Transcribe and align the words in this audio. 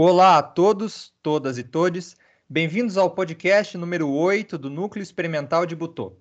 Olá 0.00 0.38
a 0.38 0.42
todos, 0.44 1.12
todas 1.24 1.58
e 1.58 1.64
todes. 1.64 2.16
Bem-vindos 2.48 2.96
ao 2.96 3.10
podcast 3.10 3.76
número 3.76 4.08
8 4.08 4.56
do 4.56 4.70
Núcleo 4.70 5.02
Experimental 5.02 5.66
de 5.66 5.74
Butô. 5.74 6.16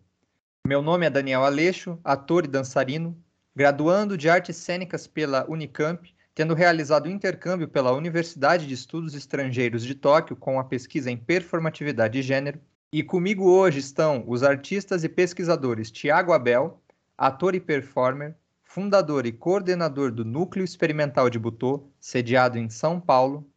Meu 0.65 0.81
nome 0.81 1.05
é 1.05 1.11
Daniel 1.11 1.43
Aleixo, 1.43 1.99
ator 2.03 2.45
e 2.45 2.47
dançarino, 2.47 3.15
graduando 3.55 4.17
de 4.17 4.31
Artes 4.31 4.57
Cênicas 4.57 5.05
pela 5.05 5.47
Unicamp, 5.47 6.11
tendo 6.33 6.55
realizado 6.55 7.07
intercâmbio 7.07 7.67
pela 7.67 7.93
Universidade 7.93 8.65
de 8.65 8.73
Estudos 8.73 9.13
Estrangeiros 9.13 9.83
de 9.83 9.93
Tóquio 9.93 10.35
com 10.35 10.59
a 10.59 10.63
pesquisa 10.63 11.11
em 11.11 11.17
performatividade 11.17 12.17
e 12.17 12.23
gênero. 12.23 12.59
E 12.91 13.03
comigo 13.03 13.47
hoje 13.47 13.77
estão 13.77 14.23
os 14.25 14.41
artistas 14.41 15.03
e 15.03 15.09
pesquisadores 15.09 15.91
Tiago 15.91 16.33
Abel, 16.33 16.81
ator 17.15 17.53
e 17.53 17.59
performer, 17.59 18.35
fundador 18.63 19.27
e 19.27 19.31
coordenador 19.31 20.11
do 20.11 20.25
Núcleo 20.25 20.65
Experimental 20.65 21.29
de 21.29 21.37
Butô, 21.37 21.91
sediado 21.99 22.57
em 22.57 22.71
São 22.71 22.99
Paulo, 22.99 23.47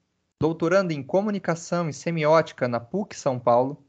doutorando 0.41 0.91
em 0.91 1.02
Comunicação 1.02 1.86
e 1.86 1.93
Semiótica 1.93 2.67
na 2.67 2.81
PUC 2.81 3.14
São 3.14 3.39
Paulo, 3.39 3.85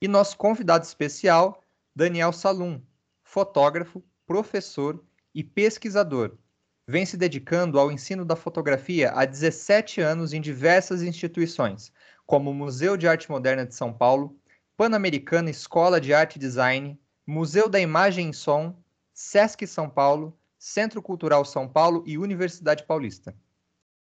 e 0.00 0.06
nosso 0.06 0.36
convidado 0.36 0.84
especial, 0.84 1.60
Daniel 1.96 2.32
Salum, 2.32 2.80
fotógrafo, 3.24 4.00
professor 4.24 5.02
e 5.34 5.42
pesquisador. 5.42 6.38
Vem 6.86 7.04
se 7.04 7.16
dedicando 7.16 7.80
ao 7.80 7.90
ensino 7.90 8.24
da 8.24 8.36
fotografia 8.36 9.10
há 9.10 9.24
17 9.24 10.00
anos 10.00 10.32
em 10.32 10.40
diversas 10.40 11.02
instituições, 11.02 11.92
como 12.24 12.50
o 12.50 12.54
Museu 12.54 12.96
de 12.96 13.08
Arte 13.08 13.28
Moderna 13.28 13.66
de 13.66 13.74
São 13.74 13.92
Paulo, 13.92 14.38
Pan-Americana 14.76 15.50
Escola 15.50 16.00
de 16.00 16.14
Arte 16.14 16.36
e 16.36 16.38
Design, 16.38 16.96
Museu 17.26 17.68
da 17.68 17.80
Imagem 17.80 18.30
e 18.30 18.34
Som, 18.34 18.80
Sesc 19.12 19.66
São 19.66 19.90
Paulo, 19.90 20.38
Centro 20.56 21.02
Cultural 21.02 21.44
São 21.44 21.66
Paulo 21.66 22.04
e 22.06 22.16
Universidade 22.16 22.84
Paulista 22.84 23.34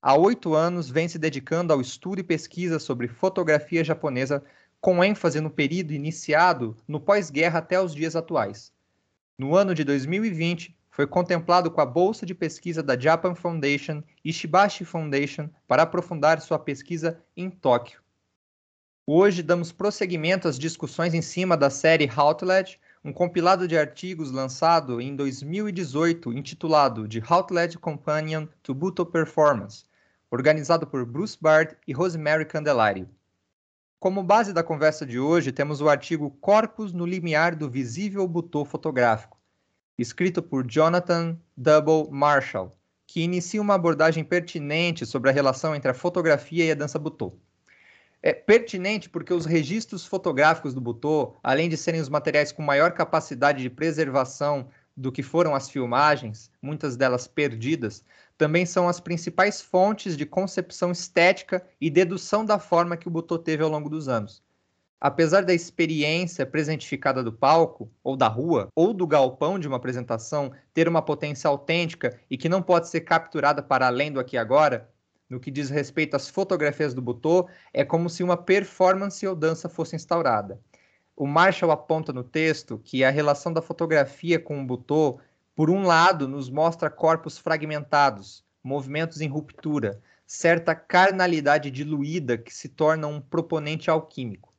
há 0.03 0.13
oito 0.17 0.53
anos 0.53 0.89
vem 0.89 1.07
se 1.07 1.17
dedicando 1.17 1.71
ao 1.71 1.79
estudo 1.79 2.19
e 2.19 2.23
pesquisa 2.23 2.77
sobre 2.77 3.07
fotografia 3.07 3.85
japonesa, 3.85 4.43
com 4.81 5.01
ênfase 5.01 5.39
no 5.39 5.49
período 5.49 5.93
iniciado 5.93 6.75
no 6.85 6.99
pós-guerra 6.99 7.59
até 7.59 7.79
os 7.79 7.95
dias 7.95 8.13
atuais. 8.13 8.73
No 9.37 9.55
ano 9.55 9.73
de 9.73 9.85
2020, 9.85 10.75
foi 10.91 11.07
contemplado 11.07 11.71
com 11.71 11.79
a 11.79 11.85
bolsa 11.85 12.25
de 12.25 12.35
pesquisa 12.35 12.83
da 12.83 12.99
Japan 12.99 13.33
Foundation 13.33 14.03
e 14.25 14.33
Shibashi 14.33 14.83
Foundation 14.83 15.49
para 15.65 15.83
aprofundar 15.83 16.41
sua 16.41 16.59
pesquisa 16.59 17.23
em 17.35 17.49
Tóquio. 17.49 18.01
Hoje 19.07 19.41
damos 19.41 19.71
prosseguimento 19.71 20.49
às 20.49 20.59
discussões 20.59 21.13
em 21.13 21.21
cima 21.21 21.55
da 21.55 21.69
série 21.69 22.05
Routledge, 22.05 22.77
um 23.03 23.13
compilado 23.13 23.67
de 23.67 23.77
artigos 23.77 24.31
lançado 24.31 24.99
em 24.99 25.15
2018 25.15 26.31
intitulado 26.33 27.07
The 27.07 27.19
Routledge 27.19 27.77
Companion 27.77 28.47
to 28.61 28.73
Buto 28.73 29.05
Performance, 29.05 29.85
organizado 30.33 30.87
por 30.87 31.05
Bruce 31.05 31.37
Bard 31.39 31.77
e 31.87 31.93
Rosemary 31.93 32.43
Candelario. 32.43 33.07
Como 33.99 34.23
base 34.23 34.51
da 34.51 34.63
conversa 34.63 35.05
de 35.05 35.19
hoje, 35.19 35.51
temos 35.51 35.79
o 35.79 35.87
artigo 35.87 36.31
Corpus 36.41 36.91
no 36.91 37.05
limiar 37.05 37.55
do 37.55 37.69
visível 37.69 38.27
butô 38.27 38.65
fotográfico, 38.65 39.37
escrito 39.95 40.41
por 40.41 40.65
Jonathan 40.65 41.37
Double 41.55 42.09
Marshall, 42.09 42.71
que 43.05 43.21
inicia 43.21 43.61
uma 43.61 43.75
abordagem 43.75 44.23
pertinente 44.23 45.05
sobre 45.05 45.29
a 45.29 45.33
relação 45.33 45.75
entre 45.75 45.91
a 45.91 45.93
fotografia 45.93 46.65
e 46.65 46.71
a 46.71 46.75
dança 46.75 46.97
butô. 46.97 47.37
É 48.19 48.33
pertinente 48.33 49.11
porque 49.11 49.35
os 49.35 49.45
registros 49.45 50.03
fotográficos 50.03 50.73
do 50.73 50.81
butô, 50.81 51.35
além 51.43 51.69
de 51.69 51.77
serem 51.77 52.01
os 52.01 52.09
materiais 52.09 52.51
com 52.51 52.63
maior 52.63 52.93
capacidade 52.93 53.61
de 53.61 53.69
preservação 53.69 54.67
do 54.97 55.11
que 55.11 55.21
foram 55.21 55.53
as 55.53 55.69
filmagens, 55.69 56.49
muitas 56.59 56.95
delas 56.95 57.27
perdidas, 57.27 58.03
também 58.37 58.65
são 58.65 58.87
as 58.87 58.99
principais 58.99 59.61
fontes 59.61 60.17
de 60.17 60.25
concepção 60.25 60.91
estética 60.91 61.65
e 61.79 61.89
dedução 61.89 62.43
da 62.43 62.57
forma 62.57 62.97
que 62.97 63.07
o 63.07 63.11
Butô 63.11 63.37
teve 63.37 63.63
ao 63.63 63.69
longo 63.69 63.89
dos 63.89 64.07
anos. 64.07 64.41
Apesar 64.99 65.43
da 65.43 65.53
experiência 65.53 66.45
presentificada 66.45 67.21
do 67.21 67.33
palco, 67.33 67.91
ou 68.03 68.15
da 68.15 68.27
rua, 68.27 68.69
ou 68.73 68.93
do 68.93 69.05
galpão 69.05 69.59
de 69.59 69.67
uma 69.67 69.77
apresentação 69.77 70.51
ter 70.73 70.87
uma 70.87 71.01
potência 71.01 71.49
autêntica 71.49 72.17
e 72.29 72.37
que 72.37 72.47
não 72.47 72.61
pode 72.61 72.87
ser 72.87 73.01
capturada 73.01 73.61
para 73.61 73.87
além 73.87 74.11
do 74.11 74.19
aqui 74.19 74.37
e 74.37 74.39
agora, 74.39 74.89
no 75.29 75.39
que 75.39 75.51
diz 75.51 75.69
respeito 75.69 76.15
às 76.15 76.29
fotografias 76.29 76.93
do 76.93 77.01
Butô, 77.01 77.49
é 77.73 77.83
como 77.83 78.09
se 78.09 78.23
uma 78.23 78.37
performance 78.37 79.27
ou 79.27 79.35
dança 79.35 79.67
fosse 79.67 79.95
instaurada. 79.95 80.59
O 81.15 81.27
Marshall 81.27 81.71
aponta 81.71 82.11
no 82.11 82.23
texto 82.23 82.79
que 82.83 83.03
a 83.03 83.09
relação 83.09 83.53
da 83.53 83.61
fotografia 83.61 84.39
com 84.39 84.61
o 84.61 84.65
Butô 84.65 85.19
por 85.55 85.69
um 85.69 85.83
lado, 85.83 86.27
nos 86.27 86.49
mostra 86.49 86.89
corpos 86.89 87.37
fragmentados, 87.37 88.43
movimentos 88.63 89.21
em 89.21 89.27
ruptura, 89.27 90.01
certa 90.25 90.73
carnalidade 90.73 91.69
diluída 91.69 92.37
que 92.37 92.53
se 92.53 92.69
torna 92.69 93.07
um 93.07 93.21
proponente 93.21 93.89
alquímico. 93.89 94.53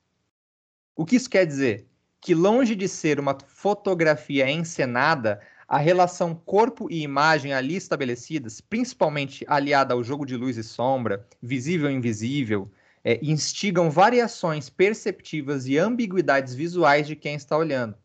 O 0.94 1.04
que 1.04 1.16
isso 1.16 1.28
quer 1.28 1.44
dizer? 1.46 1.88
Que 2.20 2.34
longe 2.34 2.76
de 2.76 2.88
ser 2.88 3.18
uma 3.18 3.36
fotografia 3.46 4.48
encenada, 4.48 5.40
a 5.66 5.78
relação 5.78 6.34
corpo 6.34 6.88
e 6.90 7.02
imagem 7.02 7.52
ali 7.52 7.74
estabelecidas, 7.74 8.60
principalmente 8.60 9.44
aliada 9.48 9.94
ao 9.94 10.04
jogo 10.04 10.24
de 10.24 10.36
luz 10.36 10.56
e 10.56 10.62
sombra, 10.62 11.26
visível 11.42 11.90
e 11.90 11.94
invisível, 11.94 12.70
é, 13.02 13.18
instigam 13.22 13.90
variações 13.90 14.70
perceptivas 14.70 15.66
e 15.66 15.76
ambiguidades 15.76 16.54
visuais 16.54 17.06
de 17.06 17.16
quem 17.16 17.34
está 17.34 17.56
olhando. 17.56 17.96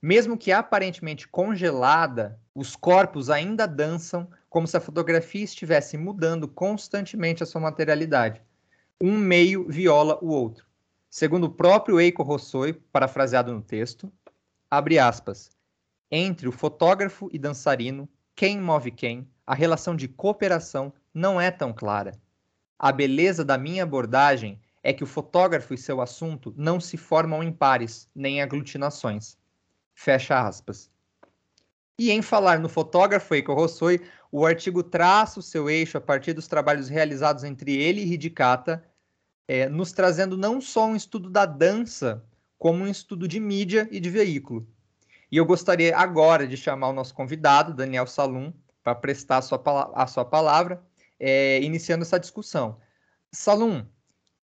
Mesmo 0.00 0.36
que 0.36 0.52
aparentemente 0.52 1.26
congelada, 1.26 2.38
os 2.54 2.76
corpos 2.76 3.30
ainda 3.30 3.66
dançam 3.66 4.28
como 4.48 4.66
se 4.66 4.76
a 4.76 4.80
fotografia 4.80 5.44
estivesse 5.44 5.96
mudando 5.96 6.46
constantemente 6.46 7.42
a 7.42 7.46
sua 7.46 7.60
materialidade. 7.60 8.42
Um 9.00 9.16
meio 9.16 9.68
viola 9.68 10.18
o 10.22 10.28
outro. 10.28 10.66
Segundo 11.10 11.44
o 11.44 11.50
próprio 11.50 12.00
Eiko 12.00 12.22
Hossoi, 12.22 12.72
parafraseado 12.72 13.52
no 13.52 13.62
texto, 13.62 14.12
abre 14.70 14.98
aspas, 14.98 15.50
entre 16.10 16.46
o 16.48 16.52
fotógrafo 16.52 17.28
e 17.32 17.38
dançarino, 17.38 18.08
quem 18.34 18.60
move 18.60 18.90
quem, 18.90 19.28
a 19.46 19.54
relação 19.54 19.96
de 19.96 20.08
cooperação 20.08 20.92
não 21.12 21.40
é 21.40 21.50
tão 21.50 21.72
clara. 21.72 22.12
A 22.78 22.92
beleza 22.92 23.44
da 23.44 23.56
minha 23.56 23.82
abordagem 23.82 24.60
é 24.82 24.92
que 24.92 25.02
o 25.02 25.06
fotógrafo 25.06 25.72
e 25.74 25.78
seu 25.78 26.00
assunto 26.00 26.54
não 26.56 26.78
se 26.78 26.96
formam 26.96 27.42
em 27.42 27.50
pares, 27.50 28.08
nem 28.14 28.42
aglutinações. 28.42 29.36
Fecha 29.96 30.46
aspas. 30.46 30.90
E 31.98 32.10
em 32.10 32.20
falar 32.20 32.58
no 32.58 32.68
fotógrafo 32.68 33.34
Eiko 33.34 33.54
Rossoi, 33.54 34.06
o 34.30 34.44
artigo 34.44 34.82
traça 34.82 35.40
o 35.40 35.42
seu 35.42 35.70
eixo 35.70 35.96
a 35.96 36.00
partir 36.00 36.34
dos 36.34 36.46
trabalhos 36.46 36.90
realizados 36.90 37.42
entre 37.42 37.74
ele 37.74 38.02
e 38.02 38.12
Hidikata, 38.12 38.84
é, 39.48 39.68
nos 39.68 39.92
trazendo 39.92 40.36
não 40.36 40.60
só 40.60 40.86
um 40.86 40.94
estudo 40.94 41.30
da 41.30 41.46
dança, 41.46 42.22
como 42.58 42.84
um 42.84 42.88
estudo 42.88 43.26
de 43.26 43.40
mídia 43.40 43.88
e 43.90 43.98
de 43.98 44.10
veículo. 44.10 44.68
E 45.32 45.38
eu 45.38 45.46
gostaria 45.46 45.96
agora 45.96 46.46
de 46.46 46.56
chamar 46.56 46.88
o 46.88 46.92
nosso 46.92 47.14
convidado, 47.14 47.72
Daniel 47.72 48.06
Salum, 48.06 48.52
para 48.84 48.94
prestar 48.94 49.38
a 49.38 49.42
sua, 49.42 49.62
a 49.94 50.06
sua 50.06 50.24
palavra, 50.24 50.84
é, 51.18 51.60
iniciando 51.62 52.02
essa 52.02 52.20
discussão. 52.20 52.78
Salum, 53.32 53.86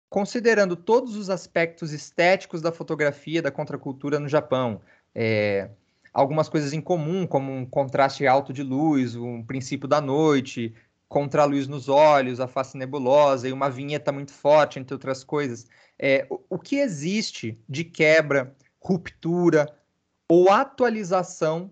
considerando 0.10 0.76
todos 0.76 1.16
os 1.16 1.30
aspectos 1.30 1.92
estéticos 1.92 2.62
da 2.62 2.72
fotografia 2.72 3.42
da 3.42 3.52
contracultura 3.52 4.20
no 4.20 4.30
Japão, 4.30 4.82
é, 5.16 5.70
algumas 6.14 6.50
coisas 6.50 6.74
em 6.74 6.82
comum, 6.82 7.26
como 7.26 7.52
um 7.52 7.66
contraste 7.66 8.26
alto 8.28 8.52
de 8.54 8.64
luz, 8.64 9.16
um 9.16 9.44
princípio 9.44 9.88
da 9.88 10.02
noite, 10.02 10.74
contra-luz 11.08 11.68
nos 11.68 11.90
olhos, 11.90 12.40
a 12.40 12.48
face 12.48 12.78
nebulosa 12.78 13.48
e 13.48 13.52
uma 13.52 13.70
vinheta 13.70 14.12
muito 14.12 14.32
forte, 14.32 14.80
entre 14.80 14.94
outras 14.94 15.24
coisas. 15.24 15.66
É, 16.00 16.26
o, 16.30 16.40
o 16.52 16.60
que 16.60 16.78
existe 16.78 17.60
de 17.68 17.84
quebra, 17.84 18.56
ruptura 18.80 19.68
ou 20.28 20.50
atualização 20.50 21.72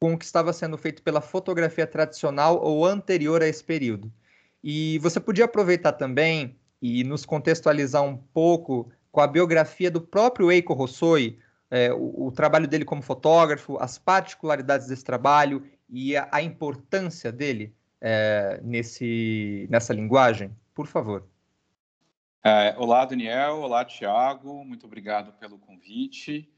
com 0.00 0.14
o 0.14 0.18
que 0.18 0.24
estava 0.24 0.52
sendo 0.52 0.78
feito 0.78 1.02
pela 1.02 1.20
fotografia 1.20 1.86
tradicional 1.86 2.62
ou 2.62 2.86
anterior 2.86 3.42
a 3.42 3.48
esse 3.48 3.64
período? 3.64 4.12
E 4.62 4.98
você 5.00 5.18
podia 5.18 5.44
aproveitar 5.44 5.92
também 5.92 6.56
e 6.80 7.02
nos 7.04 7.24
contextualizar 7.24 8.02
um 8.02 8.16
pouco 8.16 8.90
com 9.10 9.20
a 9.20 9.26
biografia 9.26 9.90
do 9.90 10.00
próprio 10.00 10.52
Eiko 10.52 10.74
Hossoi, 10.74 11.38
é, 11.70 11.92
o, 11.92 12.26
o, 12.26 12.32
trabalho 12.32 12.68
dele 12.68 12.84
como 12.84 13.02
fotógrafo, 13.02 13.76
as 13.78 13.98
particularidades 13.98 14.86
desse 14.86 15.04
trabalho 15.04 15.66
e 15.88 16.16
a, 16.16 16.28
a 16.30 16.42
importância 16.42 17.32
dele 17.32 17.74
é, 18.00 18.60
nesse, 18.62 19.66
nessa 19.70 19.92
linguagem? 19.92 20.54
Por 20.74 20.86
favor. 20.86 21.26
É, 22.44 22.74
olá, 22.78 23.04
Daniel. 23.04 23.56
Olá, 23.56 23.84
Tiago. 23.84 24.64
Muito 24.64 24.86
obrigado 24.86 25.32
pelo 25.32 25.58
convite. 25.58 26.48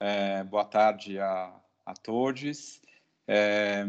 É, 0.00 0.42
boa 0.42 0.64
tarde 0.64 1.18
a, 1.20 1.54
a 1.84 1.94
todos. 1.94 2.80
É, 3.28 3.84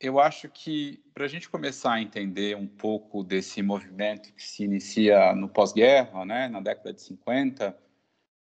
eu 0.00 0.20
acho 0.20 0.48
que 0.48 1.02
para 1.12 1.24
a 1.24 1.28
gente 1.28 1.48
começar 1.48 1.94
a 1.94 2.00
entender 2.00 2.56
um 2.56 2.66
pouco 2.66 3.24
desse 3.24 3.60
movimento 3.62 4.32
que 4.32 4.42
se 4.42 4.62
inicia 4.62 5.34
no 5.34 5.48
pós-guerra, 5.48 6.24
né, 6.24 6.48
na 6.48 6.60
década 6.60 6.92
de 6.92 7.02
50, 7.02 7.76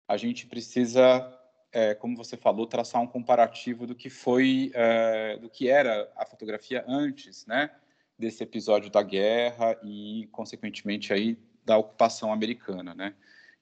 a 0.08 0.18
gente 0.18 0.46
precisa 0.46 1.37
é, 1.78 1.94
como 1.94 2.18
você 2.18 2.36
falou, 2.36 2.66
traçar 2.66 3.00
um 3.00 3.06
comparativo 3.06 3.86
do 3.86 3.94
que 3.94 4.10
foi, 4.10 4.72
é, 4.74 5.38
do 5.38 5.48
que 5.48 5.70
era 5.70 6.12
a 6.18 6.26
fotografia 6.26 6.84
antes, 6.88 7.46
né, 7.46 7.70
desse 8.18 8.42
episódio 8.42 8.90
da 8.90 9.04
guerra 9.04 9.78
e, 9.84 10.28
consequentemente, 10.32 11.14
aí 11.14 11.38
da 11.64 11.78
ocupação 11.78 12.34
americana, 12.34 12.96
né? 12.96 13.14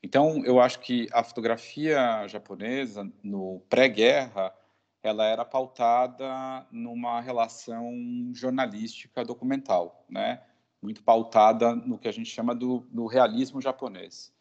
Então, 0.02 0.46
eu 0.46 0.62
acho 0.62 0.80
que 0.80 1.10
a 1.12 1.24
fotografia 1.26 2.26
japonesa 2.30 3.12
no 3.22 3.60
pré-guerra 3.70 4.56
ela 5.04 5.26
era 5.26 5.44
pautada 5.44 6.66
numa 6.72 7.20
relação 7.20 7.92
jornalística 8.34 9.26
documental, 9.26 10.06
né? 10.10 10.42
Muito 10.82 11.04
pautada 11.04 11.76
no 11.76 11.98
que 11.98 12.08
a 12.08 12.14
gente 12.14 12.30
chama 12.30 12.56
do, 12.56 12.80
do 12.92 13.08
realismo 13.08 13.60
japonês. 13.62 14.34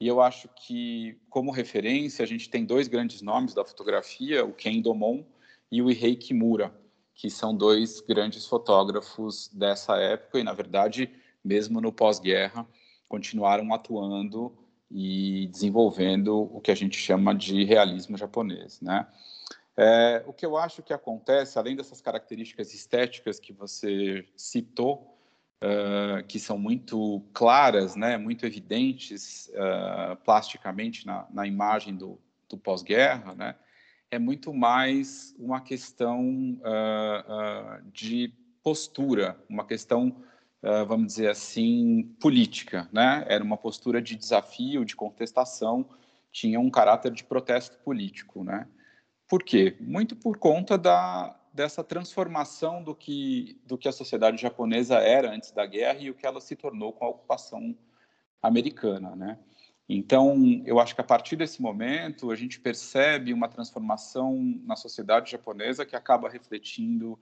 E 0.00 0.06
eu 0.06 0.20
acho 0.20 0.48
que, 0.48 1.20
como 1.28 1.50
referência, 1.50 2.22
a 2.22 2.26
gente 2.26 2.48
tem 2.48 2.64
dois 2.64 2.86
grandes 2.86 3.20
nomes 3.20 3.52
da 3.52 3.64
fotografia, 3.64 4.44
o 4.44 4.52
Ken 4.52 4.80
Domon 4.80 5.24
e 5.70 5.82
o 5.82 5.90
Ihei 5.90 6.14
Kimura, 6.14 6.72
que 7.14 7.28
são 7.28 7.54
dois 7.54 8.00
grandes 8.00 8.46
fotógrafos 8.46 9.48
dessa 9.48 9.96
época 9.96 10.38
e, 10.38 10.44
na 10.44 10.52
verdade, 10.52 11.10
mesmo 11.44 11.80
no 11.80 11.92
pós-guerra, 11.92 12.66
continuaram 13.08 13.74
atuando 13.74 14.56
e 14.90 15.48
desenvolvendo 15.48 16.48
o 16.54 16.60
que 16.60 16.70
a 16.70 16.76
gente 16.76 16.96
chama 16.96 17.34
de 17.34 17.64
realismo 17.64 18.16
japonês, 18.16 18.80
né? 18.80 19.06
É, 19.76 20.24
o 20.26 20.32
que 20.32 20.44
eu 20.44 20.56
acho 20.56 20.82
que 20.82 20.92
acontece, 20.92 21.58
além 21.58 21.76
dessas 21.76 22.00
características 22.00 22.74
estéticas 22.74 23.38
que 23.38 23.52
você 23.52 24.26
citou, 24.36 25.17
uh, 25.62 26.24
que 26.26 26.38
são 26.38 26.58
muito 26.58 27.22
claras, 27.32 27.96
né, 27.96 28.16
muito 28.16 28.46
evidentes 28.46 29.50
uh, 29.54 30.16
plasticamente 30.24 31.06
na, 31.06 31.26
na, 31.30 31.46
imagem 31.46 31.96
do, 31.96 32.20
do 32.48 32.56
pós-guerra, 32.56 33.34
né, 33.34 33.54
é 34.10 34.18
muito 34.18 34.52
mais 34.54 35.34
uma 35.38 35.60
questão 35.60 36.58
uh, 36.60 37.90
de 37.92 38.32
postura, 38.62 39.38
uma 39.48 39.64
questão, 39.64 40.22
vamos 40.86 41.06
dizer 41.06 41.30
assim, 41.30 42.14
política. 42.20 42.86
Né? 42.92 43.24
Era 43.26 43.42
uma 43.42 43.56
postura 43.56 44.02
de 44.02 44.14
desafio, 44.14 44.84
de 44.84 44.94
contestação, 44.94 45.88
tinha 46.30 46.60
um 46.60 46.68
caráter 46.68 47.12
de 47.12 47.24
protesto 47.24 47.78
político. 47.78 48.44
Né? 48.44 48.66
Por 49.26 49.42
quê? 49.42 49.76
Muito 49.80 50.16
por 50.16 50.36
conta 50.36 50.76
da, 50.76 51.37
dessa 51.58 51.82
transformação 51.82 52.84
do 52.84 52.94
que, 52.94 53.60
do 53.66 53.76
que 53.76 53.88
a 53.88 53.92
sociedade 53.92 54.40
japonesa 54.40 54.98
era 54.98 55.34
antes 55.34 55.50
da 55.50 55.66
guerra 55.66 55.98
e 55.98 56.08
o 56.08 56.14
que 56.14 56.24
ela 56.24 56.40
se 56.40 56.54
tornou 56.54 56.92
com 56.92 57.04
a 57.04 57.08
ocupação 57.08 57.76
americana, 58.40 59.16
né? 59.16 59.36
Então, 59.88 60.62
eu 60.64 60.78
acho 60.78 60.94
que 60.94 61.00
a 61.00 61.04
partir 61.04 61.34
desse 61.34 61.60
momento 61.60 62.30
a 62.30 62.36
gente 62.36 62.60
percebe 62.60 63.32
uma 63.32 63.48
transformação 63.48 64.38
na 64.64 64.76
sociedade 64.76 65.32
japonesa 65.32 65.84
que 65.84 65.96
acaba 65.96 66.28
refletindo 66.28 67.18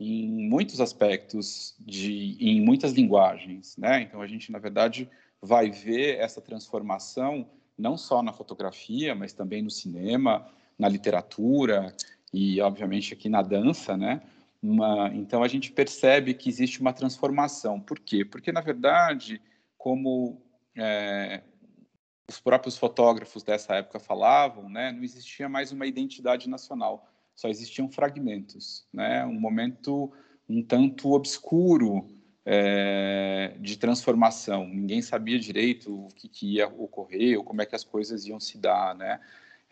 em 0.00 0.48
muitos 0.48 0.80
aspectos 0.80 1.76
de 1.78 2.38
em 2.40 2.62
muitas 2.62 2.92
linguagens, 2.92 3.76
né? 3.76 4.00
Então 4.00 4.22
a 4.22 4.26
gente 4.26 4.50
na 4.50 4.58
verdade 4.58 5.10
vai 5.42 5.70
ver 5.70 6.16
essa 6.20 6.40
transformação 6.40 7.46
não 7.76 7.98
só 7.98 8.22
na 8.22 8.32
fotografia, 8.32 9.14
mas 9.14 9.34
também 9.34 9.60
no 9.60 9.70
cinema, 9.70 10.48
na 10.78 10.88
literatura 10.88 11.94
e, 12.34 12.60
obviamente, 12.60 13.14
aqui 13.14 13.28
na 13.28 13.42
dança, 13.42 13.96
né? 13.96 14.20
Uma, 14.60 15.10
então, 15.14 15.42
a 15.42 15.48
gente 15.48 15.70
percebe 15.70 16.34
que 16.34 16.48
existe 16.48 16.80
uma 16.80 16.92
transformação. 16.92 17.80
Por 17.80 17.98
quê? 17.98 18.24
Porque, 18.24 18.50
na 18.50 18.60
verdade, 18.60 19.40
como 19.78 20.42
é, 20.76 21.42
os 22.28 22.40
próprios 22.40 22.76
fotógrafos 22.76 23.42
dessa 23.42 23.76
época 23.76 24.00
falavam, 24.00 24.68
né, 24.68 24.90
não 24.90 25.04
existia 25.04 25.48
mais 25.48 25.70
uma 25.70 25.86
identidade 25.86 26.48
nacional, 26.48 27.06
só 27.36 27.48
existiam 27.48 27.88
fragmentos, 27.88 28.86
né, 28.92 29.24
um 29.24 29.38
momento 29.38 30.12
um 30.48 30.62
tanto 30.62 31.12
obscuro 31.12 32.06
é, 32.44 33.54
de 33.60 33.78
transformação. 33.78 34.66
Ninguém 34.66 35.00
sabia 35.00 35.38
direito 35.38 36.06
o 36.06 36.08
que, 36.08 36.28
que, 36.28 36.54
ia 36.54 36.68
ocorrer 36.68 37.38
ou 37.38 37.44
como 37.44 37.62
é 37.62 37.66
que 37.66 37.74
as 37.74 37.84
coisas 37.84 38.26
iam 38.26 38.38
se 38.38 38.58
dar, 38.58 38.94
né? 38.94 39.20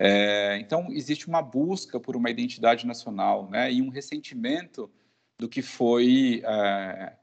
É, 0.04 0.58
então, 0.58 0.88
existe 0.90 1.28
uma 1.28 1.40
busca 1.40 2.00
por 2.00 2.16
uma 2.16 2.28
identidade 2.28 2.84
nacional 2.84 3.48
né, 3.48 3.72
e 3.72 3.80
um 3.80 3.88
ressentimento 3.88 4.90
do 5.38 5.48
que 5.48 5.62
foi 5.62 6.42
é, 6.44 7.16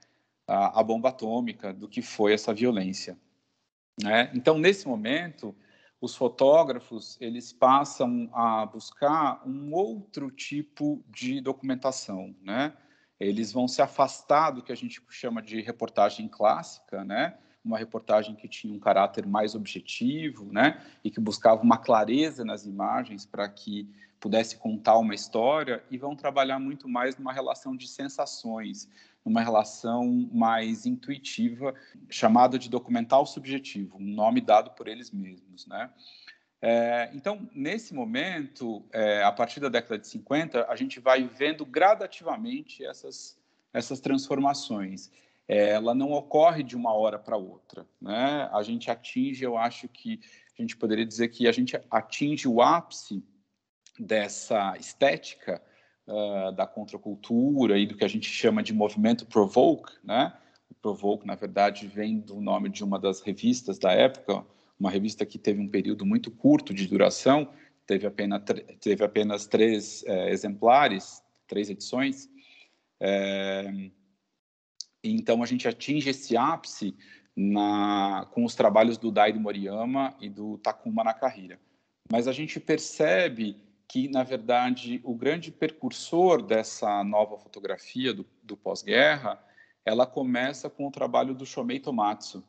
a, 0.47 0.79
a, 0.79 0.81
bomba 0.81 1.09
atômica, 1.09 1.73
do 1.73 1.89
que 1.89 2.01
foi 2.01 2.31
essa 2.31 2.53
violência. 2.53 3.19
Né? 4.01 4.31
Então, 4.33 4.57
nesse 4.57 4.87
momento, 4.87 5.53
os 5.99 6.15
fotógrafos 6.15 7.17
eles 7.19 7.51
passam 7.51 8.29
a 8.31 8.65
buscar 8.65 9.45
um 9.45 9.73
outro 9.73 10.31
tipo 10.31 11.03
de 11.09 11.41
documentação. 11.41 12.33
Né? 12.41 12.71
Eles 13.19 13.51
vão 13.51 13.67
se 13.67 13.81
afastar 13.81 14.51
do 14.51 14.63
que 14.63 14.71
a 14.71 14.77
gente 14.77 15.01
chama 15.09 15.41
de 15.41 15.59
reportagem 15.59 16.29
clássica, 16.29 17.03
né? 17.03 17.37
Uma 17.69 17.77
reportagem 17.77 18.35
que 18.35 18.47
tinha 18.47 18.73
um 18.73 18.79
caráter 18.79 19.25
mais 19.27 19.53
objetivo, 19.53 20.51
né, 20.51 20.81
e 21.03 21.11
que 21.11 21.19
buscava 21.19 21.61
uma 21.61 21.77
clareza 21.77 22.43
nas 22.43 22.65
imagens 22.65 23.25
para 23.25 23.47
que 23.47 23.87
pudesse 24.19 24.57
contar 24.57 24.97
uma 24.97 25.15
história, 25.15 25.81
e 25.89 25.97
vão 25.97 26.15
trabalhar 26.15 26.59
muito 26.59 26.89
mais 26.89 27.15
numa 27.15 27.31
relação 27.31 27.73
de 27.75 27.87
sensações, 27.87 28.89
numa 29.23 29.41
relação 29.41 30.29
mais 30.33 30.85
intuitiva, 30.85 31.73
chamada 32.09 32.59
de 32.59 32.69
documental 32.69 33.25
subjetivo, 33.25 33.97
um 33.97 34.13
nome 34.13 34.41
dado 34.41 34.71
por 34.71 34.87
eles 34.87 35.11
mesmos, 35.11 35.65
né. 35.67 35.89
É, 36.61 37.09
então, 37.13 37.49
nesse 37.55 37.93
momento, 37.93 38.83
é, 38.91 39.23
a 39.23 39.31
partir 39.31 39.61
da 39.61 39.69
década 39.69 39.97
de 39.97 40.07
50, 40.07 40.65
a 40.67 40.75
gente 40.75 40.99
vai 40.99 41.25
vendo 41.25 41.65
gradativamente 41.65 42.83
essas, 42.83 43.39
essas 43.71 44.01
transformações 44.01 45.09
ela 45.49 45.95
não 45.95 46.11
ocorre 46.11 46.61
de 46.61 46.75
uma 46.75 46.93
hora 46.93 47.17
para 47.17 47.35
outra. 47.35 47.83
Né? 47.99 48.47
A 48.53 48.61
gente 48.61 48.91
atinge, 48.91 49.43
eu 49.43 49.57
acho 49.57 49.87
que 49.87 50.19
a 50.57 50.61
gente 50.61 50.77
poderia 50.77 51.05
dizer 51.05 51.29
que 51.29 51.47
a 51.47 51.51
gente 51.51 51.75
atinge 51.89 52.47
o 52.47 52.61
ápice 52.61 53.23
dessa 53.97 54.77
estética 54.77 55.59
uh, 56.07 56.51
da 56.51 56.67
contracultura 56.67 57.79
e 57.79 57.87
do 57.87 57.97
que 57.97 58.05
a 58.05 58.07
gente 58.07 58.29
chama 58.29 58.61
de 58.61 58.71
movimento 58.71 59.25
Provoke. 59.25 59.91
Né? 60.03 60.31
O 60.69 60.75
Provoke, 60.75 61.25
na 61.25 61.33
verdade, 61.33 61.87
vem 61.87 62.19
do 62.19 62.39
nome 62.39 62.69
de 62.69 62.83
uma 62.83 62.99
das 62.99 63.19
revistas 63.19 63.79
da 63.79 63.91
época, 63.91 64.45
uma 64.79 64.91
revista 64.91 65.25
que 65.25 65.39
teve 65.39 65.59
um 65.59 65.67
período 65.67 66.05
muito 66.05 66.29
curto 66.29 66.75
de 66.75 66.85
duração, 66.87 67.51
teve 67.87 68.05
apenas, 68.05 68.43
teve 68.79 69.03
apenas 69.03 69.47
três 69.47 70.03
é, 70.05 70.29
exemplares, 70.29 71.23
três 71.47 71.71
edições. 71.71 72.29
É, 72.99 73.89
então 75.03 75.41
a 75.41 75.45
gente 75.45 75.67
atinge 75.67 76.09
esse 76.09 76.35
ápice 76.35 76.95
na, 77.35 78.27
com 78.31 78.43
os 78.43 78.55
trabalhos 78.55 78.97
do 78.97 79.11
Daido 79.11 79.39
Moriyama 79.39 80.13
e 80.19 80.29
do 80.29 80.57
Takuma 80.57 81.03
Nakahira. 81.03 81.59
Mas 82.11 82.27
a 82.27 82.33
gente 82.33 82.59
percebe 82.59 83.55
que, 83.87 84.07
na 84.07 84.23
verdade, 84.23 84.99
o 85.03 85.15
grande 85.15 85.51
percursor 85.51 86.41
dessa 86.41 87.03
nova 87.03 87.37
fotografia 87.37 88.13
do, 88.13 88.25
do 88.43 88.57
pós-guerra, 88.57 89.41
ela 89.85 90.05
começa 90.05 90.69
com 90.69 90.87
o 90.87 90.91
trabalho 90.91 91.33
do 91.33 91.45
Shomei 91.45 91.79
Tomatsu. 91.79 92.43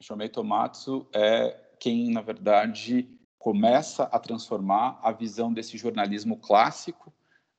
Shomei 0.00 0.28
Tomatsu 0.28 1.06
é 1.12 1.56
quem, 1.78 2.10
na 2.10 2.20
verdade, 2.20 3.08
começa 3.38 4.04
a 4.04 4.18
transformar 4.18 4.98
a 5.02 5.12
visão 5.12 5.52
desse 5.52 5.76
jornalismo 5.76 6.36
clássico 6.36 7.12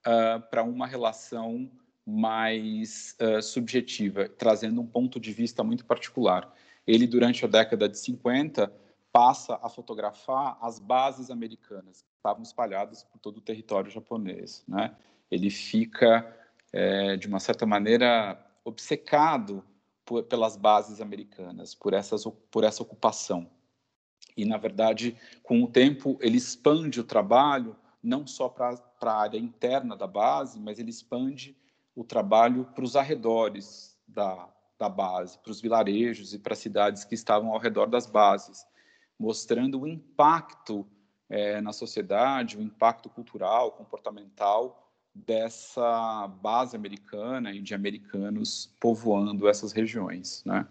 uh, 0.08 0.41
para 0.50 0.63
uma 0.63 0.88
relação 0.88 1.69
mais 2.05 3.15
uh, 3.22 3.41
subjetiva, 3.41 4.27
trazendo 4.27 4.81
um 4.81 4.88
ponto 4.88 5.19
de 5.19 5.31
vista 5.31 5.63
muito 5.63 5.86
particular. 5.86 6.53
Ele, 6.86 7.07
durante 7.07 7.45
a 7.45 7.48
década 7.48 7.88
de 7.88 7.98
50, 7.98 8.72
passa 9.12 9.60
a 9.62 9.69
fotografar 9.69 10.57
as 10.62 10.79
bases 10.79 11.29
americanas 11.29 12.01
que 12.01 12.10
estavam 12.17 12.43
espalhadas 12.43 13.03
por 13.03 13.19
todo 13.19 13.38
o 13.38 13.41
território 13.41 13.89
japonês. 13.89 14.63
Né? 14.67 14.95
Ele 15.31 15.50
fica, 15.50 16.36
é, 16.72 17.15
de 17.15 17.27
uma 17.27 17.39
certa 17.39 17.65
maneira, 17.65 18.38
obcecado 18.65 19.63
por, 20.03 20.24
pelas 20.24 20.57
bases 20.57 21.00
americanas, 21.00 21.74
por, 21.74 21.93
essas, 21.93 22.25
por 22.51 22.63
essa 22.63 22.83
ocupação. 22.83 23.50
E, 24.36 24.45
na 24.45 24.57
verdade, 24.57 25.15
com 25.43 25.63
o 25.63 25.67
tempo, 25.67 26.17
ele 26.19 26.38
expande 26.38 27.00
o 27.00 27.03
trabalho 27.03 27.75
não 28.01 28.27
só 28.27 28.50
para 28.50 28.77
a 29.01 29.22
área 29.22 29.38
interna 29.38 29.95
da 29.95 30.07
base, 30.07 30.60
mas 30.60 30.79
ele 30.79 30.89
expande 30.89 31.55
o 31.95 32.03
trabalho 32.03 32.65
para 32.73 32.83
os 32.83 32.95
arredores 32.95 33.97
da, 34.07 34.50
da 34.77 34.89
base, 34.89 35.38
para 35.39 35.51
os 35.51 35.62
vilarejos 35.62 36.33
e 36.33 36.39
para 36.39 36.53
as 36.53 36.59
cidades 36.59 37.03
que 37.03 37.15
estavam 37.15 37.51
ao 37.51 37.59
redor 37.59 37.88
das 37.88 38.05
bases, 38.05 38.65
mostrando 39.19 39.81
o 39.81 39.88
impacto 39.88 40.85
é, 41.29 41.62
na 41.62 41.71
sociedade, 41.71 42.57
o 42.57 42.62
impacto 42.62 43.09
cultural, 43.09 43.71
comportamental 43.71 44.79
dessa 45.15 46.27
base 46.41 46.75
americana 46.75 47.51
e 47.51 47.62
de 47.62 47.75
americanos 47.75 48.73
povoando 48.79 49.47
essas 49.47 49.71
regiões. 49.71 50.43
Né? 50.43 50.67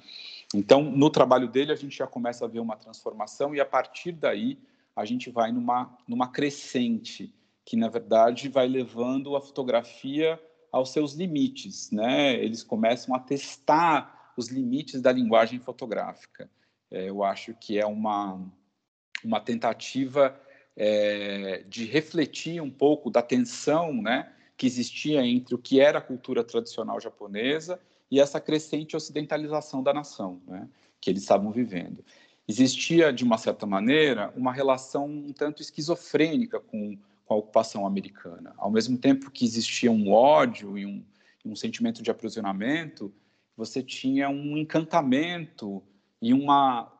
Então, 0.52 0.82
no 0.82 1.08
trabalho 1.10 1.48
dele, 1.48 1.72
a 1.72 1.76
gente 1.76 1.96
já 1.96 2.06
começa 2.06 2.44
a 2.44 2.48
ver 2.48 2.58
uma 2.58 2.76
transformação 2.76 3.54
e, 3.54 3.60
a 3.60 3.66
partir 3.66 4.12
daí, 4.12 4.58
a 4.96 5.04
gente 5.04 5.30
vai 5.30 5.52
numa, 5.52 5.96
numa 6.06 6.28
crescente, 6.28 7.32
que, 7.64 7.76
na 7.76 7.88
verdade, 7.88 8.48
vai 8.48 8.66
levando 8.66 9.36
a 9.36 9.40
fotografia 9.40 10.40
aos 10.72 10.90
seus 10.90 11.12
limites, 11.12 11.90
né? 11.90 12.34
Eles 12.42 12.64
começam 12.64 13.14
a 13.14 13.18
testar 13.18 14.32
os 14.36 14.48
limites 14.48 15.02
da 15.02 15.12
linguagem 15.12 15.60
fotográfica. 15.60 16.50
É, 16.90 17.10
eu 17.10 17.22
acho 17.22 17.54
que 17.54 17.78
é 17.78 17.84
uma, 17.84 18.40
uma 19.22 19.38
tentativa 19.38 20.40
é, 20.74 21.64
de 21.68 21.84
refletir 21.84 22.60
um 22.62 22.70
pouco 22.70 23.10
da 23.10 23.20
tensão 23.20 23.92
né, 23.92 24.32
que 24.56 24.66
existia 24.66 25.24
entre 25.24 25.54
o 25.54 25.58
que 25.58 25.80
era 25.80 25.98
a 25.98 26.02
cultura 26.02 26.42
tradicional 26.42 26.98
japonesa 26.98 27.78
e 28.10 28.20
essa 28.20 28.40
crescente 28.40 28.96
ocidentalização 28.96 29.82
da 29.82 29.92
nação 29.92 30.40
né, 30.46 30.66
que 31.00 31.10
eles 31.10 31.22
estavam 31.22 31.50
vivendo. 31.50 32.02
Existia, 32.48 33.12
de 33.12 33.24
uma 33.24 33.38
certa 33.38 33.66
maneira, 33.66 34.32
uma 34.36 34.52
relação 34.52 35.06
um 35.06 35.32
tanto 35.32 35.62
esquizofrênica 35.62 36.58
com, 36.58 36.98
com 37.32 37.36
a 37.36 37.36
ocupação 37.36 37.86
americana. 37.86 38.52
Ao 38.58 38.70
mesmo 38.70 38.98
tempo 38.98 39.30
que 39.30 39.44
existia 39.44 39.90
um 39.90 40.12
ódio 40.12 40.76
e 40.76 40.84
um, 40.84 41.04
um 41.44 41.56
sentimento 41.56 42.02
de 42.02 42.10
aprisionamento, 42.10 43.12
você 43.56 43.82
tinha 43.82 44.28
um 44.28 44.56
encantamento 44.56 45.82
e 46.20 46.34
uma, 46.34 46.92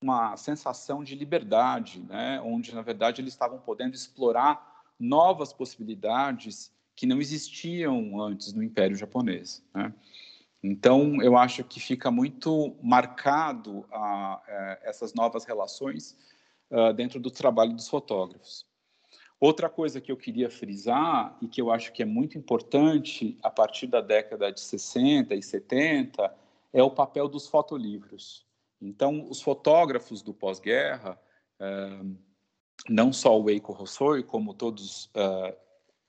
uma 0.00 0.36
sensação 0.36 1.02
de 1.02 1.14
liberdade, 1.14 2.00
né? 2.00 2.40
onde, 2.42 2.74
na 2.74 2.82
verdade, 2.82 3.20
eles 3.20 3.32
estavam 3.32 3.58
podendo 3.58 3.94
explorar 3.94 4.84
novas 4.98 5.52
possibilidades 5.52 6.72
que 6.94 7.06
não 7.06 7.20
existiam 7.20 8.20
antes 8.22 8.52
no 8.52 8.62
Império 8.62 8.96
Japonês. 8.96 9.62
Né? 9.74 9.92
Então, 10.62 11.20
eu 11.22 11.36
acho 11.36 11.62
que 11.64 11.80
fica 11.80 12.10
muito 12.10 12.76
marcado 12.82 13.84
a, 13.92 13.96
a 13.98 14.42
é, 14.48 14.80
essas 14.84 15.12
novas 15.12 15.44
relações 15.44 16.16
a, 16.70 16.92
dentro 16.92 17.20
do 17.20 17.30
trabalho 17.30 17.74
dos 17.74 17.88
fotógrafos. 17.88 18.64
Outra 19.38 19.68
coisa 19.68 20.00
que 20.00 20.10
eu 20.10 20.16
queria 20.16 20.48
frisar 20.48 21.36
e 21.42 21.46
que 21.46 21.60
eu 21.60 21.70
acho 21.70 21.92
que 21.92 22.02
é 22.02 22.06
muito 22.06 22.38
importante 22.38 23.38
a 23.42 23.50
partir 23.50 23.86
da 23.86 24.00
década 24.00 24.50
de 24.50 24.60
60 24.60 25.34
e 25.34 25.42
70 25.42 26.34
é 26.72 26.82
o 26.82 26.90
papel 26.90 27.28
dos 27.28 27.46
fotolivros. 27.46 28.46
Então, 28.80 29.26
os 29.28 29.42
fotógrafos 29.42 30.22
do 30.22 30.32
pós-guerra, 30.32 31.20
é, 31.60 32.00
não 32.88 33.12
só 33.12 33.38
o 33.38 33.50
Eiko 33.50 33.72
Hossoi, 33.72 34.22
como 34.22 34.54
todos, 34.54 35.10
é, 35.14 35.56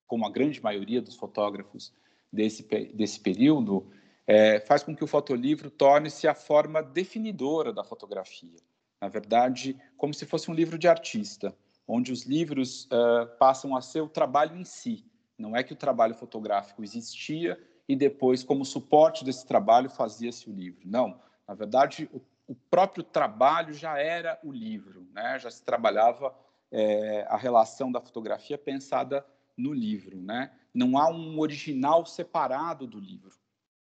como 0.05 0.25
a 0.25 0.31
grande 0.31 0.61
maioria 0.61 1.01
dos 1.01 1.15
fotógrafos 1.15 1.93
desse, 2.31 2.63
desse 2.93 3.19
período, 3.19 3.91
é, 4.25 4.59
faz 4.61 4.83
com 4.83 4.95
que 4.95 5.03
o 5.03 5.07
fotolivro 5.07 5.69
torne-se 5.69 6.27
a 6.27 6.33
forma 6.33 6.81
definidora 6.81 7.73
da 7.73 7.83
fotografia. 7.83 8.59
Na 9.01 9.09
verdade, 9.09 9.77
como 9.97 10.13
se 10.13 10.25
fosse 10.25 10.49
um 10.49 10.53
livro 10.53 10.77
de 10.77 10.87
artista 10.87 11.55
onde 11.87 12.11
os 12.11 12.23
livros 12.23 12.85
uh, 12.85 13.27
passam 13.37 13.75
a 13.75 13.81
ser 13.81 14.01
o 14.01 14.09
trabalho 14.09 14.57
em 14.57 14.65
si. 14.65 15.05
Não 15.37 15.55
é 15.55 15.63
que 15.63 15.73
o 15.73 15.75
trabalho 15.75 16.13
fotográfico 16.13 16.83
existia 16.83 17.57
e 17.87 17.95
depois, 17.95 18.43
como 18.43 18.65
suporte 18.65 19.23
desse 19.23 19.45
trabalho, 19.45 19.89
fazia-se 19.89 20.49
o 20.49 20.53
livro. 20.53 20.81
Não, 20.85 21.19
na 21.47 21.53
verdade, 21.53 22.09
o, 22.11 22.21
o, 22.47 22.55
próprio 22.69 23.03
trabalho 23.03 23.73
já 23.73 23.97
era 23.97 24.37
o 24.43 24.51
livro, 24.51 25.07
né? 25.13 25.39
já 25.39 25.49
se 25.49 25.63
trabalhava 25.63 26.35
é, 26.69 27.25
a 27.29 27.37
relação 27.37 27.91
da 27.91 28.01
fotografia 28.01 28.57
pensada 28.57 29.25
no 29.55 29.73
livro. 29.73 30.21
Né? 30.21 30.51
Não 30.73 30.97
há 30.97 31.09
um 31.09 31.39
original 31.39 32.05
separado 32.05 32.85
do 32.85 32.99
livro. 32.99 33.31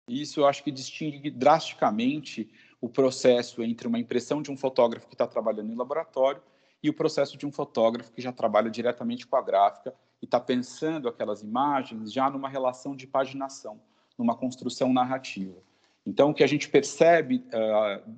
Isso 0.08 0.42
eu 0.42 0.48
acho 0.48 0.64
que 0.64 0.72
distingue 0.72 1.32
drasticamente 1.32 2.50
o 2.80 2.88
processo 2.88 3.64
entre 3.64 3.88
uma 3.88 4.00
impressão 4.00 4.42
de 4.42 4.52
um 4.52 4.56
fotógrafo 4.56 5.08
que 5.08 5.16
está 5.16 5.26
trabalhando 5.26 5.72
em 5.72 5.76
laboratório 5.76 6.42
e 6.82 6.90
o 6.90 6.94
processo 6.94 7.38
de 7.38 7.46
um 7.46 7.52
fotógrafo 7.52 8.12
que 8.12 8.22
já 8.22 8.32
trabalha 8.32 8.70
diretamente 8.70 9.26
com 9.26 9.36
a 9.36 9.42
gráfica 9.42 9.94
e 10.22 10.26
está 10.26 10.40
pensando 10.40 11.08
aquelas 11.08 11.42
imagens 11.42 12.12
já 12.12 12.30
numa 12.30 12.50
relação 12.50 12.96
de 12.96 13.08
paginação, 13.08 13.80
numa 14.18 14.36
construção 14.36 14.94
narrativa. 14.94 15.62
Então, 16.06 16.30
o 16.30 16.34
que 16.34 16.44
a 16.44 16.48
gente 16.48 16.70
percebe 16.70 17.44
uh, 17.48 18.18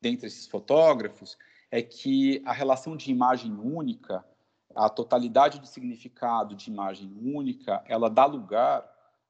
dentre 0.00 0.26
esses 0.26 0.46
fotógrafos 0.46 1.38
é 1.70 1.80
que 1.80 2.42
a 2.44 2.52
relação 2.52 2.96
de 2.96 3.10
imagem 3.10 3.52
única, 3.52 4.24
a 4.74 4.88
totalidade 4.88 5.58
de 5.58 5.68
significado 5.68 6.54
de 6.54 6.70
imagem 6.70 7.12
única, 7.22 7.82
ela 7.86 8.10
dá 8.10 8.26
lugar 8.26 8.84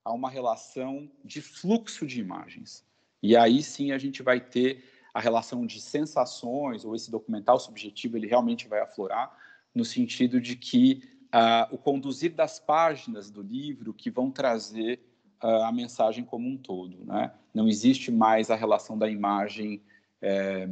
a 0.04 0.12
uma 0.12 0.30
relação 0.30 1.10
de 1.24 1.40
fluxo 1.42 2.06
de 2.06 2.20
imagens. 2.20 2.84
E 3.22 3.36
aí 3.36 3.62
sim 3.62 3.92
a 3.92 3.98
gente 3.98 4.22
vai 4.22 4.40
ter 4.40 4.82
a 5.12 5.20
relação 5.20 5.66
de 5.66 5.80
sensações 5.80 6.84
ou 6.84 6.94
esse 6.94 7.10
documental 7.10 7.58
subjetivo 7.58 8.16
ele 8.16 8.26
realmente 8.26 8.68
vai 8.68 8.80
aflorar 8.80 9.36
no 9.74 9.84
sentido 9.84 10.40
de 10.40 10.56
que 10.56 11.02
uh, 11.34 11.74
o 11.74 11.78
conduzir 11.78 12.34
das 12.34 12.58
páginas 12.58 13.30
do 13.30 13.42
livro 13.42 13.94
que 13.94 14.10
vão 14.10 14.30
trazer 14.30 15.00
uh, 15.42 15.64
a 15.64 15.72
mensagem 15.72 16.24
como 16.24 16.48
um 16.48 16.56
todo, 16.56 17.04
né? 17.04 17.32
Não 17.54 17.68
existe 17.68 18.10
mais 18.10 18.50
a 18.50 18.56
relação 18.56 18.96
da 18.96 19.08
imagem 19.08 19.82
é, 20.22 20.68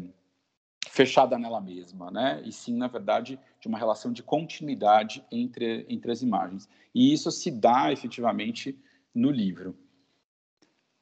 fechada 0.88 1.36
nela 1.38 1.60
mesma, 1.60 2.10
né? 2.10 2.40
E 2.44 2.52
sim, 2.52 2.76
na 2.76 2.86
verdade, 2.86 3.38
de 3.60 3.66
uma 3.66 3.78
relação 3.78 4.12
de 4.12 4.22
continuidade 4.22 5.24
entre 5.30 5.84
entre 5.88 6.12
as 6.12 6.22
imagens. 6.22 6.68
E 6.94 7.12
isso 7.12 7.30
se 7.30 7.50
dá 7.50 7.92
efetivamente 7.92 8.78
no 9.14 9.30
livro. 9.30 9.76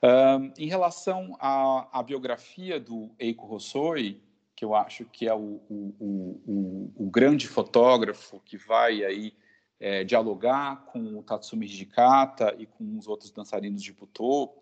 Um, 0.06 0.52
em 0.56 0.68
relação 0.68 1.36
à, 1.40 1.98
à, 1.98 2.00
biografia 2.00 2.78
do 2.78 3.10
Eiko 3.18 3.52
Hossoi, 3.52 4.22
que 4.54 4.64
eu 4.64 4.72
acho 4.72 5.04
que 5.06 5.26
é 5.26 5.34
o, 5.34 5.60
o, 5.68 6.40
o, 6.46 6.92
o 7.06 7.10
grande 7.10 7.48
fotógrafo 7.48 8.38
que 8.44 8.56
vai 8.56 9.04
aí 9.04 9.34
é, 9.80 10.04
dialogar 10.04 10.84
com 10.86 11.18
o 11.18 11.25
Tatsumi 11.25 11.66
Hijikata 11.66 12.54
e 12.56 12.66
com 12.66 12.96
os 12.96 13.08
outros 13.08 13.32
dançarinos 13.32 13.82
de 13.82 13.92
Butô, 13.92 14.54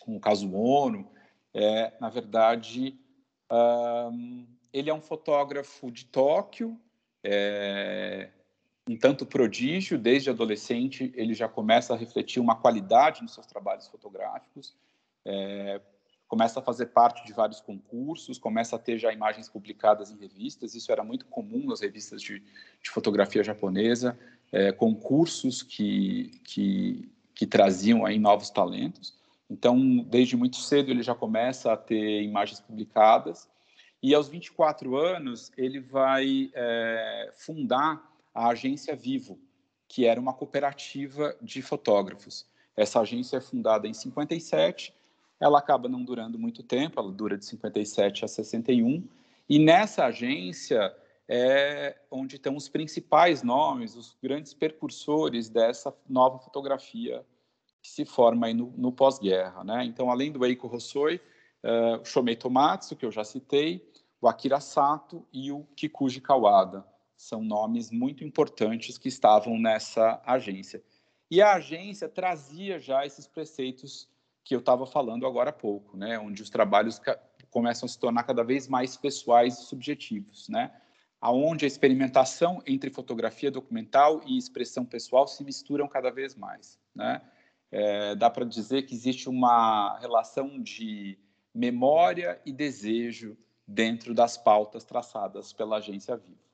com 0.00 0.16
o 0.16 0.20
Kazuo 0.20 0.58
Ono, 0.58 1.10
é, 1.52 1.92
na 2.00 2.08
verdade, 2.08 2.98
um, 3.52 4.46
ele 4.72 4.88
é 4.88 4.94
um 4.94 5.02
fotógrafo 5.02 5.90
de 5.90 6.06
Tóquio, 6.06 6.80
é, 7.22 8.30
um 8.90 8.96
tanto 8.96 9.24
prodígio, 9.24 9.96
desde 9.96 10.30
adolescente 10.30 11.12
ele 11.14 11.32
já 11.32 11.48
começa 11.48 11.94
a 11.94 11.96
refletir 11.96 12.40
uma 12.40 12.56
qualidade 12.56 13.22
nos 13.22 13.34
seus 13.34 13.46
trabalhos 13.46 13.86
fotográficos, 13.86 14.74
é, 15.24 15.80
começa 16.26 16.58
a 16.58 16.62
fazer 16.62 16.86
parte 16.86 17.24
de 17.24 17.32
vários 17.32 17.60
concursos, 17.60 18.36
começa 18.36 18.74
a 18.74 18.78
ter 18.80 18.98
já 18.98 19.12
imagens 19.12 19.48
publicadas 19.48 20.10
em 20.10 20.16
revistas, 20.16 20.74
isso 20.74 20.90
era 20.90 21.04
muito 21.04 21.24
comum 21.26 21.66
nas 21.66 21.80
revistas 21.80 22.20
de, 22.20 22.40
de 22.40 22.90
fotografia 22.90 23.44
japonesa, 23.44 24.18
é, 24.50 24.72
concursos 24.72 25.62
que, 25.62 26.40
que, 26.42 27.08
que 27.32 27.46
traziam 27.46 28.04
aí 28.04 28.18
novos 28.18 28.50
talentos. 28.50 29.14
Então, 29.48 29.98
desde 29.98 30.36
muito 30.36 30.56
cedo 30.56 30.90
ele 30.90 31.04
já 31.04 31.14
começa 31.14 31.72
a 31.72 31.76
ter 31.76 32.22
imagens 32.22 32.58
publicadas, 32.58 33.48
e 34.02 34.12
aos 34.16 34.28
24 34.28 34.96
anos 34.96 35.52
ele 35.56 35.78
vai 35.78 36.50
é, 36.54 37.30
fundar 37.36 38.09
a 38.34 38.48
agência 38.48 38.94
Vivo, 38.94 39.38
que 39.88 40.06
era 40.06 40.20
uma 40.20 40.32
cooperativa 40.32 41.36
de 41.42 41.62
fotógrafos. 41.62 42.46
Essa 42.76 43.00
agência 43.00 43.38
é 43.38 43.40
fundada 43.40 43.88
em 43.88 43.94
57, 43.94 44.94
ela 45.38 45.58
acaba 45.58 45.88
não 45.88 46.04
durando 46.04 46.38
muito 46.38 46.62
tempo, 46.62 47.00
ela 47.00 47.10
dura 47.10 47.36
de 47.36 47.44
57 47.44 48.24
a 48.24 48.28
61, 48.28 49.06
e 49.48 49.58
nessa 49.58 50.04
agência 50.04 50.94
é 51.28 51.96
onde 52.10 52.36
estão 52.36 52.56
os 52.56 52.68
principais 52.68 53.42
nomes, 53.42 53.96
os 53.96 54.16
grandes 54.22 54.52
percursores 54.52 55.48
dessa 55.48 55.94
nova 56.08 56.38
fotografia 56.38 57.24
que 57.82 57.88
se 57.88 58.04
forma 58.04 58.46
aí 58.46 58.54
no, 58.54 58.72
no 58.76 58.92
pós-guerra. 58.92 59.64
Né? 59.64 59.84
Então, 59.84 60.10
além 60.10 60.30
do 60.30 60.44
Eiko 60.44 60.66
Hossoi, 60.66 61.20
uh, 61.64 62.04
Shomei 62.04 62.36
Tomatsu, 62.36 62.94
que 62.94 63.06
eu 63.06 63.10
já 63.10 63.24
citei, 63.24 63.88
o 64.20 64.28
Akira 64.28 64.60
Sato 64.60 65.26
e 65.32 65.50
o 65.50 65.64
Kikuji 65.76 66.20
Kawada 66.20 66.84
são 67.20 67.44
nomes 67.44 67.90
muito 67.90 68.24
importantes 68.24 68.96
que 68.96 69.08
estavam 69.08 69.58
nessa 69.58 70.22
agência. 70.24 70.82
E 71.30 71.42
a 71.42 71.52
agência 71.52 72.08
trazia 72.08 72.78
já 72.78 73.04
esses 73.04 73.26
preceitos 73.26 74.08
que 74.42 74.54
eu 74.54 74.58
estava 74.58 74.86
falando 74.86 75.26
agora 75.26 75.50
há 75.50 75.52
pouco, 75.52 75.98
né? 75.98 76.18
onde 76.18 76.42
os 76.42 76.48
trabalhos 76.48 76.98
começam 77.50 77.86
a 77.86 77.90
se 77.90 77.98
tornar 77.98 78.22
cada 78.22 78.42
vez 78.42 78.66
mais 78.66 78.96
pessoais 78.96 79.58
e 79.58 79.66
subjetivos, 79.66 80.48
né? 80.48 80.72
aonde 81.20 81.66
a 81.66 81.68
experimentação 81.68 82.62
entre 82.66 82.88
fotografia 82.88 83.50
documental 83.50 84.22
e 84.26 84.38
expressão 84.38 84.86
pessoal 84.86 85.28
se 85.28 85.44
misturam 85.44 85.86
cada 85.86 86.10
vez 86.10 86.34
mais. 86.34 86.80
Né? 86.94 87.20
É, 87.70 88.14
dá 88.14 88.30
para 88.30 88.46
dizer 88.46 88.86
que 88.86 88.94
existe 88.94 89.28
uma 89.28 89.98
relação 89.98 90.58
de 90.58 91.18
memória 91.54 92.40
e 92.46 92.52
desejo 92.52 93.36
dentro 93.68 94.14
das 94.14 94.38
pautas 94.38 94.84
traçadas 94.84 95.52
pela 95.52 95.76
agência 95.76 96.16
Vivo. 96.16 96.49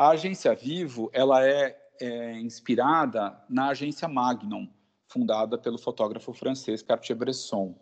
A 0.00 0.12
agência 0.12 0.54
Vivo 0.54 1.10
ela 1.12 1.46
é, 1.46 1.78
é 2.00 2.40
inspirada 2.40 3.38
na 3.50 3.68
agência 3.68 4.08
Magnum, 4.08 4.66
fundada 5.06 5.58
pelo 5.58 5.76
fotógrafo 5.76 6.32
francês 6.32 6.80
Cartier-Bresson. 6.80 7.78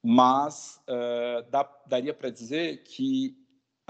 Mas 0.00 0.80
uh, 0.88 1.50
dá, 1.50 1.68
daria 1.84 2.14
para 2.14 2.30
dizer 2.30 2.84
que 2.84 3.36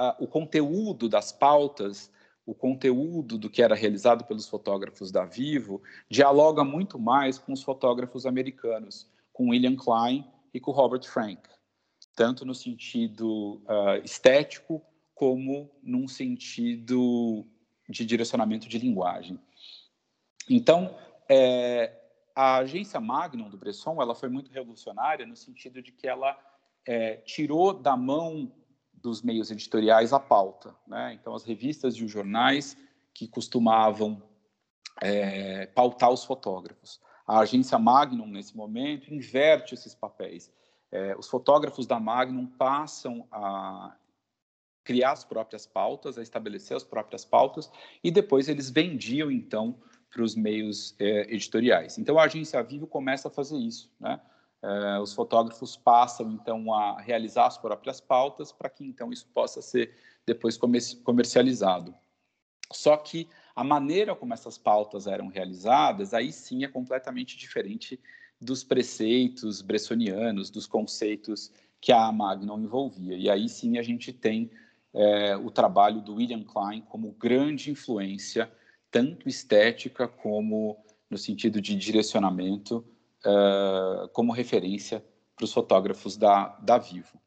uh, 0.00 0.24
o 0.24 0.26
conteúdo 0.26 1.10
das 1.10 1.30
pautas, 1.30 2.10
o 2.46 2.54
conteúdo 2.54 3.36
do 3.36 3.50
que 3.50 3.62
era 3.62 3.74
realizado 3.74 4.24
pelos 4.24 4.48
fotógrafos 4.48 5.12
da 5.12 5.26
Vivo, 5.26 5.82
dialoga 6.08 6.64
muito 6.64 6.98
mais 6.98 7.36
com 7.36 7.52
os 7.52 7.62
fotógrafos 7.62 8.24
americanos, 8.24 9.06
com 9.30 9.50
William 9.50 9.76
Klein 9.76 10.26
e 10.54 10.58
com 10.58 10.70
Robert 10.70 11.04
Frank. 11.04 11.42
tanto 12.16 12.46
no 12.46 12.54
sentido 12.54 13.60
uh, 13.66 14.02
estético 14.02 14.82
como 15.14 15.70
num 15.82 16.08
sentido 16.08 17.46
de 17.88 18.04
direcionamento 18.04 18.68
de 18.68 18.78
linguagem. 18.78 19.40
Então, 20.48 20.96
é, 21.28 21.94
a 22.34 22.58
agência 22.58 23.00
Magnum 23.00 23.48
do 23.48 23.56
Bresson 23.56 24.00
ela 24.00 24.14
foi 24.14 24.28
muito 24.28 24.52
revolucionária 24.52 25.26
no 25.26 25.36
sentido 25.36 25.82
de 25.82 25.92
que 25.92 26.06
ela 26.06 26.38
é, 26.86 27.16
tirou 27.16 27.72
da 27.72 27.96
mão 27.96 28.52
dos 28.92 29.22
meios 29.22 29.50
editoriais 29.50 30.12
a 30.12 30.20
pauta. 30.20 30.74
Né? 30.86 31.14
Então, 31.14 31.34
as 31.34 31.44
revistas 31.44 31.94
e 31.96 32.04
os 32.04 32.10
jornais 32.10 32.76
que 33.14 33.26
costumavam 33.26 34.22
é, 35.00 35.66
pautar 35.66 36.10
os 36.10 36.24
fotógrafos. 36.24 37.00
A 37.26 37.40
agência 37.40 37.78
Magnum, 37.78 38.26
nesse 38.26 38.56
momento, 38.56 39.12
inverte 39.12 39.74
esses 39.74 39.94
papéis. 39.94 40.50
É, 40.90 41.16
os 41.16 41.28
fotógrafos 41.28 41.86
da 41.86 42.00
Magnum 42.00 42.46
passam 42.46 43.26
a 43.30 43.94
criar 44.88 45.12
as 45.12 45.22
próprias 45.22 45.66
pautas, 45.66 46.16
a 46.16 46.22
estabelecer 46.22 46.74
as 46.74 46.82
próprias 46.82 47.22
pautas, 47.22 47.70
e 48.02 48.10
depois 48.10 48.48
eles 48.48 48.70
vendiam, 48.70 49.30
então, 49.30 49.78
para 50.10 50.22
os 50.22 50.34
meios 50.34 50.94
é, 50.98 51.30
editoriais. 51.30 51.98
Então, 51.98 52.18
a 52.18 52.22
agência 52.22 52.62
Vivo 52.62 52.86
começa 52.86 53.28
a 53.28 53.30
fazer 53.30 53.58
isso. 53.58 53.92
Né? 54.00 54.18
É, 54.62 54.98
os 54.98 55.12
fotógrafos 55.12 55.76
passam, 55.76 56.32
então, 56.32 56.72
a 56.72 56.98
realizar 57.02 57.48
as 57.48 57.58
próprias 57.58 58.00
pautas 58.00 58.50
para 58.50 58.70
que, 58.70 58.82
então, 58.82 59.12
isso 59.12 59.28
possa 59.34 59.60
ser 59.60 59.94
depois 60.24 60.58
comercializado. 61.04 61.94
Só 62.72 62.96
que 62.96 63.28
a 63.54 63.62
maneira 63.62 64.16
como 64.16 64.32
essas 64.32 64.56
pautas 64.56 65.06
eram 65.06 65.28
realizadas, 65.28 66.14
aí 66.14 66.32
sim 66.32 66.64
é 66.64 66.68
completamente 66.68 67.36
diferente 67.36 68.00
dos 68.40 68.64
preceitos 68.64 69.60
bressonianos, 69.60 70.48
dos 70.48 70.66
conceitos 70.66 71.52
que 71.78 71.92
a 71.92 72.10
Magnum 72.10 72.58
envolvia. 72.58 73.18
E 73.18 73.28
aí 73.28 73.50
sim 73.50 73.76
a 73.76 73.82
gente 73.82 74.14
tem 74.14 74.50
é, 74.94 75.36
o 75.36 75.50
trabalho 75.50 76.00
do 76.00 76.14
William 76.14 76.44
Klein 76.44 76.82
como 76.82 77.12
grande 77.12 77.70
influência, 77.70 78.50
tanto 78.90 79.28
estética 79.28 80.08
como 80.08 80.82
no 81.10 81.18
sentido 81.18 81.60
de 81.60 81.74
direcionamento, 81.74 82.84
é, 83.24 84.08
como 84.12 84.32
referência 84.32 85.04
para 85.34 85.44
os 85.44 85.52
fotógrafos 85.52 86.16
da, 86.16 86.48
da 86.60 86.78
Vivo. 86.78 87.20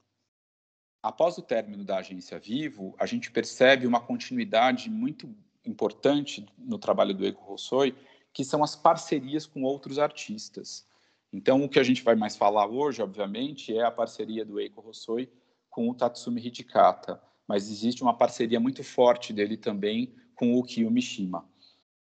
Após 1.01 1.37
o 1.37 1.41
término 1.41 1.83
da 1.83 1.97
agência 1.97 2.37
Vivo, 2.37 2.95
a 2.99 3.05
gente 3.05 3.31
percebe 3.31 3.87
uma 3.87 3.99
continuidade 3.99 4.89
muito 4.89 5.33
importante 5.65 6.45
no 6.57 6.77
trabalho 6.77 7.13
do 7.13 7.25
Eiko 7.25 7.43
Rossoi, 7.43 7.95
que 8.33 8.43
são 8.43 8.63
as 8.63 8.75
parcerias 8.75 9.45
com 9.45 9.63
outros 9.63 9.97
artistas. 9.97 10.87
Então, 11.33 11.63
o 11.63 11.69
que 11.69 11.79
a 11.79 11.83
gente 11.83 12.03
vai 12.03 12.15
mais 12.15 12.35
falar 12.35 12.67
hoje, 12.67 13.01
obviamente, 13.01 13.75
é 13.75 13.83
a 13.83 13.91
parceria 13.91 14.45
do 14.45 14.59
Eiko 14.59 14.81
Rossoi 14.81 15.31
com 15.69 15.89
o 15.89 15.95
Tatsumi 15.95 16.45
Hidikata, 16.45 17.21
mas 17.51 17.69
existe 17.69 18.01
uma 18.01 18.13
parceria 18.13 18.61
muito 18.61 18.81
forte 18.81 19.33
dele 19.33 19.57
também 19.57 20.15
com 20.35 20.57
o 20.57 20.63
Kiyo 20.63 20.89
Mishima. 20.89 21.45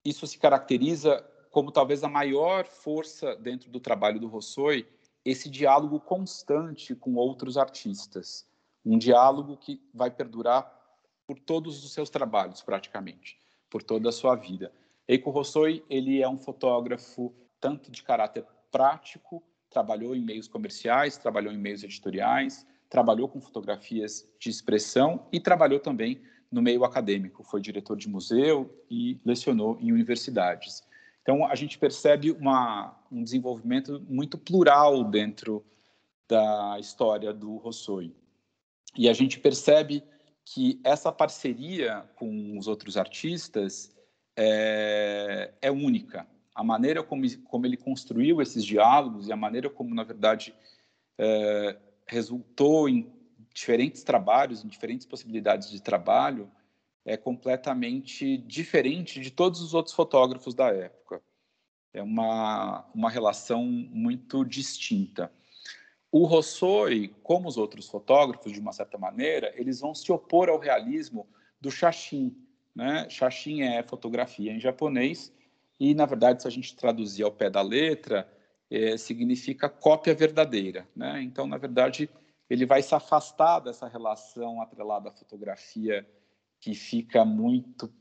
Isso 0.03 0.25
se 0.25 0.39
caracteriza 0.39 1.23
como 1.51 1.71
talvez 1.71 2.03
a 2.03 2.09
maior 2.09 2.65
força 2.65 3.35
dentro 3.35 3.69
do 3.69 3.79
trabalho 3.79 4.19
do 4.19 4.27
Rossoi, 4.27 4.87
esse 5.23 5.47
diálogo 5.47 5.99
constante 5.99 6.95
com 6.95 7.13
outros 7.13 7.59
artistas, 7.59 8.43
um 8.83 8.97
diálogo 8.97 9.55
que 9.55 9.79
vai 9.93 10.09
perdurar 10.09 10.67
por 11.27 11.37
todos 11.37 11.85
os 11.85 11.93
seus 11.93 12.09
trabalhos, 12.09 12.63
praticamente 12.63 13.37
por 13.69 13.83
toda 13.83 14.09
a 14.09 14.11
sua 14.11 14.35
vida. 14.35 14.73
Eiko 15.07 15.29
Rossoi, 15.29 15.85
ele 15.87 16.23
é 16.23 16.27
um 16.27 16.39
fotógrafo 16.39 17.31
tanto 17.61 17.91
de 17.91 18.01
caráter 18.01 18.43
prático, 18.71 19.43
trabalhou 19.69 20.15
em 20.15 20.21
meios 20.21 20.47
comerciais, 20.47 21.19
trabalhou 21.19 21.53
em 21.53 21.57
meios 21.57 21.83
editoriais, 21.83 22.65
trabalhou 22.89 23.27
com 23.27 23.41
fotografias 23.41 24.27
de 24.39 24.49
expressão 24.49 25.27
e 25.31 25.39
trabalhou 25.39 25.79
também 25.79 26.21
no 26.51 26.61
meio 26.61 26.83
acadêmico. 26.83 27.43
Foi 27.43 27.59
diretor 27.59 27.97
de 27.97 28.07
museu 28.07 28.83
e 28.89 29.19
lecionou 29.25 29.77
em 29.81 29.91
universidades. 29.91 30.83
Então, 31.21 31.45
a 31.45 31.55
gente 31.55 31.77
percebe 31.77 32.31
uma, 32.31 32.95
um 33.11 33.23
desenvolvimento 33.23 34.05
muito 34.07 34.37
plural 34.37 35.03
dentro 35.03 35.65
da 36.27 36.77
história 36.79 37.33
do 37.33 37.57
Rossoi. 37.57 38.13
E 38.95 39.09
a 39.09 39.13
gente 39.13 39.39
percebe 39.39 40.03
que 40.45 40.79
essa 40.83 41.11
parceria 41.11 42.07
com 42.15 42.57
os 42.57 42.67
outros 42.67 42.95
artistas 42.97 43.91
é, 44.37 45.51
é 45.61 45.71
única. 45.71 46.27
A 46.53 46.63
maneira 46.63 47.03
como, 47.03 47.23
como, 47.45 47.65
ele 47.65 47.75
construiu 47.75 48.41
esses 48.41 48.63
diálogos 48.63 49.27
e 49.27 49.33
a 49.33 49.35
maneira 49.35 49.69
como, 49.69 49.93
na 49.93 50.03
verdade, 50.03 50.53
é, 51.17 51.77
resultou 52.05 52.87
em 52.87 53.11
diferentes 53.53 54.03
trabalhos, 54.03 54.63
em 54.63 54.67
diferentes 54.67 55.05
possibilidades 55.05 55.69
de 55.69 55.81
trabalho, 55.81 56.51
é 57.05 57.15
completamente 57.15 58.37
diferente 58.37 59.21
de 59.21 59.31
todos 59.31 59.61
os 59.61 59.73
outros 59.73 59.95
fotógrafos 59.95 60.53
da 60.53 60.67
época. 60.67 61.21
É 61.93 62.01
uma, 62.01 62.85
uma 62.93 63.09
relação 63.09 63.63
muito 63.63 64.43
distinta. 64.43 65.31
O 66.11 66.25
Rossoi, 66.25 67.13
como 67.23 67.47
os 67.47 67.57
outros 67.57 67.87
fotógrafos, 67.87 68.51
de 68.51 68.59
uma 68.59 68.73
certa 68.73 68.97
maneira, 68.97 69.53
eles 69.55 69.79
vão 69.79 69.93
se 69.93 70.11
opor 70.11 70.49
ao 70.49 70.57
realismo 70.57 71.27
do 71.61 71.71
Shashin. 71.71 72.35
Né? 72.73 73.07
Shashin 73.09 73.61
é 73.61 73.83
fotografia 73.83 74.51
em 74.51 74.59
japonês 74.59 75.31
e, 75.79 75.93
na 75.93 76.05
verdade, 76.05 76.41
se 76.41 76.47
a 76.47 76.51
gente 76.51 76.75
traduzir 76.75 77.23
ao 77.23 77.31
pé 77.31 77.49
da 77.49 77.61
letra, 77.61 78.29
é, 78.69 78.97
significa 78.97 79.69
cópia 79.69 80.13
verdadeira. 80.13 80.87
Né? 80.95 81.21
Então, 81.21 81.47
na 81.47 81.57
verdade, 81.57 82.09
ele 82.49 82.65
vai 82.65 82.81
se 82.81 82.93
afastar 82.93 83.59
dessa 83.59 83.87
relação 83.87 84.61
atrelada 84.61 85.09
à 85.09 85.11
fotografia 85.11 86.07
que 86.59 86.73
fica 86.73 87.23
muito 87.23 87.91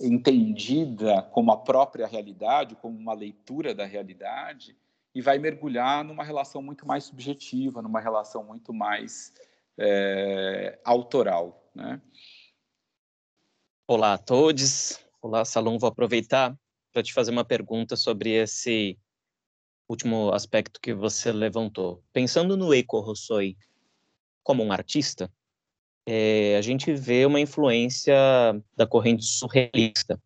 entendida 0.00 1.22
como 1.22 1.50
a 1.50 1.56
própria 1.56 2.06
realidade, 2.06 2.76
como 2.76 2.96
uma 2.96 3.14
leitura 3.14 3.74
da 3.74 3.84
realidade, 3.84 4.76
e 5.14 5.20
vai 5.20 5.38
mergulhar 5.38 6.04
numa 6.04 6.22
relação 6.22 6.62
muito 6.62 6.86
mais 6.86 7.04
subjetiva, 7.04 7.82
numa 7.82 8.00
relação 8.00 8.44
muito 8.44 8.72
mais 8.72 9.32
é, 9.76 10.78
autoral. 10.84 11.68
Né? 11.74 12.00
Olá 13.86 14.14
a 14.14 14.18
todos. 14.18 15.00
Olá, 15.20 15.44
Salom. 15.44 15.78
Vou 15.78 15.88
aproveitar 15.88 16.56
para 16.92 17.02
te 17.02 17.12
fazer 17.12 17.32
uma 17.32 17.44
pergunta 17.44 17.96
sobre 17.96 18.30
esse 18.30 18.96
último 19.88 20.32
aspecto 20.32 20.80
que 20.80 20.92
você 20.92 21.32
levantou. 21.32 22.02
Pensando 22.12 22.56
no 22.56 22.74
Eiko 22.74 23.00
Rossoi 23.00 23.56
como 24.42 24.62
um 24.62 24.70
artista, 24.70 25.30
é, 26.06 26.56
a 26.56 26.62
gente 26.62 26.92
vê 26.92 27.26
uma 27.26 27.40
influência 27.40 28.14
da 28.76 28.86
corrente 28.86 29.24
surrealista. 29.24 30.20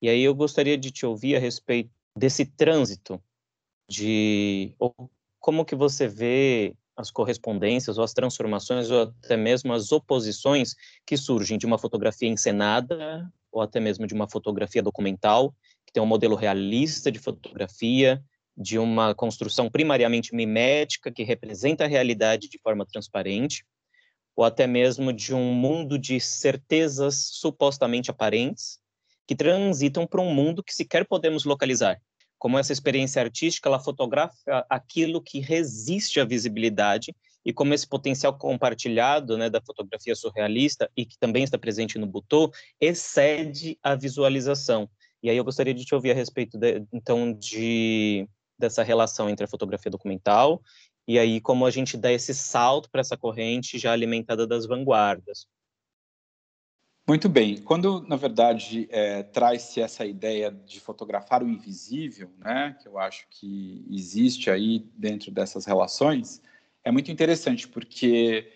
E 0.00 0.08
aí 0.08 0.22
eu 0.22 0.34
gostaria 0.34 0.76
de 0.76 0.90
te 0.90 1.06
ouvir 1.06 1.36
a 1.36 1.40
respeito 1.40 1.90
desse 2.16 2.44
trânsito 2.44 3.20
de 3.88 4.74
como 5.40 5.64
que 5.64 5.74
você 5.74 6.06
vê 6.06 6.74
as 6.96 7.10
correspondências 7.10 7.96
ou 7.96 8.04
as 8.04 8.12
transformações 8.12 8.90
ou 8.90 9.02
até 9.02 9.36
mesmo 9.36 9.72
as 9.72 9.92
oposições 9.92 10.74
que 11.06 11.16
surgem 11.16 11.56
de 11.56 11.64
uma 11.64 11.78
fotografia 11.78 12.28
encenada 12.28 13.32
ou 13.50 13.62
até 13.62 13.80
mesmo 13.80 14.06
de 14.06 14.14
uma 14.14 14.28
fotografia 14.28 14.82
documental, 14.82 15.54
que 15.86 15.92
tem 15.92 16.02
um 16.02 16.06
modelo 16.06 16.36
realista 16.36 17.10
de 17.10 17.18
fotografia, 17.18 18.22
de 18.58 18.76
uma 18.76 19.14
construção 19.14 19.70
primariamente 19.70 20.34
mimética 20.34 21.12
que 21.12 21.22
representa 21.22 21.84
a 21.84 21.86
realidade 21.86 22.48
de 22.48 22.58
forma 22.58 22.84
transparente, 22.84 23.64
ou 24.34 24.44
até 24.44 24.66
mesmo 24.66 25.12
de 25.12 25.32
um 25.32 25.54
mundo 25.54 25.96
de 25.96 26.20
certezas 26.20 27.30
supostamente 27.34 28.10
aparentes 28.10 28.80
que 29.28 29.36
transitam 29.36 30.06
para 30.06 30.20
um 30.20 30.34
mundo 30.34 30.62
que 30.62 30.74
sequer 30.74 31.06
podemos 31.06 31.44
localizar, 31.44 32.00
como 32.36 32.58
essa 32.58 32.72
experiência 32.72 33.22
artística 33.22 33.68
ela 33.68 33.78
fotografa 33.78 34.66
aquilo 34.68 35.22
que 35.22 35.38
resiste 35.38 36.18
à 36.18 36.24
visibilidade 36.24 37.14
e 37.44 37.52
como 37.52 37.74
esse 37.74 37.86
potencial 37.86 38.36
compartilhado 38.36 39.38
né, 39.38 39.48
da 39.48 39.60
fotografia 39.60 40.16
surrealista 40.16 40.90
e 40.96 41.06
que 41.06 41.16
também 41.18 41.44
está 41.44 41.56
presente 41.56 41.98
no 41.98 42.06
Butô 42.06 42.50
excede 42.80 43.78
a 43.82 43.94
visualização. 43.94 44.88
E 45.22 45.30
aí 45.30 45.36
eu 45.36 45.44
gostaria 45.44 45.74
de 45.74 45.84
te 45.84 45.94
ouvir 45.94 46.10
a 46.10 46.14
respeito 46.14 46.58
de, 46.58 46.84
então 46.92 47.32
de 47.32 48.28
dessa 48.58 48.82
relação 48.82 49.30
entre 49.30 49.44
a 49.44 49.48
fotografia 49.48 49.90
documental 49.90 50.62
e 51.06 51.18
aí 51.18 51.40
como 51.40 51.64
a 51.64 51.70
gente 51.70 51.96
dá 51.96 52.12
esse 52.12 52.34
salto 52.34 52.90
para 52.90 53.00
essa 53.00 53.16
corrente 53.16 53.78
já 53.78 53.92
alimentada 53.92 54.46
das 54.46 54.66
vanguardas. 54.66 55.46
Muito 57.08 57.26
bem. 57.26 57.56
Quando, 57.62 58.02
na 58.02 58.16
verdade, 58.16 58.86
é, 58.90 59.22
traz-se 59.22 59.80
essa 59.80 60.04
ideia 60.04 60.50
de 60.50 60.78
fotografar 60.78 61.42
o 61.42 61.48
invisível, 61.48 62.30
né, 62.36 62.76
que 62.78 62.86
eu 62.86 62.98
acho 62.98 63.26
que 63.30 63.82
existe 63.90 64.50
aí 64.50 64.80
dentro 64.94 65.30
dessas 65.30 65.64
relações, 65.64 66.42
é 66.84 66.92
muito 66.92 67.10
interessante, 67.10 67.66
porque 67.66 68.52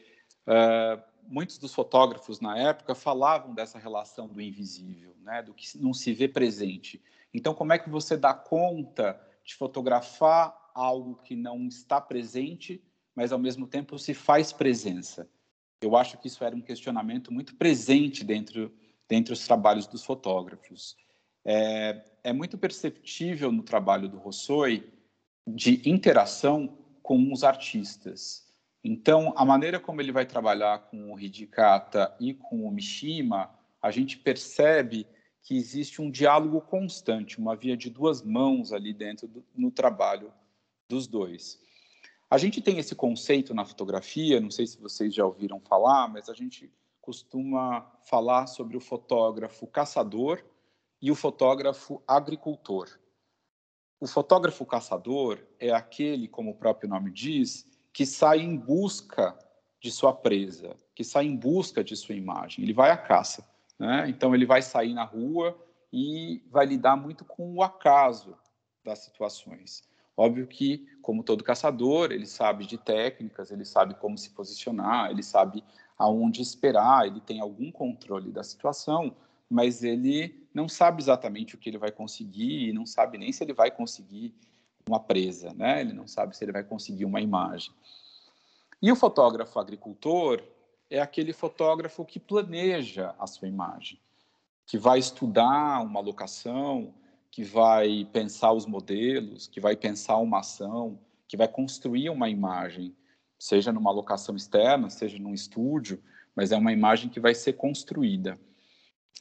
uh, 0.46 1.02
muitos 1.26 1.56
dos 1.56 1.72
fotógrafos 1.72 2.40
na 2.40 2.58
época 2.58 2.94
falavam 2.94 3.54
dessa 3.54 3.78
relação 3.78 4.28
do 4.28 4.38
invisível, 4.38 5.16
né, 5.22 5.42
do 5.42 5.54
que 5.54 5.66
não 5.78 5.94
se 5.94 6.12
vê 6.12 6.28
presente. 6.28 7.02
Então, 7.32 7.54
como 7.54 7.72
é 7.72 7.78
que 7.78 7.88
você 7.88 8.18
dá 8.18 8.34
conta 8.34 9.18
de 9.44 9.54
fotografar 9.54 10.56
algo 10.74 11.16
que 11.16 11.36
não 11.36 11.66
está 11.66 12.00
presente, 12.00 12.82
mas 13.14 13.32
ao 13.32 13.38
mesmo 13.38 13.66
tempo 13.66 13.98
se 13.98 14.14
faz 14.14 14.52
presença. 14.52 15.28
Eu 15.80 15.96
acho 15.96 16.16
que 16.18 16.28
isso 16.28 16.44
era 16.44 16.54
um 16.54 16.60
questionamento 16.60 17.32
muito 17.32 17.56
presente 17.56 18.24
dentro, 18.24 18.72
dentro 19.08 19.34
dos 19.34 19.44
trabalhos 19.44 19.86
dos 19.86 20.04
fotógrafos. 20.04 20.96
É, 21.44 22.04
é 22.22 22.32
muito 22.32 22.56
perceptível 22.56 23.50
no 23.50 23.62
trabalho 23.62 24.08
do 24.08 24.18
Rossoi 24.18 24.88
de 25.46 25.88
interação 25.88 26.78
com 27.02 27.32
os 27.32 27.42
artistas. 27.42 28.48
Então, 28.84 29.32
a 29.36 29.44
maneira 29.44 29.78
como 29.78 30.00
ele 30.00 30.12
vai 30.12 30.24
trabalhar 30.24 30.86
com 30.90 31.12
o 31.12 31.18
Hidikata 31.18 32.14
e 32.20 32.32
com 32.34 32.64
o 32.64 32.70
Mishima, 32.70 33.50
a 33.80 33.90
gente 33.90 34.18
percebe 34.18 35.06
que 35.42 35.56
existe 35.56 36.00
um 36.00 36.10
diálogo 36.10 36.60
constante, 36.60 37.38
uma 37.38 37.56
via 37.56 37.76
de 37.76 37.90
duas 37.90 38.22
mãos 38.22 38.72
ali 38.72 38.94
dentro 38.94 39.26
do, 39.26 39.44
no 39.54 39.70
trabalho 39.70 40.32
dos 40.88 41.06
dois. 41.06 41.60
A 42.30 42.38
gente 42.38 42.62
tem 42.62 42.78
esse 42.78 42.94
conceito 42.94 43.52
na 43.52 43.64
fotografia, 43.64 44.40
não 44.40 44.50
sei 44.50 44.66
se 44.66 44.78
vocês 44.78 45.14
já 45.14 45.26
ouviram 45.26 45.60
falar, 45.60 46.08
mas 46.08 46.28
a 46.28 46.34
gente 46.34 46.72
costuma 47.00 47.82
falar 48.04 48.46
sobre 48.46 48.76
o 48.76 48.80
fotógrafo 48.80 49.66
caçador 49.66 50.42
e 51.00 51.10
o 51.10 51.14
fotógrafo 51.16 52.00
agricultor. 52.06 52.88
O 54.00 54.06
fotógrafo 54.06 54.64
caçador 54.64 55.44
é 55.58 55.70
aquele, 55.70 56.28
como 56.28 56.52
o 56.52 56.56
próprio 56.56 56.88
nome 56.88 57.10
diz, 57.10 57.66
que 57.92 58.06
sai 58.06 58.40
em 58.40 58.56
busca 58.56 59.36
de 59.80 59.90
sua 59.90 60.14
presa, 60.14 60.76
que 60.94 61.02
sai 61.02 61.26
em 61.26 61.36
busca 61.36 61.82
de 61.82 61.96
sua 61.96 62.14
imagem. 62.14 62.64
Ele 62.64 62.72
vai 62.72 62.90
à 62.90 62.96
caça. 62.96 63.46
Né? 63.78 64.08
Então, 64.08 64.34
ele 64.34 64.46
vai 64.46 64.62
sair 64.62 64.94
na 64.94 65.04
rua 65.04 65.56
e 65.92 66.42
vai 66.50 66.66
lidar 66.66 66.96
muito 66.96 67.24
com 67.24 67.54
o 67.54 67.62
acaso 67.62 68.36
das 68.84 69.00
situações. 69.00 69.82
Óbvio 70.16 70.46
que, 70.46 70.86
como 71.00 71.22
todo 71.22 71.44
caçador, 71.44 72.12
ele 72.12 72.26
sabe 72.26 72.66
de 72.66 72.76
técnicas, 72.76 73.50
ele 73.50 73.64
sabe 73.64 73.94
como 73.94 74.18
se 74.18 74.30
posicionar, 74.30 75.10
ele 75.10 75.22
sabe 75.22 75.64
aonde 75.98 76.42
esperar, 76.42 77.06
ele 77.06 77.20
tem 77.20 77.40
algum 77.40 77.70
controle 77.70 78.30
da 78.30 78.42
situação, 78.42 79.16
mas 79.48 79.82
ele 79.82 80.46
não 80.52 80.68
sabe 80.68 81.02
exatamente 81.02 81.54
o 81.54 81.58
que 81.58 81.70
ele 81.70 81.78
vai 81.78 81.90
conseguir 81.90 82.68
e 82.68 82.72
não 82.72 82.84
sabe 82.84 83.18
nem 83.18 83.32
se 83.32 83.42
ele 83.42 83.52
vai 83.52 83.70
conseguir 83.70 84.34
uma 84.88 85.00
presa, 85.00 85.52
né? 85.54 85.80
Ele 85.80 85.92
não 85.92 86.06
sabe 86.06 86.36
se 86.36 86.44
ele 86.44 86.52
vai 86.52 86.64
conseguir 86.64 87.04
uma 87.04 87.20
imagem. 87.20 87.72
E 88.80 88.90
o 88.90 88.96
fotógrafo 88.96 89.58
agricultor 89.58 90.42
é 90.92 91.00
aquele 91.00 91.32
fotógrafo 91.32 92.04
que 92.04 92.20
planeja 92.20 93.14
a 93.18 93.26
sua 93.26 93.48
imagem, 93.48 93.98
que 94.66 94.76
vai 94.76 94.98
estudar 94.98 95.82
uma 95.82 96.00
locação, 96.00 96.92
que 97.30 97.42
vai 97.42 98.06
pensar 98.12 98.52
os 98.52 98.66
modelos, 98.66 99.46
que 99.46 99.58
vai 99.58 99.74
pensar 99.74 100.18
uma 100.18 100.40
ação, 100.40 100.98
que 101.26 101.34
vai 101.34 101.48
construir 101.48 102.10
uma 102.10 102.28
imagem, 102.28 102.94
seja 103.38 103.72
numa 103.72 103.90
locação 103.90 104.36
externa, 104.36 104.90
seja 104.90 105.18
num 105.18 105.32
estúdio, 105.32 105.98
mas 106.36 106.52
é 106.52 106.56
uma 106.58 106.72
imagem 106.72 107.08
que 107.08 107.18
vai 107.18 107.34
ser 107.34 107.54
construída. 107.54 108.38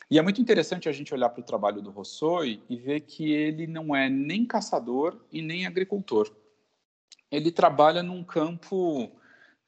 E 0.09 0.19
é 0.19 0.21
muito 0.21 0.41
interessante 0.41 0.89
a 0.89 0.91
gente 0.91 1.13
olhar 1.13 1.29
para 1.29 1.39
o 1.39 1.45
trabalho 1.45 1.81
do 1.81 1.89
Rossoi 1.89 2.61
e 2.69 2.75
ver 2.75 2.99
que 2.99 3.31
ele 3.31 3.65
não 3.65 3.95
é 3.95 4.09
nem 4.09 4.45
caçador 4.45 5.25
e 5.31 5.41
nem 5.41 5.65
agricultor. 5.65 6.29
Ele 7.31 7.49
trabalha 7.49 8.03
num 8.03 8.25
campo 8.25 9.09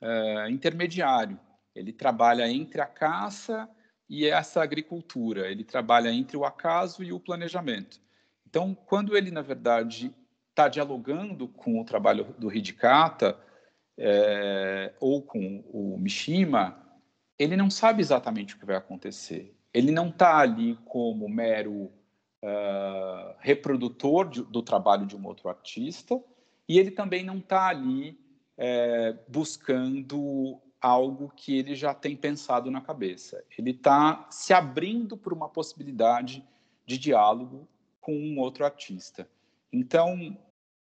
é, 0.01 0.49
intermediário. 0.49 1.39
Ele 1.75 1.91
trabalha 1.91 2.49
entre 2.49 2.81
a 2.81 2.85
caça 2.85 3.69
e 4.09 4.25
essa 4.27 4.61
agricultura. 4.61 5.49
Ele 5.49 5.63
trabalha 5.63 6.09
entre 6.09 6.37
o 6.37 6.45
acaso 6.45 7.03
e 7.03 7.11
o 7.11 7.19
planejamento. 7.19 8.01
Então, 8.47 8.75
quando 8.75 9.17
ele, 9.17 9.31
na 9.31 9.41
verdade, 9.41 10.13
está 10.49 10.67
dialogando 10.67 11.47
com 11.47 11.79
o 11.79 11.85
trabalho 11.85 12.35
do 12.37 12.53
Hidikata 12.53 13.39
é, 13.97 14.93
ou 14.99 15.21
com 15.21 15.63
o 15.71 15.97
Mishima, 15.97 16.79
ele 17.39 17.57
não 17.57 17.69
sabe 17.69 18.01
exatamente 18.01 18.55
o 18.55 18.59
que 18.59 18.65
vai 18.65 18.75
acontecer 18.75 19.55
ele 19.73 19.91
não 19.91 20.09
está 20.09 20.37
ali 20.37 20.77
como 20.85 21.27
mero 21.27 21.91
uh, 22.43 23.35
reprodutor 23.39 24.29
de, 24.29 24.43
do 24.43 24.61
trabalho 24.61 25.05
de 25.05 25.15
um 25.15 25.25
outro 25.25 25.49
artista 25.49 26.21
e 26.69 26.77
ele 26.77 26.91
também 26.91 27.23
não 27.25 27.39
está 27.39 27.67
ali 27.67 28.17
é, 28.55 29.17
buscando 29.27 30.61
algo 30.83 31.31
que 31.33 31.57
ele 31.57 31.75
já 31.75 31.93
tem 31.93 32.13
pensado 32.13 32.69
na 32.69 32.81
cabeça. 32.81 33.41
Ele 33.57 33.71
está 33.71 34.27
se 34.29 34.53
abrindo 34.53 35.15
para 35.15 35.33
uma 35.33 35.47
possibilidade 35.47 36.45
de 36.85 36.97
diálogo 36.97 37.65
com 38.01 38.13
um 38.13 38.37
outro 38.37 38.65
artista. 38.65 39.25
Então, 39.71 40.37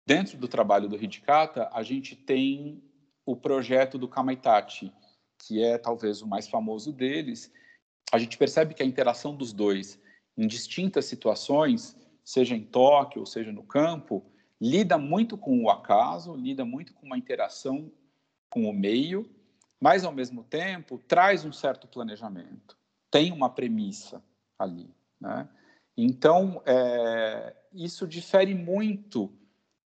dentro 0.06 0.38
do 0.38 0.48
trabalho 0.48 0.88
do 0.88 0.96
Hidikata, 0.96 1.68
a 1.74 1.82
gente 1.82 2.16
tem 2.16 2.84
o 3.26 3.36
projeto 3.36 3.98
do 3.98 4.08
Kamaitachi, 4.08 4.94
que 5.40 5.64
é 5.64 5.76
talvez 5.80 6.22
o 6.22 6.28
mais 6.28 6.48
famoso 6.48 6.94
deles, 6.94 7.52
a 8.12 8.20
gente 8.20 8.38
percebe 8.38 8.76
que 8.76 8.84
a 8.84 8.86
interação 8.86 9.36
dos 9.36 9.52
dois 9.52 10.00
em 10.38 10.46
distintas 10.46 11.06
situações, 11.06 11.98
seja 12.24 12.56
em 12.56 12.64
Tóquio 12.64 13.22
ou 13.22 13.26
seja 13.26 13.52
no 13.52 13.64
campo, 13.64 14.24
lida 14.62 15.00
muito 15.00 15.36
com 15.36 15.64
o 15.64 15.70
acaso, 15.70 16.36
lida 16.36 16.64
muito 16.64 16.94
com 16.94 17.08
uma 17.08 17.18
interação 17.18 17.92
com 18.50 18.70
o 18.70 18.74
meio, 18.74 19.30
mas 19.80 20.04
ao 20.04 20.12
mesmo 20.12 20.44
tempo 20.44 21.00
traz 21.08 21.46
um 21.46 21.54
certo 21.54 21.88
planejamento, 21.88 22.78
tem 23.10 23.32
uma 23.32 23.50
premissa 23.50 24.22
ali, 24.58 24.94
né? 25.20 25.48
Então 25.98 26.62
é, 26.66 27.56
isso 27.74 28.08
difere 28.08 28.54
muito 28.56 29.32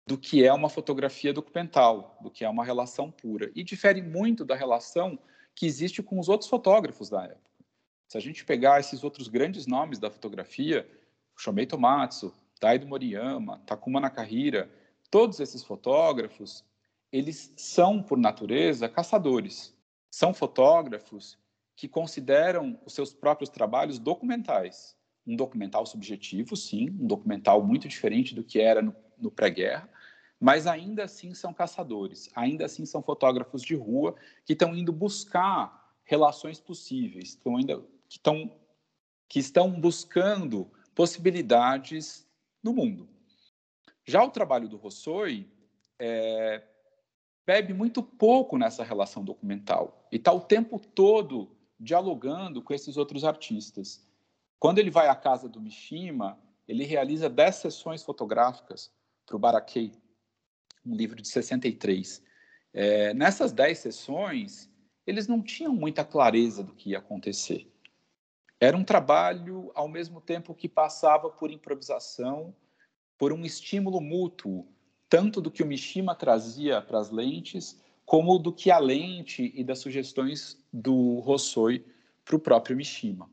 do 0.06 0.18
que 0.18 0.44
é 0.44 0.52
uma 0.52 0.70
fotografia 0.70 1.32
documental, 1.32 2.18
do 2.22 2.32
que 2.32 2.44
é 2.44 2.50
uma 2.50 2.66
relação 2.66 3.12
pura, 3.12 3.52
e 3.54 3.64
difere 3.64 4.02
muito 4.02 4.44
da 4.44 4.56
relação 4.56 5.20
que 5.54 5.68
existe 5.68 6.02
com 6.02 6.20
os 6.20 6.28
outros 6.30 6.50
fotógrafos 6.50 7.10
da 7.10 7.26
época. 7.26 7.50
Se 8.08 8.18
a 8.18 8.22
gente 8.22 8.44
pegar 8.44 8.80
esses 8.80 9.04
outros 9.04 9.28
grandes 9.28 9.68
nomes 9.68 10.00
da 10.00 10.10
fotografia, 10.10 10.90
Shomei 11.38 11.68
Tomatsu, 11.68 12.34
Taido 12.60 12.88
Moriyama, 12.88 13.62
Takuma 13.68 14.00
Nakahira, 14.00 14.68
todos 15.12 15.40
esses 15.40 15.64
fotógrafos, 15.64 16.66
eles 17.12 17.54
são, 17.56 18.02
por 18.02 18.18
natureza, 18.18 18.90
caçadores. 18.90 19.76
São 20.10 20.34
fotógrafos 20.34 21.38
que 21.76 21.88
consideram 21.88 22.80
os 22.86 22.94
seus 22.94 23.14
próprios 23.14 23.50
trabalhos 23.50 24.00
documentais. 24.00 24.98
Um 25.26 25.36
documental 25.36 25.86
subjetivo, 25.86 26.56
sim, 26.56 26.90
um 26.90 27.08
documental 27.08 27.64
muito 27.64 27.88
diferente 27.88 28.36
do 28.36 28.44
que 28.44 28.60
era 28.60 28.82
no, 28.82 28.96
no 29.18 29.32
pré-guerra, 29.32 29.90
mas 30.40 30.66
ainda 30.66 31.04
assim 31.04 31.34
são 31.34 31.54
caçadores, 31.54 32.30
ainda 32.34 32.66
assim 32.66 32.86
são 32.86 33.02
fotógrafos 33.02 33.62
de 33.62 33.76
rua 33.76 34.16
que 34.46 34.54
estão 34.54 34.76
indo 34.76 34.92
buscar 34.92 35.94
relações 36.04 36.60
possíveis, 36.60 37.30
estão 37.30 37.58
ainda 37.58 37.78
que 38.08 38.18
estão, 38.18 38.52
que 39.28 39.40
estão 39.40 39.70
buscando 39.80 40.72
possibilidades 40.96 42.28
no 42.64 42.74
mundo. 42.74 43.08
Já 44.06 44.24
o 44.24 44.32
trabalho 44.32 44.68
do 44.68 44.78
Rossoi 44.78 45.48
é, 46.00 46.64
bebe 47.50 47.74
muito 47.74 48.04
pouco 48.04 48.60
nessa 48.60 48.84
relação 48.84 49.24
documental 49.24 50.08
e 50.12 50.18
está 50.18 50.32
o 50.32 50.40
tempo 50.40 50.78
todo 50.78 51.50
dialogando 51.80 52.62
com 52.62 52.76
esses 52.76 52.96
outros 52.96 53.24
artistas. 53.24 54.08
Quando 54.60 54.78
ele 54.78 54.92
vai 54.92 55.08
à 55.08 55.16
casa 55.16 55.50
do 55.50 55.60
Mishima, 55.60 56.38
ele 56.68 56.84
realiza 56.84 57.28
10 57.28 57.56
sessões 57.56 58.04
fotográficas 58.04 58.92
para 59.26 59.36
o 59.36 59.40
Barakei, 59.40 59.94
um 60.86 60.94
livro 60.94 61.20
de 61.20 61.28
63. 61.28 62.22
É, 62.72 63.16
nessas 63.16 63.52
10 63.52 63.80
sessões, 63.80 64.70
eles 65.08 65.28
não 65.28 65.42
tinham 65.42 65.74
muita 65.74 66.06
clareza 66.06 66.64
do 66.64 66.76
que 66.76 66.92
ia 66.92 67.00
acontecer. 67.00 67.68
Era 68.60 68.78
um 68.78 68.84
trabalho, 68.84 69.72
ao 69.74 69.88
mesmo 69.88 70.22
tempo 70.22 70.54
que 70.54 70.70
passava 70.70 71.32
por 71.32 71.50
improvisação, 71.50 72.56
por 73.18 73.34
um 73.34 73.44
estímulo 73.44 74.00
mútuo, 74.00 74.68
tanto 75.10 75.42
do 75.42 75.50
que 75.52 75.64
o 75.64 75.66
Mishima 75.66 76.14
trazia 76.14 76.82
para 76.82 77.00
as 77.00 77.10
lentes, 77.10 77.82
como 78.06 78.38
do 78.38 78.54
que 78.54 78.72
a 78.72 78.78
lente 78.78 79.52
e 79.56 79.64
das 79.64 79.80
sugestões 79.80 80.58
do 80.72 81.20
Rossoi 81.20 81.86
para 82.24 82.36
o 82.36 82.40
próprio 82.40 82.78
Mishima. 82.78 83.30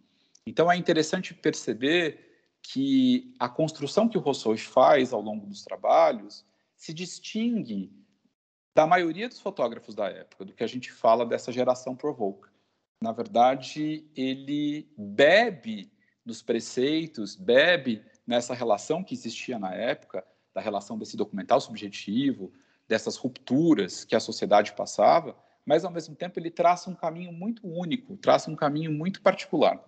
Então 0.47 0.71
é 0.71 0.77
interessante 0.77 1.35
perceber 1.35 2.25
que 2.63 3.35
a 3.39 3.49
construção 3.49 4.09
que 4.09 4.19
o 4.19 4.21
Rossoi 4.21 4.57
faz 4.57 5.13
ao 5.13 5.21
longo 5.21 5.47
dos 5.47 5.63
trabalhos 5.63 6.45
se 6.77 6.93
distingue 6.93 7.93
da 8.75 8.87
maioria 8.87 9.29
dos 9.29 9.41
fotógrafos 9.41 9.95
da 9.95 10.09
época, 10.09 10.45
do 10.45 10.53
que 10.53 10.65
a 10.65 10.67
gente 10.67 10.91
fala 10.93 11.25
dessa 11.25 11.53
geração 11.53 11.95
Provoca 11.95 12.51
na 13.01 13.13
verdade, 13.13 14.05
ele 14.17 14.89
bebe 14.97 15.93
dos 16.25 16.43
preceitos, 16.43 17.37
bebe 17.37 18.03
nessa 18.27 18.55
relação 18.55 19.05
que 19.05 19.15
existia 19.15 19.59
na 19.59 19.75
época, 19.75 20.27
da 20.57 20.63
relação 20.63 20.97
desse 20.97 21.19
documental 21.19 21.61
subjetivo, 21.61 22.51
dessas 22.89 23.15
rupturas 23.19 24.07
que 24.07 24.17
a 24.17 24.21
sociedade 24.21 24.73
passava, 24.73 25.37
mas 25.67 25.85
ao 25.85 25.91
mesmo 25.91 26.17
tempo 26.17 26.41
ele 26.41 26.51
traça 26.51 26.89
um 26.89 26.95
caminho 26.95 27.31
muito 27.31 27.69
único, 27.69 28.17
traça 28.17 28.51
um 28.51 28.57
caminho 28.57 28.91
muito 28.91 29.21
particular. 29.21 29.79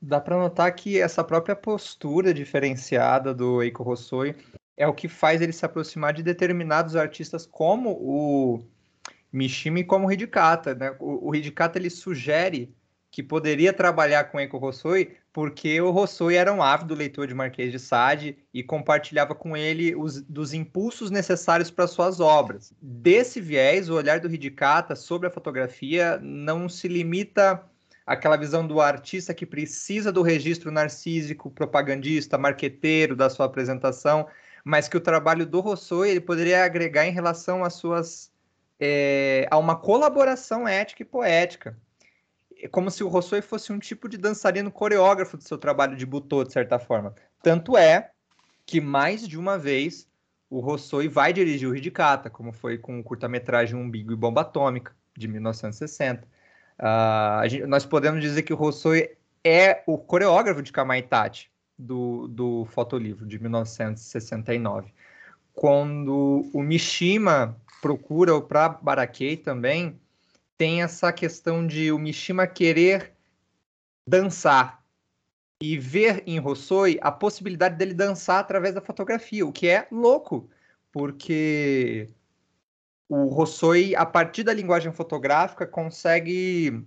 Dá 0.00 0.20
para 0.20 0.38
notar 0.38 0.72
que 0.72 1.00
essa 1.00 1.24
própria 1.24 1.56
postura 1.56 2.32
diferenciada 2.32 3.34
do 3.34 3.60
Eiko 3.60 3.82
Hossoi 3.82 4.36
é 4.76 4.86
o 4.86 4.94
que 4.94 5.08
faz 5.08 5.42
ele 5.42 5.52
se 5.52 5.66
aproximar 5.66 6.12
de 6.12 6.22
determinados 6.22 6.94
artistas 6.94 7.44
como 7.44 7.90
o 8.00 8.62
Mishima 9.32 9.80
e 9.80 9.84
como 9.84 10.06
o 10.06 10.12
Hidikata. 10.12 10.76
Né? 10.76 10.94
O, 11.00 11.30
o 11.30 11.34
Hidikata 11.34 11.76
ele 11.76 11.90
sugere 11.90 12.72
que 13.10 13.22
poderia 13.22 13.72
trabalhar 13.72 14.24
com 14.24 14.38
Eiko 14.38 14.64
Hossoi 14.64 15.16
porque 15.32 15.80
o 15.80 15.94
Hossoi 15.94 16.34
era 16.34 16.52
um 16.52 16.62
ávido 16.62 16.94
leitor 16.94 17.26
de 17.26 17.34
Marquês 17.34 17.70
de 17.70 17.78
Sade 17.78 18.36
e 18.52 18.62
compartilhava 18.62 19.34
com 19.34 19.56
ele 19.56 19.94
os 19.94 20.20
dos 20.22 20.52
impulsos 20.52 21.10
necessários 21.10 21.70
para 21.70 21.86
suas 21.86 22.18
obras. 22.18 22.72
Desse 22.82 23.40
viés, 23.40 23.88
o 23.88 23.94
olhar 23.94 24.20
do 24.20 24.32
Hidikata 24.32 24.96
sobre 24.96 25.28
a 25.28 25.30
fotografia 25.30 26.18
não 26.20 26.68
se 26.68 26.88
limita 26.88 27.62
àquela 28.04 28.36
visão 28.36 28.66
do 28.66 28.80
artista 28.80 29.32
que 29.32 29.46
precisa 29.46 30.10
do 30.10 30.22
registro 30.22 30.70
narcísico, 30.70 31.50
propagandista, 31.50 32.36
marqueteiro 32.36 33.14
da 33.14 33.30
sua 33.30 33.46
apresentação, 33.46 34.26
mas 34.64 34.88
que 34.88 34.96
o 34.96 35.00
trabalho 35.00 35.46
do 35.46 35.64
Hossoi 35.64 36.10
ele 36.10 36.20
poderia 36.20 36.64
agregar 36.64 37.06
em 37.06 37.12
relação 37.12 37.62
às 37.62 37.74
suas 37.74 38.32
é, 38.80 39.46
a 39.50 39.56
uma 39.56 39.76
colaboração 39.76 40.66
ética 40.66 41.02
e 41.02 41.06
poética 41.06 41.76
como 42.70 42.90
se 42.90 43.04
o 43.04 43.08
Rossoi 43.08 43.40
fosse 43.40 43.72
um 43.72 43.78
tipo 43.78 44.08
de 44.08 44.18
dançarino 44.18 44.70
coreógrafo 44.70 45.36
do 45.36 45.44
seu 45.44 45.56
trabalho 45.56 45.96
de 45.96 46.04
butô, 46.04 46.42
de 46.42 46.52
certa 46.52 46.78
forma. 46.78 47.14
Tanto 47.42 47.76
é 47.76 48.10
que 48.66 48.80
mais 48.80 49.26
de 49.26 49.38
uma 49.38 49.56
vez 49.56 50.08
o 50.50 50.60
Rossoi 50.60 51.08
vai 51.08 51.32
dirigir 51.32 51.68
o 51.68 51.76
Hidikata, 51.76 52.28
como 52.28 52.52
foi 52.52 52.78
com 52.78 52.98
o 52.98 53.04
curta-metragem 53.04 53.76
Umbigo 53.76 54.12
e 54.12 54.16
Bomba 54.16 54.40
Atômica, 54.40 54.96
de 55.16 55.28
1960. 55.28 56.26
Uh, 56.78 57.48
gente, 57.48 57.66
nós 57.66 57.84
podemos 57.84 58.20
dizer 58.20 58.42
que 58.42 58.52
o 58.52 58.56
Rossoi 58.56 59.16
é 59.44 59.82
o 59.86 59.98
coreógrafo 59.98 60.62
de 60.62 60.72
Kamaitachi, 60.72 61.48
do, 61.78 62.28
do 62.28 62.64
fotolivro, 62.66 63.26
de 63.26 63.38
1969. 63.38 64.92
Quando 65.54 66.48
o 66.52 66.62
Mishima 66.62 67.56
procura 67.80 68.34
o 68.34 68.42
pra 68.42 68.68
Barakei 68.68 69.36
também, 69.36 70.00
tem 70.58 70.82
essa 70.82 71.12
questão 71.12 71.64
de 71.64 71.92
o 71.92 71.98
Mishima 71.98 72.46
querer 72.46 73.12
dançar 74.06 74.82
e 75.62 75.78
ver 75.78 76.22
em 76.26 76.38
Rossoi 76.38 76.98
a 77.00 77.12
possibilidade 77.12 77.76
dele 77.76 77.94
dançar 77.94 78.40
através 78.40 78.74
da 78.74 78.80
fotografia, 78.80 79.46
o 79.46 79.52
que 79.52 79.68
é 79.68 79.86
louco, 79.90 80.50
porque 80.92 82.08
o 83.08 83.26
Rossoi, 83.26 83.94
a 83.94 84.04
partir 84.04 84.42
da 84.42 84.52
linguagem 84.52 84.92
fotográfica, 84.92 85.66
consegue 85.66 86.84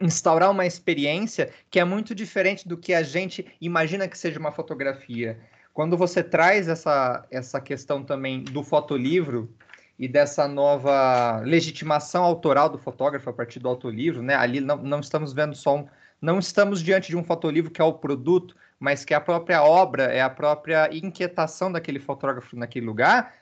instaurar 0.00 0.50
uma 0.50 0.66
experiência 0.66 1.52
que 1.70 1.78
é 1.78 1.84
muito 1.84 2.14
diferente 2.14 2.66
do 2.66 2.76
que 2.76 2.94
a 2.94 3.02
gente 3.02 3.46
imagina 3.60 4.08
que 4.08 4.18
seja 4.18 4.40
uma 4.40 4.50
fotografia. 4.50 5.38
Quando 5.74 5.96
você 5.96 6.22
traz 6.22 6.68
essa, 6.68 7.26
essa 7.30 7.60
questão 7.60 8.02
também 8.02 8.42
do 8.42 8.64
fotolivro, 8.64 9.54
e 10.00 10.08
dessa 10.08 10.48
nova 10.48 11.40
legitimação 11.40 12.24
autoral 12.24 12.70
do 12.70 12.78
fotógrafo 12.78 13.28
a 13.28 13.34
partir 13.34 13.58
do 13.58 13.68
autolivro, 13.68 14.22
né? 14.22 14.34
Ali 14.34 14.58
não, 14.58 14.78
não 14.78 15.00
estamos 15.00 15.34
vendo 15.34 15.54
só 15.54 15.76
um, 15.76 15.86
não 16.22 16.38
estamos 16.38 16.82
diante 16.82 17.08
de 17.08 17.18
um 17.18 17.22
fotolivro 17.22 17.70
que 17.70 17.82
é 17.82 17.84
o 17.84 17.92
produto, 17.92 18.56
mas 18.78 19.04
que 19.04 19.12
é 19.12 19.16
a 19.18 19.20
própria 19.20 19.62
obra, 19.62 20.04
é 20.04 20.22
a 20.22 20.30
própria 20.30 20.88
inquietação 20.90 21.70
daquele 21.70 21.98
fotógrafo 21.98 22.56
naquele 22.56 22.86
lugar, 22.86 23.34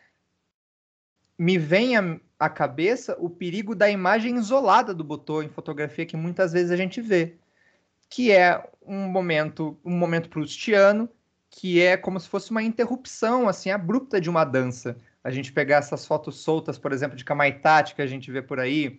me 1.39 1.57
vem 1.57 1.97
à 2.37 2.51
cabeça 2.51 3.17
o 3.21 3.31
perigo 3.31 3.73
da 3.73 3.89
imagem 3.89 4.37
isolada 4.37 4.93
do 4.93 5.05
Butô 5.05 5.45
em 5.45 5.49
fotografia 5.49 6.07
que 6.07 6.17
muitas 6.17 6.53
vezes 6.53 6.73
a 6.73 6.77
gente 6.77 7.01
vê, 7.01 7.37
que 8.11 8.33
é 8.33 8.69
um 8.85 9.07
momento, 9.07 9.79
um 9.85 9.97
momento 9.97 10.29
proustiano, 10.29 11.09
que 11.49 11.81
é 11.81 11.97
como 11.97 12.19
se 12.19 12.29
fosse 12.29 12.51
uma 12.51 12.65
interrupção 12.65 13.49
assim 13.49 13.71
abrupta 13.71 14.21
de 14.21 14.29
uma 14.29 14.45
dança 14.45 14.97
a 15.29 15.31
gente 15.31 15.53
pegar 15.53 15.77
essas 15.77 16.07
fotos 16.07 16.41
soltas, 16.41 16.79
por 16.79 16.91
exemplo, 16.91 17.15
de 17.15 17.23
Kamaitachi, 17.23 17.95
que 17.95 18.01
a 18.01 18.07
gente 18.07 18.33
vê 18.33 18.41
por 18.41 18.59
aí, 18.59 18.99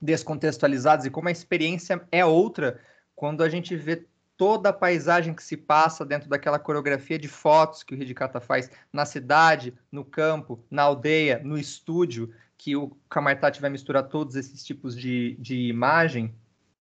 descontextualizadas, 0.00 1.04
e 1.04 1.10
como 1.10 1.28
a 1.28 1.30
experiência 1.30 2.02
é 2.10 2.24
outra 2.24 2.80
quando 3.14 3.42
a 3.42 3.50
gente 3.50 3.76
vê 3.76 4.06
toda 4.34 4.70
a 4.70 4.72
paisagem 4.72 5.34
que 5.34 5.42
se 5.42 5.58
passa 5.58 6.06
dentro 6.06 6.26
daquela 6.26 6.58
coreografia 6.58 7.18
de 7.18 7.28
fotos 7.28 7.82
que 7.82 7.94
o 7.94 8.02
Hidikata 8.02 8.40
faz 8.40 8.70
na 8.90 9.04
cidade, 9.04 9.74
no 9.92 10.06
campo, 10.06 10.64
na 10.70 10.84
aldeia, 10.84 11.38
no 11.44 11.58
estúdio, 11.58 12.32
que 12.56 12.74
o 12.74 12.96
Kamaitachi 13.10 13.60
vai 13.60 13.68
misturar 13.68 14.04
todos 14.04 14.36
esses 14.36 14.64
tipos 14.64 14.96
de, 14.96 15.36
de 15.38 15.68
imagem, 15.68 16.34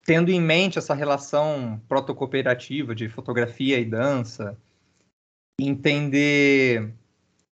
tendo 0.03 0.29
em 0.29 0.41
mente 0.41 0.77
essa 0.77 0.93
relação 0.93 1.81
protocooperativa 1.87 2.93
de 2.93 3.07
fotografia 3.07 3.79
e 3.79 3.85
dança, 3.85 4.57
entender 5.57 6.93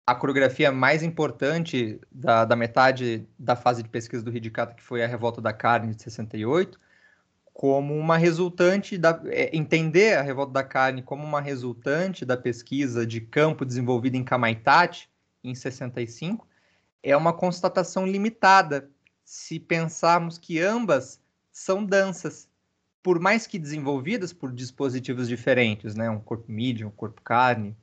a 0.05 0.13
coreografia 0.13 0.71
mais 0.71 1.01
importante 1.01 1.99
da, 2.11 2.45
da, 2.45 2.55
metade 2.55 3.27
da 3.39 3.55
fase 3.55 3.81
de 3.81 3.89
pesquisa 3.89 4.23
do 4.23 4.35
Hidikata, 4.35 4.75
que 4.75 4.83
foi 4.83 5.03
a 5.03 5.07
Revolta 5.07 5.41
da 5.41 5.51
Carne 5.51 5.95
de 5.95 6.03
68, 6.03 6.79
como 7.53 7.97
uma 7.97 8.17
resultante 8.17 8.97
da 8.97 9.19
é, 9.25 9.55
entender 9.55 10.17
a 10.17 10.21
Revolta 10.21 10.51
da 10.51 10.63
Carne 10.63 11.01
como 11.01 11.23
uma 11.23 11.41
resultante 11.41 12.25
da 12.25 12.37
pesquisa 12.37 13.05
de 13.05 13.21
campo 13.21 13.65
desenvolvida 13.65 14.17
em 14.17 14.23
Kamaitachi 14.23 15.07
em 15.43 15.55
65 15.55 16.47
é 17.01 17.15
uma 17.15 17.31
constatação 17.31 18.05
limitada 18.05 18.89
se 19.23 19.59
pensarmos 19.59 20.37
que 20.37 20.59
ambas 20.59 21.21
são 21.51 21.85
danças, 21.85 22.49
por 23.01 23.19
mais 23.19 23.45
que 23.45 23.59
desenvolvidas 23.59 24.33
por 24.33 24.51
dispositivos 24.51 25.27
diferentes, 25.27 25.95
né, 25.95 26.09
um 26.09 26.19
corpo 26.19 26.51
mídia, 26.51 26.87
um 26.87 26.91
corpo 26.91 27.21
carne, 27.21 27.77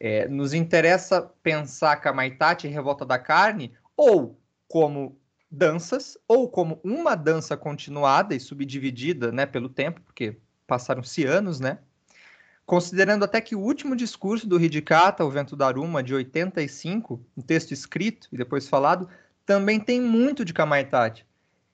é, 0.00 0.28
nos 0.28 0.54
interessa 0.54 1.22
pensar 1.42 1.96
Kamaitachi 1.96 2.66
e 2.66 2.70
Revolta 2.70 3.04
da 3.04 3.18
Carne 3.18 3.72
ou 3.96 4.38
como 4.68 5.18
danças, 5.50 6.16
ou 6.28 6.48
como 6.48 6.78
uma 6.84 7.14
dança 7.14 7.56
continuada 7.56 8.34
e 8.34 8.40
subdividida 8.40 9.32
né, 9.32 9.46
pelo 9.46 9.68
tempo, 9.68 10.00
porque 10.02 10.36
passaram-se 10.66 11.24
anos, 11.24 11.58
né? 11.58 11.78
Considerando 12.66 13.24
até 13.24 13.40
que 13.40 13.56
o 13.56 13.60
último 13.60 13.96
discurso 13.96 14.46
do 14.46 14.62
Hidikata, 14.62 15.24
O 15.24 15.30
Vento 15.30 15.56
da 15.56 15.66
Aruma, 15.66 16.02
de 16.02 16.14
85, 16.14 17.18
um 17.34 17.40
texto 17.40 17.72
escrito 17.72 18.28
e 18.30 18.36
depois 18.36 18.68
falado, 18.68 19.08
também 19.46 19.80
tem 19.80 20.02
muito 20.02 20.44
de 20.44 20.52
Kamaitachi. 20.52 21.24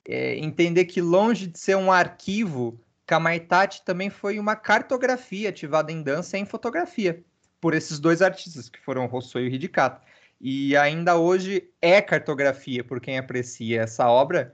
É, 0.07 0.37
entender 0.37 0.85
que 0.85 1.01
longe 1.01 1.47
de 1.47 1.59
ser 1.59 1.75
um 1.75 1.91
arquivo, 1.91 2.79
Kamaitachi 3.05 3.83
também 3.83 4.09
foi 4.09 4.39
uma 4.39 4.55
cartografia 4.55 5.49
ativada 5.49 5.91
em 5.91 6.01
dança 6.01 6.37
e 6.37 6.41
em 6.41 6.45
fotografia 6.45 7.21
por 7.65 7.73
esses 7.73 7.97
dois 7.97 8.21
artistas, 8.21 8.69
que 8.69 8.79
foram 8.79 9.07
Rousseau 9.07 9.43
e 9.43 9.47
Hidikata. 9.47 9.99
E 10.39 10.77
ainda 10.77 11.17
hoje 11.17 11.67
é 11.81 11.99
cartografia, 11.99 12.83
por 12.83 13.01
quem 13.01 13.17
aprecia 13.17 13.81
essa 13.81 14.07
obra, 14.07 14.53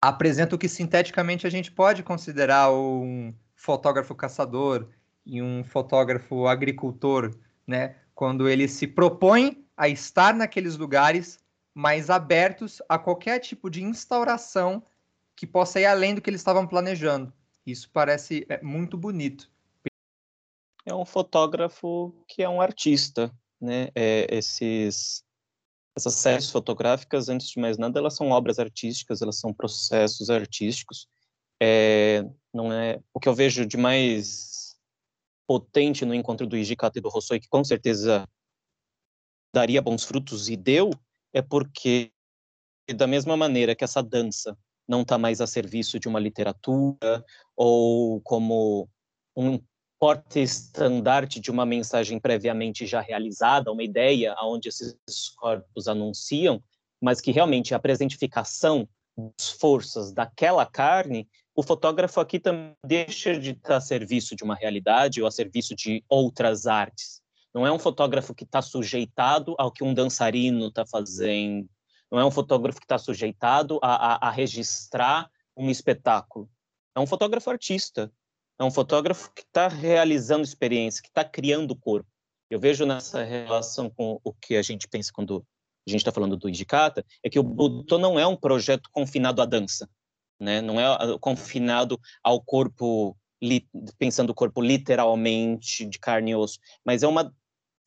apresenta 0.00 0.54
o 0.54 0.58
que 0.58 0.68
sinteticamente 0.68 1.48
a 1.48 1.50
gente 1.50 1.72
pode 1.72 2.04
considerar 2.04 2.72
um 2.72 3.34
fotógrafo 3.56 4.14
caçador 4.14 4.88
e 5.24 5.42
um 5.42 5.64
fotógrafo 5.64 6.46
agricultor, 6.46 7.36
né? 7.66 7.96
Quando 8.14 8.48
ele 8.48 8.68
se 8.68 8.86
propõe 8.86 9.66
a 9.76 9.88
estar 9.88 10.32
naqueles 10.32 10.76
lugares 10.76 11.40
mais 11.74 12.08
abertos 12.08 12.80
a 12.88 13.00
qualquer 13.00 13.40
tipo 13.40 13.68
de 13.68 13.82
instauração 13.82 14.80
que 15.34 15.44
possa 15.44 15.80
ir 15.80 15.86
além 15.86 16.14
do 16.14 16.20
que 16.20 16.30
eles 16.30 16.40
estavam 16.40 16.68
planejando. 16.68 17.32
Isso 17.66 17.90
parece 17.92 18.46
é, 18.48 18.62
muito 18.62 18.96
bonito 18.96 19.50
é 20.86 20.94
um 20.94 21.04
fotógrafo 21.04 22.14
que 22.28 22.42
é 22.42 22.48
um 22.48 22.60
artista, 22.60 23.30
né? 23.60 23.88
É, 23.94 24.26
esses 24.30 25.24
essas 25.96 26.14
séries 26.14 26.50
fotográficas, 26.50 27.30
antes 27.30 27.48
de 27.48 27.58
mais 27.58 27.78
nada, 27.78 27.98
elas 27.98 28.14
são 28.14 28.30
obras 28.30 28.58
artísticas, 28.58 29.22
elas 29.22 29.40
são 29.40 29.52
processos 29.52 30.28
artísticos. 30.28 31.08
É, 31.60 32.22
não 32.52 32.70
é 32.70 33.00
o 33.14 33.18
que 33.18 33.28
eu 33.28 33.34
vejo 33.34 33.64
de 33.64 33.78
mais 33.78 34.76
potente 35.46 36.04
no 36.04 36.14
encontro 36.14 36.46
do 36.46 36.56
Hijikata 36.56 36.98
e 36.98 37.02
do 37.02 37.08
Rossoi, 37.08 37.40
que 37.40 37.48
com 37.48 37.64
certeza 37.64 38.28
daria 39.54 39.80
bons 39.80 40.04
frutos 40.04 40.50
e 40.50 40.56
deu, 40.56 40.90
é 41.32 41.40
porque 41.40 42.12
da 42.94 43.06
mesma 43.06 43.34
maneira 43.34 43.74
que 43.74 43.84
essa 43.84 44.02
dança 44.02 44.56
não 44.86 45.00
está 45.00 45.16
mais 45.16 45.40
a 45.40 45.46
serviço 45.46 45.98
de 45.98 46.08
uma 46.08 46.20
literatura 46.20 47.24
ou 47.56 48.20
como 48.20 48.86
um 49.34 49.58
porta-estandarte 49.98 51.40
de 51.40 51.50
uma 51.50 51.64
mensagem 51.64 52.18
previamente 52.18 52.86
já 52.86 53.00
realizada, 53.00 53.72
uma 53.72 53.82
ideia 53.82 54.34
aonde 54.34 54.68
esses 54.68 55.28
corpos 55.36 55.88
anunciam, 55.88 56.62
mas 57.00 57.20
que 57.20 57.30
realmente 57.30 57.74
a 57.74 57.78
presentificação 57.78 58.88
das 59.16 59.50
forças 59.50 60.12
daquela 60.12 60.66
carne, 60.66 61.28
o 61.54 61.62
fotógrafo 61.62 62.20
aqui 62.20 62.38
também 62.38 62.74
deixa 62.84 63.38
de 63.38 63.52
estar 63.52 63.76
a 63.76 63.80
serviço 63.80 64.36
de 64.36 64.44
uma 64.44 64.54
realidade 64.54 65.22
ou 65.22 65.26
a 65.26 65.30
serviço 65.30 65.74
de 65.74 66.04
outras 66.08 66.66
artes. 66.66 67.22
Não 67.54 67.66
é 67.66 67.72
um 67.72 67.78
fotógrafo 67.78 68.34
que 68.34 68.44
está 68.44 68.60
sujeitado 68.60 69.54
ao 69.58 69.72
que 69.72 69.82
um 69.82 69.94
dançarino 69.94 70.66
está 70.68 70.84
fazendo, 70.84 71.66
não 72.10 72.20
é 72.20 72.24
um 72.24 72.30
fotógrafo 72.30 72.78
que 72.78 72.84
está 72.84 72.98
sujeitado 72.98 73.80
a, 73.82 74.26
a, 74.26 74.28
a 74.28 74.30
registrar 74.30 75.30
um 75.56 75.70
espetáculo. 75.70 76.50
É 76.94 77.00
um 77.00 77.06
fotógrafo 77.06 77.50
artista, 77.50 78.12
é 78.58 78.64
um 78.64 78.70
fotógrafo 78.70 79.30
que 79.34 79.42
está 79.42 79.68
realizando 79.68 80.44
experiência, 80.44 81.02
que 81.02 81.08
está 81.08 81.24
criando 81.24 81.72
o 81.72 81.76
corpo. 81.76 82.08
eu 82.50 82.58
vejo 82.58 82.86
nessa 82.86 83.22
relação 83.22 83.90
com 83.90 84.20
o 84.22 84.32
que 84.32 84.56
a 84.56 84.62
gente 84.62 84.88
pensa 84.88 85.12
quando 85.12 85.44
a 85.86 85.90
gente 85.90 86.00
está 86.00 86.12
falando 86.12 86.36
do 86.36 86.48
Indicata, 86.48 87.04
é 87.22 87.30
que 87.30 87.38
o 87.38 87.42
Butô 87.42 87.98
não 87.98 88.18
é 88.18 88.26
um 88.26 88.36
projeto 88.36 88.88
confinado 88.90 89.40
à 89.40 89.44
dança, 89.44 89.88
né? 90.40 90.60
não 90.60 90.80
é 90.80 91.18
confinado 91.20 92.00
ao 92.22 92.40
corpo, 92.40 93.16
pensando 93.98 94.30
o 94.30 94.34
corpo 94.34 94.60
literalmente 94.60 95.84
de 95.84 95.98
carne 95.98 96.32
e 96.32 96.34
osso, 96.34 96.58
mas 96.84 97.02
é 97.02 97.08
uma, 97.08 97.32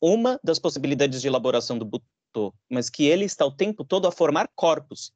uma 0.00 0.40
das 0.42 0.58
possibilidades 0.58 1.20
de 1.20 1.28
elaboração 1.28 1.78
do 1.78 1.84
Butô, 1.84 2.54
mas 2.70 2.88
que 2.88 3.04
ele 3.04 3.24
está 3.24 3.44
o 3.44 3.52
tempo 3.52 3.84
todo 3.84 4.06
a 4.06 4.12
formar 4.12 4.48
corpos. 4.54 5.12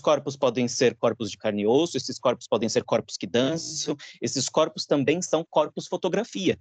Esses 0.00 0.04
corpos 0.06 0.34
podem 0.34 0.66
ser 0.66 0.96
corpos 0.96 1.30
de 1.30 1.36
carne 1.36 1.62
e 1.62 1.66
osso, 1.66 1.94
esses 1.94 2.18
corpos 2.18 2.48
podem 2.48 2.70
ser 2.70 2.84
corpos 2.84 3.18
que 3.18 3.26
dançam, 3.26 3.94
esses 4.22 4.48
corpos 4.48 4.86
também 4.86 5.20
são 5.20 5.44
corpos 5.44 5.86
fotografia. 5.86 6.58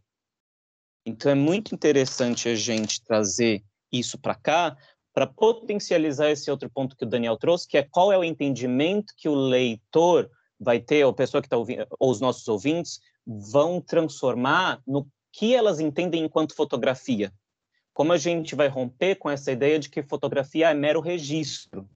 Então 1.06 1.32
é 1.32 1.36
muito 1.36 1.74
interessante 1.74 2.50
a 2.50 2.56
gente 2.56 3.02
trazer 3.02 3.64
isso 3.90 4.20
para 4.20 4.36
cá, 4.36 4.76
para 5.14 5.26
potencializar 5.26 6.30
esse 6.30 6.52
outro 6.52 6.70
ponto 6.70 6.98
que 6.98 7.06
o 7.06 7.08
Daniel 7.08 7.38
trouxe, 7.38 7.66
que 7.66 7.78
é 7.78 7.84
qual 7.84 8.12
é 8.12 8.18
o 8.18 8.26
entendimento 8.26 9.14
que 9.16 9.30
o 9.30 9.36
leitor 9.36 10.30
vai 10.60 10.82
ter, 10.82 11.06
ou 11.06 11.12
a 11.12 11.16
pessoa 11.16 11.42
que 11.42 11.48
está 11.48 11.56
ouvindo, 11.56 11.88
ou 11.98 12.12
os 12.12 12.20
nossos 12.20 12.46
ouvintes, 12.50 13.00
vão 13.26 13.80
transformar 13.80 14.82
no 14.86 15.08
que 15.32 15.56
elas 15.56 15.80
entendem 15.80 16.26
enquanto 16.26 16.54
fotografia. 16.54 17.32
Como 17.94 18.12
a 18.12 18.18
gente 18.18 18.54
vai 18.54 18.68
romper 18.68 19.16
com 19.16 19.30
essa 19.30 19.50
ideia 19.50 19.80
de 19.80 19.90
que 19.90 20.04
fotografia 20.04 20.72
é 20.72 20.74
mero 20.74 21.00
registro. 21.00 21.88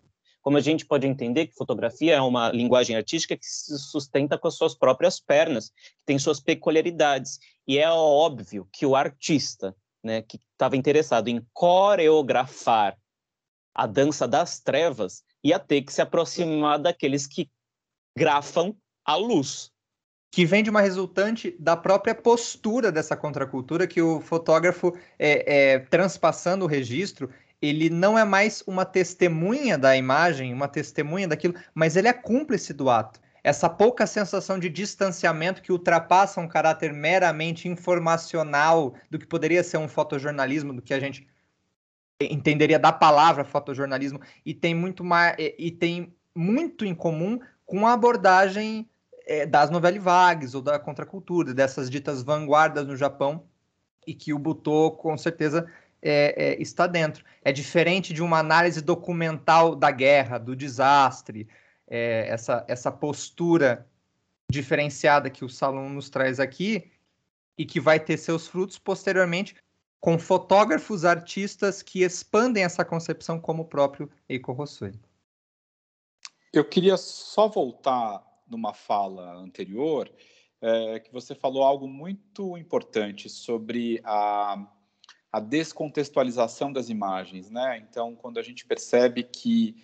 Como 0.44 0.58
a 0.58 0.62
gente 0.62 0.86
pode 0.86 1.08
entender 1.08 1.48
que 1.48 1.56
fotografia 1.56 2.16
é 2.16 2.22
uma 2.22 2.52
linguagem 2.52 2.96
artística 2.96 3.36
que 3.36 3.46
se 3.46 3.80
sustenta 3.80 4.38
com 4.38 4.48
as 4.48 4.56
suas 4.56 4.76
próprias 4.76 5.20
pernas, 5.20 5.70
que 5.70 6.06
tem 6.06 6.20
suas 6.20 6.40
peculiaridades. 6.40 7.40
E 7.66 7.80
é 7.80 7.90
óbvio 7.90 8.68
que 8.72 8.86
o 8.86 8.96
artista, 8.96 9.74
né, 10.04 10.22
que 10.22 10.38
estava 10.52 10.76
interessado 10.76 11.30
em 11.30 11.44
coreografar 11.54 12.98
a 13.74 13.88
dança 13.88 14.28
das 14.28 14.60
trevas 14.60 15.24
ia 15.44 15.58
ter 15.58 15.82
que 15.82 15.94
se 15.94 16.02
aproximar 16.02 16.78
daqueles 16.78 17.26
que 17.26 17.50
grafam 18.16 18.76
a 19.06 19.16
luz. 19.16 19.72
Que 20.32 20.46
vem 20.46 20.64
de 20.64 20.70
uma 20.70 20.82
resultante 20.82 21.56
da 21.60 21.78
própria 21.78 22.16
postura 22.16 22.92
dessa 22.92 23.16
contracultura, 23.16 23.88
que 23.88 24.02
o 24.02 24.20
fotógrafo, 24.20 24.98
é, 25.18 25.74
é, 25.74 25.80
transpassando 25.80 26.66
o 26.66 26.68
registro, 26.68 27.30
ele 27.64 27.90
não 27.90 28.20
é 28.20 28.26
mais 28.26 28.62
uma 28.68 28.84
testemunha 28.84 29.78
da 29.78 29.96
imagem, 29.96 30.54
uma 30.54 30.68
testemunha 30.68 31.30
daquilo, 31.30 31.56
mas 31.74 31.96
ele 31.96 32.10
é 32.10 32.14
cúmplice 32.14 32.74
do 32.74 32.90
ato. 32.90 33.22
Essa 33.42 33.70
pouca 33.70 34.06
sensação 34.06 34.60
de 34.60 34.68
distanciamento 34.68 35.62
que 35.62 35.72
ultrapassa 35.72 36.42
um 36.42 36.48
caráter 36.48 36.92
meramente 36.92 37.70
informacional 37.70 38.96
do 39.10 39.18
que 39.18 39.26
poderia 39.26 39.64
ser 39.64 39.78
um 39.78 39.88
fotojornalismo, 39.88 40.74
do 40.74 40.82
que 40.82 40.94
a 40.94 41.00
gente 41.00 41.26
entenderia 42.20 42.78
da 42.78 42.92
palavra 42.92 43.46
fotojornalismo 43.46 44.20
e 44.46 44.54
tem 44.54 44.76
muito 44.76 45.04
mais 45.04 45.36
e 45.40 45.72
tem 45.72 46.14
muito 46.36 46.84
em 46.84 46.94
comum 46.94 47.40
com 47.66 47.88
a 47.88 47.94
abordagem 47.94 48.90
é, 49.26 49.46
das 49.46 49.70
novelas 49.70 50.04
vagues 50.04 50.54
ou 50.54 50.62
da 50.62 50.78
contracultura, 50.78 51.54
dessas 51.54 51.90
ditas 51.90 52.24
vanguardas 52.24 52.86
no 52.86 52.98
Japão 52.98 53.46
e 54.06 54.14
que 54.14 54.34
o 54.34 54.40
Butô 54.40 54.92
com 54.92 55.18
certeza 55.18 55.66
é, 56.04 56.36
é, 56.36 56.62
está 56.62 56.86
dentro. 56.86 57.24
É 57.42 57.52
diferente 57.52 58.14
de 58.14 58.22
uma 58.22 58.38
análise 58.40 58.82
documental 58.82 59.74
da 59.76 59.90
guerra, 59.90 60.38
do 60.38 60.56
desastre, 60.56 61.48
é, 61.88 62.28
essa, 62.28 62.66
essa 62.68 62.92
postura 62.92 63.88
diferenciada 64.52 65.30
que 65.30 65.46
o 65.46 65.50
Salom 65.50 65.90
nos 65.90 66.10
traz 66.10 66.40
aqui 66.40 66.92
e 67.58 67.66
que 67.66 67.80
vai 67.80 68.00
ter 68.00 68.18
seus 68.18 68.48
frutos 68.48 68.78
posteriormente 68.78 69.56
com 70.00 70.20
fotógrafos, 70.20 71.06
artistas 71.06 71.82
que 71.82 72.04
expandem 72.04 72.66
essa 72.66 72.84
concepção, 72.84 73.40
como 73.40 73.64
o 73.64 73.68
próprio 73.68 74.12
Eiko 74.28 74.52
Hossoi. 74.52 74.92
Eu 76.52 76.66
queria 76.66 76.98
só 76.98 77.48
voltar 77.48 78.22
numa 78.46 78.74
fala 78.74 79.34
anterior, 79.36 80.12
é, 80.60 81.00
que 81.00 81.12
você 81.12 81.34
falou 81.34 81.64
algo 81.64 81.88
muito 81.88 82.58
importante 82.58 83.30
sobre 83.30 84.02
a, 84.04 84.68
a 85.34 85.40
descontextualização 85.40 86.72
das 86.72 86.90
imagens, 86.90 87.50
né? 87.50 87.80
Então, 87.80 88.16
quando 88.16 88.38
a 88.38 88.44
gente 88.44 88.64
percebe 88.68 89.24
que 89.24 89.84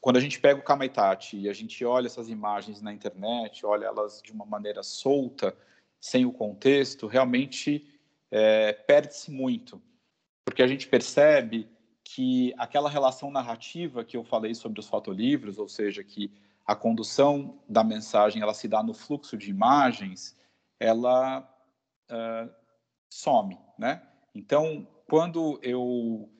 quando 0.00 0.16
a 0.16 0.20
gente 0.20 0.38
pega 0.40 0.60
o 0.60 0.64
Kamaitachi 0.64 1.40
e 1.40 1.48
a 1.48 1.52
gente 1.52 1.84
olha 1.84 2.06
essas 2.06 2.28
imagens 2.28 2.80
na 2.80 2.92
internet, 2.92 3.66
olha 3.66 3.86
elas 3.86 4.22
de 4.22 4.32
uma 4.32 4.46
maneira 4.46 4.84
solta, 4.84 5.56
sem 6.00 6.24
o 6.24 6.32
contexto, 6.32 7.08
realmente 7.08 7.84
é, 8.30 8.72
perde-se 8.72 9.30
muito, 9.30 9.82
porque 10.44 10.62
a 10.62 10.66
gente 10.68 10.86
percebe 10.86 11.68
que 12.04 12.54
aquela 12.56 12.88
relação 12.88 13.30
narrativa 13.30 14.04
que 14.04 14.16
eu 14.16 14.22
falei 14.22 14.54
sobre 14.54 14.78
os 14.78 14.86
fotolivros, 14.86 15.58
ou 15.58 15.68
seja, 15.68 16.04
que 16.04 16.32
a 16.64 16.76
condução 16.76 17.60
da 17.68 17.82
mensagem 17.82 18.40
ela 18.40 18.54
se 18.54 18.68
dá 18.68 18.82
no 18.82 18.94
fluxo 18.94 19.36
de 19.36 19.50
imagens, 19.50 20.36
ela 20.78 21.40
uh, 22.10 22.50
some, 23.10 23.58
né? 23.76 24.02
Então, 24.36 24.86
quando 25.08 25.58
eu 25.62 26.30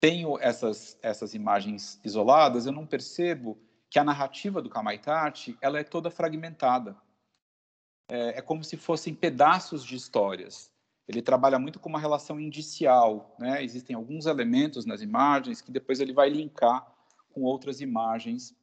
tenho 0.00 0.38
essas 0.38 0.98
essas 1.02 1.34
imagens 1.34 2.00
isoladas, 2.04 2.66
eu 2.66 2.72
não 2.72 2.86
percebo 2.86 3.58
que 3.88 3.98
a 3.98 4.04
narrativa 4.04 4.60
do 4.60 4.70
Kamaitachi 4.70 5.56
ela 5.60 5.78
é 5.78 5.84
toda 5.84 6.10
fragmentada. 6.10 6.96
É, 8.08 8.38
é 8.38 8.42
como 8.42 8.62
se 8.64 8.76
fossem 8.76 9.14
pedaços 9.14 9.84
de 9.84 9.96
histórias 9.96 10.74
ele 11.06 11.20
trabalha 11.20 11.58
muito 11.58 11.78
com 11.78 11.88
uma 11.88 12.00
relação 12.00 12.40
indicial, 12.40 13.36
né? 13.38 13.62
Existem 13.62 13.94
alguns 13.94 14.26
elementos 14.26 14.86
nas 14.86 15.02
imagens 15.02 15.60
que 15.60 15.70
depois 15.70 16.00
ele 16.00 16.12
vai 16.12 16.30
linkar 16.30 16.86
com 17.30 17.42
outras 17.42 17.80
imagens 17.80 18.56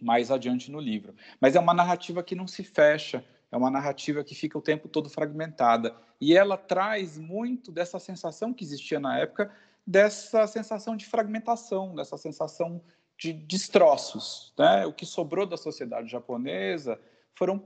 mais 0.00 0.30
adiante 0.30 0.70
no 0.70 0.80
livro. 0.80 1.14
Mas 1.40 1.54
é 1.54 1.60
uma 1.60 1.74
narrativa 1.74 2.22
que 2.22 2.34
não 2.34 2.46
se 2.46 2.64
fecha, 2.64 3.24
é 3.50 3.56
uma 3.56 3.70
narrativa 3.70 4.24
que 4.24 4.34
fica 4.34 4.58
o 4.58 4.62
tempo 4.62 4.88
todo 4.88 5.08
fragmentada. 5.08 5.94
E 6.20 6.36
ela 6.36 6.56
traz 6.56 7.18
muito 7.18 7.72
dessa 7.72 7.98
sensação 7.98 8.52
que 8.52 8.64
existia 8.64 9.00
na 9.00 9.18
época, 9.18 9.50
dessa 9.86 10.46
sensação 10.46 10.96
de 10.96 11.06
fragmentação, 11.06 11.94
dessa 11.94 12.16
sensação 12.16 12.80
de 13.16 13.32
destroços. 13.32 14.52
Né? 14.58 14.86
O 14.86 14.92
que 14.92 15.06
sobrou 15.06 15.46
da 15.46 15.56
sociedade 15.56 16.10
japonesa 16.10 17.00
foram 17.34 17.62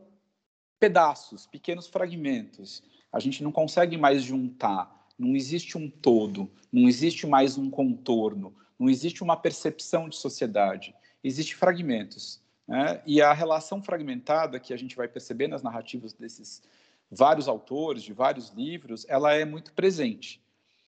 pedaços, 0.79 1.47
pequenos 1.47 1.87
fragmentos 1.87 2.83
a 3.12 3.21
gente 3.21 3.42
não 3.45 3.53
consegue 3.53 3.97
mais 3.99 4.23
juntar, 4.23 5.07
não 5.18 5.37
existe 5.37 5.77
um 5.77 5.88
todo, 5.88 6.51
não 6.73 6.88
existe 6.88 7.27
mais 7.27 7.59
um 7.59 7.68
contorno, 7.68 8.55
não 8.79 8.88
existe 8.88 9.23
uma 9.23 9.37
percepção 9.37 10.09
de 10.09 10.16
sociedade, 10.16 10.95
existe 11.23 11.55
fragmentos. 11.55 12.40
Né? 12.66 13.03
E 13.05 13.20
a 13.20 13.33
relação 13.33 13.83
fragmentada 13.83 14.61
que 14.61 14.72
a 14.72 14.77
gente 14.77 14.96
vai 14.96 15.09
perceber 15.09 15.48
nas 15.48 15.62
narrativas 15.62 16.12
desses 16.12 16.62
vários 17.11 17.48
autores, 17.48 18.03
de 18.03 18.12
vários 18.12 18.51
livros, 18.51 19.05
ela 19.09 19.33
é 19.35 19.44
muito 19.44 19.72
presente. 19.75 20.42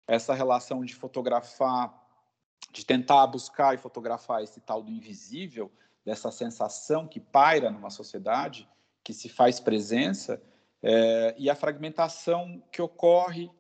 Essa 0.08 0.34
relação 0.34 0.84
de 0.84 0.96
fotografar, 0.96 1.94
de 2.72 2.86
tentar 2.86 3.28
buscar 3.28 3.76
e 3.76 3.78
fotografar 3.78 4.42
esse 4.42 4.60
tal 4.62 4.82
do 4.82 4.92
invisível, 4.92 5.72
dessa 6.04 6.32
sensação 6.32 7.08
que 7.08 7.20
paira 7.20 7.70
numa 7.70 7.90
sociedade, 7.90 8.68
que 9.04 9.14
se 9.14 9.30
faz 9.30 9.60
presença, 9.60 10.42
é, 10.82 11.36
e 11.38 11.50
a 11.50 11.56
fragmentação 11.56 12.64
que 12.72 12.82
ocorre 12.82 13.52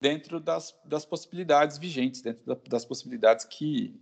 dentro 0.00 0.40
das, 0.40 0.74
das 0.84 1.04
possibilidades 1.04 1.76
vigentes, 1.76 2.22
dentro 2.22 2.44
da, 2.46 2.56
das 2.68 2.84
possibilidades 2.84 3.44
que 3.44 4.00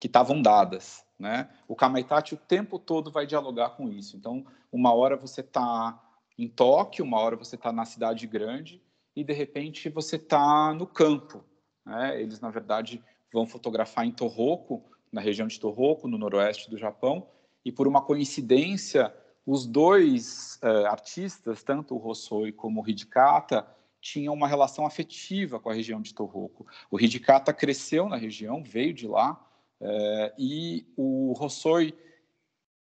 que 0.00 0.06
estavam 0.06 0.40
dadas, 0.40 1.04
né? 1.18 1.50
O 1.68 1.76
Kamaitachi 1.76 2.34
o 2.34 2.38
tempo 2.38 2.78
todo 2.78 3.10
vai 3.10 3.26
dialogar 3.26 3.70
com 3.70 3.88
isso. 3.88 4.16
Então, 4.16 4.46
uma 4.72 4.94
hora 4.94 5.14
você 5.14 5.42
está 5.42 6.02
em 6.38 6.48
Tóquio, 6.48 7.04
uma 7.04 7.20
hora 7.20 7.36
você 7.36 7.54
está 7.54 7.70
na 7.70 7.84
cidade 7.84 8.26
grande 8.26 8.82
e 9.14 9.22
de 9.22 9.34
repente 9.34 9.90
você 9.90 10.16
está 10.16 10.72
no 10.72 10.86
campo. 10.86 11.44
Né? 11.84 12.20
Eles 12.20 12.40
na 12.40 12.48
verdade 12.48 13.04
vão 13.30 13.46
fotografar 13.46 14.06
em 14.06 14.10
Tohoku, 14.10 14.82
na 15.12 15.20
região 15.20 15.46
de 15.46 15.60
Tohoku, 15.60 16.08
no 16.08 16.16
noroeste 16.16 16.70
do 16.70 16.78
Japão, 16.78 17.26
e 17.62 17.70
por 17.70 17.86
uma 17.86 18.00
coincidência 18.00 19.14
os 19.44 19.66
dois 19.66 20.58
uh, 20.62 20.86
artistas, 20.86 21.62
tanto 21.62 21.94
o 21.94 21.98
Rossoi 21.98 22.52
como 22.52 22.82
o 22.82 22.88
Hidikata, 22.88 23.66
tinham 24.00 24.32
uma 24.32 24.48
relação 24.48 24.86
afetiva 24.86 25.60
com 25.60 25.68
a 25.68 25.74
região 25.74 26.00
de 26.00 26.14
Tohoku. 26.14 26.66
O 26.90 26.98
Hidikata 26.98 27.52
cresceu 27.52 28.08
na 28.08 28.16
região, 28.16 28.62
veio 28.62 28.94
de 28.94 29.06
lá, 29.06 29.38
uh, 29.80 30.32
e 30.38 30.86
o 30.96 31.32
Rossoi 31.32 31.96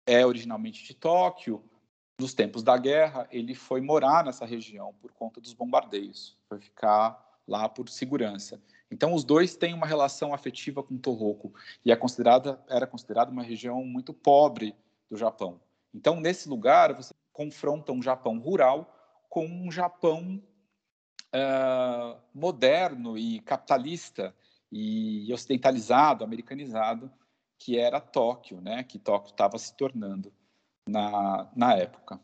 é 0.06 0.24
originalmente 0.24 0.84
de 0.84 0.94
Tóquio. 0.94 1.62
Nos 2.20 2.34
tempos 2.34 2.64
da 2.64 2.76
guerra, 2.76 3.28
ele 3.30 3.54
foi 3.54 3.80
morar 3.80 4.24
nessa 4.24 4.44
região 4.44 4.92
por 5.00 5.12
conta 5.12 5.40
dos 5.40 5.52
bombardeios, 5.52 6.36
foi 6.48 6.58
ficar 6.58 7.40
lá 7.46 7.68
por 7.68 7.88
segurança. 7.88 8.60
Então, 8.90 9.14
os 9.14 9.22
dois 9.22 9.54
têm 9.54 9.74
uma 9.74 9.86
relação 9.86 10.34
afetiva 10.34 10.82
com 10.82 10.96
Tohoku 10.96 11.54
e 11.84 11.92
é 11.92 11.96
considerada 11.96 12.60
era 12.68 12.86
considerada 12.86 13.30
uma 13.30 13.42
região 13.42 13.84
muito 13.84 14.12
pobre 14.12 14.74
do 15.10 15.16
Japão. 15.16 15.60
Então, 15.94 16.20
nesse 16.20 16.48
lugar, 16.48 16.92
você 16.94 17.14
confronta 17.32 17.92
um 17.92 18.02
Japão 18.02 18.38
rural 18.38 18.94
com 19.28 19.46
um 19.46 19.70
Japão 19.70 20.42
uh, 21.34 22.18
moderno 22.34 23.16
e 23.16 23.40
capitalista 23.40 24.34
e 24.70 25.32
ocidentalizado, 25.32 26.24
americanizado, 26.24 27.10
que 27.58 27.78
era 27.78 28.00
Tóquio, 28.00 28.60
né? 28.60 28.84
Que 28.84 28.98
Tóquio 28.98 29.30
estava 29.30 29.58
se 29.58 29.74
tornando 29.76 30.32
na, 30.88 31.48
na 31.54 31.74
época. 31.74 32.20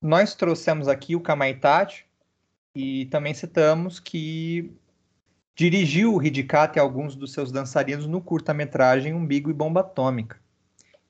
Nós 0.00 0.34
trouxemos 0.34 0.88
aqui 0.88 1.14
o 1.14 1.20
Kamaitachi 1.20 2.04
e 2.74 3.06
também 3.06 3.32
citamos 3.32 4.00
que 4.00 4.72
dirigiu 5.54 6.14
o 6.14 6.22
Hidikata 6.22 6.78
e 6.78 6.80
alguns 6.80 7.14
dos 7.14 7.32
seus 7.32 7.52
dançarinos 7.52 8.06
no 8.06 8.20
curta-metragem 8.20 9.14
Umbigo 9.14 9.50
e 9.50 9.54
Bomba 9.54 9.80
Atômica, 9.80 10.40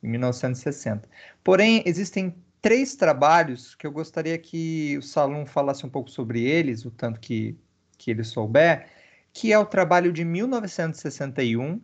em 0.03 0.09
1960. 0.09 1.09
Porém, 1.43 1.83
existem 1.87 2.35
três 2.61 2.95
trabalhos 2.95 3.75
que 3.75 3.87
eu 3.87 3.93
gostaria 3.93 4.37
que 4.39 4.97
o 4.99 5.03
Salum 5.03 5.47
falasse 5.47 5.87
um 5.87 5.91
pouco 5.91 6.11
sobre 6.11 6.43
eles, 6.43 6.85
o 6.85 6.91
tanto 6.91 7.18
que, 7.18 7.57
que 7.97 8.11
ele 8.11 8.25
souber, 8.25 8.89
que 9.33 9.53
é 9.53 9.59
o 9.59 9.66
trabalho 9.66 10.12
de 10.12 10.24
1961, 10.24 11.80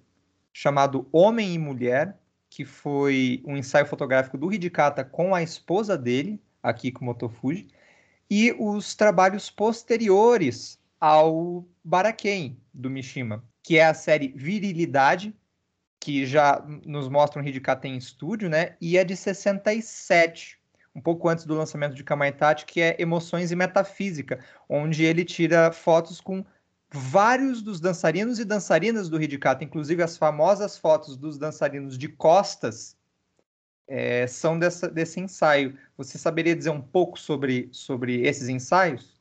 chamado 0.52 1.08
Homem 1.12 1.54
e 1.54 1.58
Mulher, 1.58 2.18
que 2.50 2.64
foi 2.64 3.42
um 3.46 3.56
ensaio 3.56 3.86
fotográfico 3.86 4.36
do 4.36 4.52
Hidikata 4.52 5.04
com 5.04 5.34
a 5.34 5.42
esposa 5.42 5.96
dele, 5.96 6.40
Akiko 6.62 7.04
Motofuji, 7.04 7.68
e 8.30 8.54
os 8.58 8.94
trabalhos 8.94 9.50
posteriores 9.50 10.78
ao 11.00 11.64
Baraken, 11.82 12.58
do 12.72 12.90
Mishima, 12.90 13.44
que 13.62 13.78
é 13.78 13.86
a 13.86 13.94
série 13.94 14.28
Virilidade, 14.28 15.34
que 16.00 16.26
já 16.26 16.62
nos 16.84 17.08
mostra 17.08 17.40
um 17.40 17.44
Hidikata 17.44 17.88
em 17.88 17.96
estúdio, 17.96 18.48
né? 18.48 18.76
E 18.80 18.98
é 18.98 19.04
de 19.04 19.16
67, 19.16 20.58
um 20.94 21.00
pouco 21.00 21.28
antes 21.28 21.44
do 21.44 21.54
lançamento 21.54 21.94
de 21.94 22.04
Kamaitachi, 22.04 22.66
que 22.66 22.80
é 22.80 22.96
Emoções 22.98 23.50
e 23.50 23.56
Metafísica, 23.56 24.40
onde 24.68 25.04
ele 25.04 25.24
tira 25.24 25.72
fotos 25.72 26.20
com 26.20 26.44
vários 26.90 27.62
dos 27.62 27.80
dançarinos 27.80 28.38
e 28.38 28.44
dançarinas 28.44 29.08
do 29.08 29.22
Hidikata, 29.22 29.64
inclusive 29.64 30.02
as 30.02 30.16
famosas 30.16 30.78
fotos 30.78 31.16
dos 31.16 31.36
dançarinos 31.36 31.98
de 31.98 32.08
costas, 32.08 32.96
é, 33.86 34.26
são 34.26 34.58
dessa, 34.58 34.88
desse 34.88 35.20
ensaio. 35.20 35.78
Você 35.96 36.18
saberia 36.18 36.56
dizer 36.56 36.70
um 36.70 36.80
pouco 36.80 37.18
sobre, 37.18 37.68
sobre 37.72 38.22
esses 38.22 38.48
ensaios? 38.48 39.18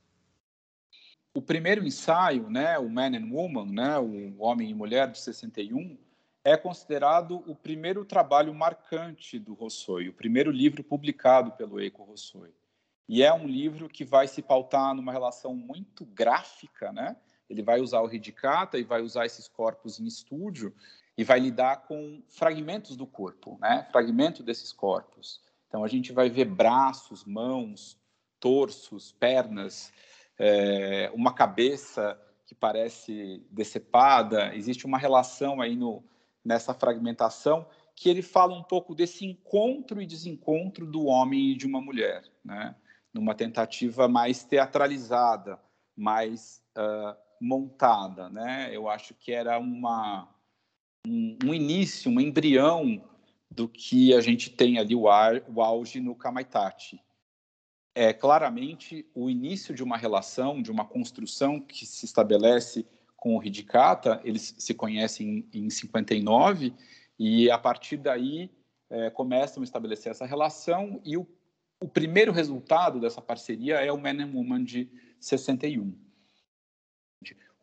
O 1.34 1.42
primeiro 1.42 1.86
ensaio, 1.86 2.50
né, 2.50 2.80
o 2.80 2.90
Man 2.90 3.16
and 3.16 3.30
Woman, 3.32 3.68
né, 3.68 4.00
o 4.00 4.42
Homem 4.42 4.70
e 4.70 4.74
Mulher 4.74 5.10
de 5.12 5.20
61, 5.20 5.98
é 6.44 6.58
considerado 6.58 7.44
o 7.46 7.56
primeiro 7.56 8.04
trabalho 8.06 8.54
marcante 8.54 9.38
do 9.38 9.54
Rossoi, 9.54 10.10
o 10.10 10.14
primeiro 10.14 10.50
livro 10.50 10.84
publicado 10.84 11.52
pelo 11.52 11.80
Eiko 11.80 12.04
Rossoi. 12.04 12.54
E 13.08 13.22
é 13.22 13.32
um 13.34 13.46
livro 13.46 13.88
que 13.88 14.04
vai 14.04 14.28
se 14.28 14.42
pautar 14.42 14.94
numa 14.96 15.12
relação 15.12 15.54
muito 15.54 16.06
gráfica, 16.06 16.92
né, 16.92 17.16
ele 17.50 17.62
vai 17.62 17.80
usar 17.80 18.02
o 18.02 18.08
Ridicata 18.08 18.78
e 18.78 18.84
vai 18.84 19.02
usar 19.02 19.26
esses 19.26 19.48
corpos 19.48 20.00
em 20.00 20.06
estúdio 20.06 20.74
e 21.18 21.24
vai 21.24 21.40
lidar 21.40 21.88
com 21.88 22.22
fragmentos 22.28 22.96
do 22.96 23.08
corpo, 23.08 23.58
né? 23.60 23.88
Fragmento 23.92 24.44
desses 24.44 24.72
corpos. 24.72 25.42
Então 25.68 25.84
a 25.84 25.88
gente 25.88 26.14
vai 26.14 26.30
ver 26.30 26.46
braços, 26.46 27.26
mãos, 27.26 27.98
torsos, 28.40 29.12
pernas, 29.14 29.92
é, 30.38 31.12
uma 31.14 31.34
cabeça 31.34 32.20
que 32.46 32.54
parece 32.54 33.46
decepada. 33.50 34.56
Existe 34.56 34.86
uma 34.86 34.98
relação 34.98 35.60
aí 35.60 35.76
no, 35.76 36.04
nessa 36.46 36.74
fragmentação 36.74 37.68
que 37.96 38.10
ele 38.10 38.22
fala 38.22 38.54
um 38.54 38.64
pouco 38.64 38.94
desse 38.94 39.26
encontro 39.26 40.00
e 40.00 40.06
desencontro 40.06 40.86
do 40.86 41.06
homem 41.06 41.52
e 41.52 41.56
de 41.56 41.66
uma 41.66 41.82
mulher, 41.82 42.24
né? 42.46 42.76
Numa 43.12 43.34
tentativa 43.34 44.08
mais 44.08 44.44
teatralizada, 44.44 45.60
mais 45.96 46.62
uh, 46.78 47.18
montada, 47.40 48.30
né? 48.30 48.70
Eu 48.72 48.90
acho 48.90 49.14
que 49.14 49.32
era 49.32 49.60
uma 49.60 50.28
um, 51.08 51.38
um 51.46 51.54
início, 51.54 52.12
um 52.12 52.20
embrião 52.20 53.02
do 53.50 53.68
que 53.68 54.14
a 54.14 54.22
gente 54.22 54.50
tem 54.50 54.78
ali 54.78 54.94
o, 54.94 55.10
ar, 55.10 55.42
o 55.48 55.62
auge 55.62 56.00
no 56.00 56.16
Kamaitachi. 56.16 57.02
É 57.96 58.14
claramente 58.14 59.10
o 59.16 59.30
início 59.30 59.74
de 59.74 59.84
uma 59.84 59.98
relação, 59.98 60.62
de 60.62 60.70
uma 60.70 60.86
construção 60.86 61.60
que 61.60 61.86
se 61.86 62.06
estabelece 62.06 62.86
com 63.16 63.36
o 63.36 63.44
Hidikata, 63.44 64.22
eles 64.24 64.54
se 64.60 64.74
conhecem 64.74 65.48
em, 65.52 65.66
em 65.66 65.70
59 65.70 66.74
e 67.18 67.50
a 67.50 67.58
partir 67.58 67.98
daí 67.98 68.52
é, 68.90 69.10
começam 69.10 69.62
a 69.62 69.64
estabelecer 69.64 70.12
essa 70.12 70.26
relação 70.26 71.02
e 71.04 71.18
o, 71.18 71.28
o 71.82 71.88
primeiro 71.88 72.32
resultado 72.32 73.00
dessa 73.00 73.22
parceria 73.22 73.76
é 73.78 73.92
o 73.92 73.98
Man 73.98 74.24
and 74.24 74.32
Woman 74.34 74.64
de 74.64 74.90
61. 75.20 76.07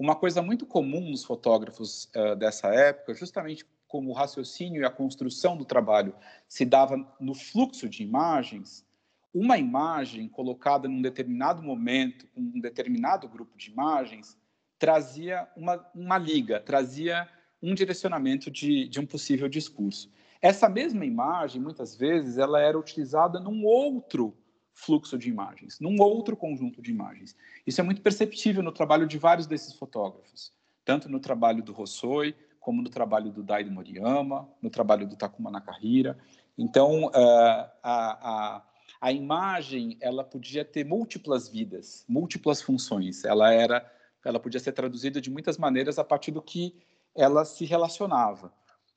Uma 0.04 0.14
coisa 0.14 0.42
muito 0.42 0.66
comum 0.66 1.00
nos 1.08 1.24
fotógrafos 1.24 2.10
uh, 2.14 2.36
dessa 2.36 2.68
época, 2.68 3.14
justamente 3.14 3.64
como 3.88 4.10
o 4.10 4.12
raciocínio 4.12 4.82
e 4.82 4.84
a 4.84 4.90
construção 4.90 5.56
do 5.56 5.64
trabalho 5.64 6.14
se 6.46 6.66
dava 6.66 7.02
no 7.18 7.32
fluxo 7.32 7.88
de 7.88 8.02
imagens, 8.02 8.86
uma 9.32 9.56
imagem 9.56 10.28
colocada 10.28 10.86
num 10.86 11.00
determinado 11.00 11.62
momento, 11.62 12.26
com 12.34 12.42
um 12.42 12.60
determinado 12.60 13.26
grupo 13.26 13.56
de 13.56 13.70
imagens, 13.70 14.36
trazia 14.78 15.48
uma, 15.56 15.82
uma 15.94 16.18
liga, 16.18 16.60
trazia 16.60 17.26
um 17.62 17.74
direcionamento 17.74 18.50
de, 18.50 18.86
de 18.86 19.00
um 19.00 19.06
possível 19.06 19.48
discurso. 19.48 20.12
Essa 20.42 20.68
mesma 20.68 21.06
imagem, 21.06 21.62
muitas 21.62 21.96
vezes, 21.96 22.36
ela 22.36 22.60
era 22.60 22.78
utilizada 22.78 23.40
num 23.40 23.64
outro 23.64 24.36
fluxo 24.74 25.16
de 25.16 25.30
imagens, 25.30 25.78
num 25.80 26.00
outro 26.02 26.36
conjunto 26.36 26.82
de 26.82 26.90
imagens. 26.90 27.36
Isso 27.66 27.80
é 27.80 27.84
muito 27.84 28.02
perceptível 28.02 28.62
no 28.62 28.72
trabalho 28.72 29.06
de 29.06 29.16
vários 29.16 29.46
desses 29.46 29.72
fotógrafos, 29.74 30.52
tanto 30.84 31.08
no 31.08 31.20
trabalho 31.20 31.62
do 31.62 31.72
Rossoi, 31.72 32.34
como 32.58 32.82
no 32.82 32.90
trabalho 32.90 33.30
do 33.30 33.42
Daido 33.42 33.70
Moriyama, 33.70 34.48
no 34.60 34.70
trabalho 34.70 35.06
do 35.06 35.16
Takuma 35.16 35.50
Nakahira. 35.50 36.18
Então, 36.58 37.06
uh, 37.06 37.70
a, 37.82 37.82
a, 37.82 38.62
a 39.00 39.12
imagem 39.12 39.96
ela 40.00 40.24
podia 40.24 40.64
ter 40.64 40.84
múltiplas 40.84 41.48
vidas, 41.48 42.04
múltiplas 42.08 42.60
funções. 42.60 43.24
Ela 43.24 43.52
era, 43.52 43.90
ela 44.24 44.40
podia 44.40 44.58
ser 44.58 44.72
traduzida 44.72 45.20
de 45.20 45.30
muitas 45.30 45.58
maneiras 45.58 45.98
a 45.98 46.04
partir 46.04 46.32
do 46.32 46.42
que 46.42 46.74
ela 47.14 47.44
se 47.44 47.64
relacionava. 47.64 48.52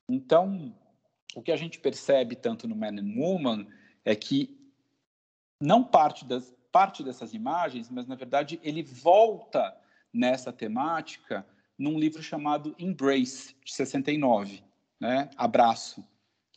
Então, 0.10 0.74
o 1.36 1.42
que 1.42 1.52
a 1.52 1.58
gente 1.58 1.80
percebe 1.80 2.36
tanto 2.36 2.68
no 2.68 2.76
Man 2.76 3.00
and 3.00 3.14
Woman 3.16 3.68
é 4.04 4.16
que 4.16 4.58
não 5.62 5.84
parte, 5.84 6.26
das, 6.26 6.56
parte 6.72 7.04
dessas 7.04 7.34
imagens, 7.34 7.90
mas 7.90 8.06
na 8.06 8.16
verdade 8.16 8.60
ele 8.64 8.84
volta 8.84 9.76
nessa 10.14 10.52
temática 10.54 11.46
num 11.78 12.00
livro 12.00 12.24
chamado 12.24 12.76
Embrace, 12.80 13.56
de 13.64 13.74
69, 13.74 14.64
né? 15.00 15.30
Abraço, 15.38 16.04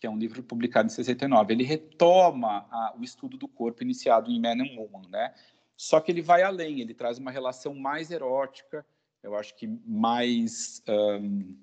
que 0.01 0.07
é 0.07 0.11
um 0.11 0.17
livro 0.17 0.43
publicado 0.43 0.87
em 0.87 0.91
69. 0.91 1.53
Ele 1.53 1.65
retoma 1.65 2.67
a, 2.71 2.95
o 2.99 3.05
estudo 3.05 3.37
do 3.37 3.47
corpo 3.47 3.83
iniciado 3.83 4.31
em 4.31 4.41
Man 4.41 4.63
and 4.63 4.79
Woman, 4.79 5.09
né? 5.11 5.35
Só 5.77 6.01
que 6.01 6.11
ele 6.11 6.23
vai 6.23 6.43
além, 6.43 6.81
ele 6.81 6.95
traz 6.95 7.19
uma 7.19 7.31
relação 7.31 7.75
mais 7.75 8.11
erótica, 8.11 8.85
eu 9.23 9.37
acho 9.37 9.55
que 9.57 9.67
mais. 9.87 10.83
Um, 10.89 11.57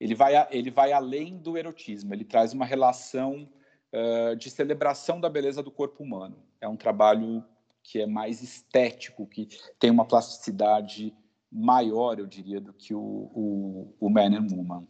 ele, 0.00 0.14
vai, 0.14 0.34
ele 0.50 0.70
vai 0.70 0.92
além 0.92 1.38
do 1.38 1.56
erotismo, 1.56 2.12
ele 2.12 2.24
traz 2.24 2.52
uma 2.52 2.66
relação 2.66 3.48
uh, 3.92 4.36
de 4.36 4.50
celebração 4.50 5.20
da 5.20 5.28
beleza 5.28 5.62
do 5.62 5.70
corpo 5.70 6.02
humano. 6.02 6.36
É 6.60 6.68
um 6.68 6.76
trabalho 6.76 7.44
que 7.82 8.00
é 8.00 8.06
mais 8.06 8.42
estético, 8.42 9.26
que 9.26 9.48
tem 9.78 9.90
uma 9.90 10.04
plasticidade 10.04 11.14
maior, 11.50 12.18
eu 12.18 12.26
diria, 12.26 12.60
do 12.60 12.72
que 12.72 12.94
o, 12.94 13.00
o, 13.00 13.96
o 14.00 14.08
Man 14.08 14.38
and 14.38 14.46
Woman. 14.50 14.86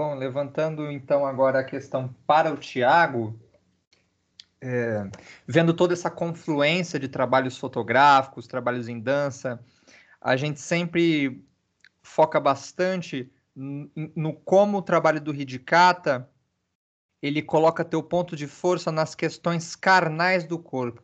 Bom, 0.00 0.14
levantando 0.14 0.90
então 0.90 1.26
agora 1.26 1.60
a 1.60 1.64
questão 1.64 2.14
para 2.26 2.50
o 2.50 2.56
Tiago, 2.56 3.38
é, 4.62 5.10
vendo 5.46 5.74
toda 5.74 5.92
essa 5.92 6.10
confluência 6.10 6.98
de 6.98 7.08
trabalhos 7.08 7.58
fotográficos, 7.58 8.46
trabalhos 8.46 8.88
em 8.88 8.98
dança, 8.98 9.62
a 10.20 10.36
gente 10.36 10.60
sempre 10.60 11.44
foca 12.02 12.40
bastante 12.40 13.30
no 14.16 14.32
como 14.32 14.78
o 14.78 14.82
trabalho 14.82 15.20
do 15.20 15.34
Hidikata 15.34 16.28
ele 17.22 17.42
coloca 17.42 17.84
teu 17.84 18.02
ponto 18.02 18.34
de 18.34 18.46
força 18.46 18.90
nas 18.90 19.14
questões 19.14 19.76
carnais 19.76 20.44
do 20.44 20.58
corpo. 20.58 21.02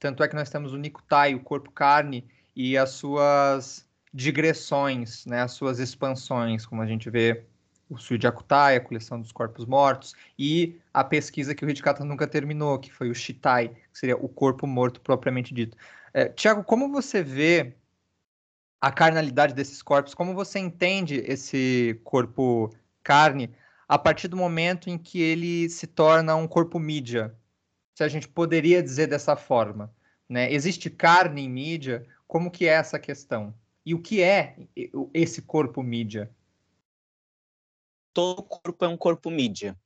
Tanto 0.00 0.22
é 0.22 0.28
que 0.28 0.34
nós 0.34 0.50
temos 0.50 0.72
o 0.72 0.76
Nikutai, 0.76 1.34
o 1.34 1.40
corpo 1.40 1.70
carne, 1.70 2.26
e 2.56 2.76
as 2.76 2.90
suas 2.90 3.88
digressões, 4.12 5.24
né, 5.26 5.42
as 5.42 5.52
suas 5.52 5.78
expansões, 5.78 6.66
como 6.66 6.82
a 6.82 6.86
gente 6.86 7.08
vê 7.08 7.44
o 7.88 7.96
Suijakutai, 7.96 8.76
a 8.76 8.80
coleção 8.80 9.20
dos 9.20 9.30
corpos 9.30 9.64
mortos, 9.64 10.14
e 10.38 10.80
a 10.92 11.04
pesquisa 11.04 11.54
que 11.54 11.64
o 11.64 11.70
Hidikata 11.70 12.04
nunca 12.04 12.26
terminou, 12.26 12.78
que 12.78 12.92
foi 12.92 13.10
o 13.10 13.14
Shitai, 13.14 13.68
que 13.68 13.98
seria 13.98 14.16
o 14.16 14.28
corpo 14.28 14.66
morto 14.66 15.00
propriamente 15.00 15.54
dito. 15.54 15.76
É, 16.12 16.28
Tiago, 16.28 16.64
como 16.64 16.90
você 16.90 17.22
vê 17.22 17.76
a 18.86 18.92
carnalidade 18.92 19.54
desses 19.54 19.82
corpos, 19.82 20.14
como 20.14 20.34
você 20.34 20.58
entende 20.58 21.16
esse 21.26 22.00
corpo 22.04 22.70
carne 23.02 23.54
a 23.88 23.98
partir 23.98 24.28
do 24.28 24.36
momento 24.36 24.90
em 24.90 24.98
que 24.98 25.20
ele 25.20 25.68
se 25.70 25.86
torna 25.86 26.34
um 26.36 26.46
corpo 26.46 26.78
mídia? 26.78 27.36
se 27.94 28.02
a 28.02 28.08
gente 28.08 28.28
poderia 28.28 28.82
dizer 28.82 29.06
dessa 29.06 29.36
forma. 29.36 29.94
Né? 30.28 30.52
Existe 30.52 30.90
carne 30.90 31.42
em 31.42 31.48
mídia? 31.48 32.06
Como 32.26 32.50
que 32.50 32.66
é 32.66 32.72
essa 32.72 32.98
questão? 32.98 33.54
E 33.86 33.94
o 33.94 34.02
que 34.02 34.22
é 34.22 34.56
esse 35.12 35.42
corpo 35.42 35.82
mídia? 35.82 36.34
Todo 38.12 38.42
corpo 38.42 38.84
é 38.84 38.88
um 38.88 38.96
corpo 38.96 39.30
mídia. 39.30 39.76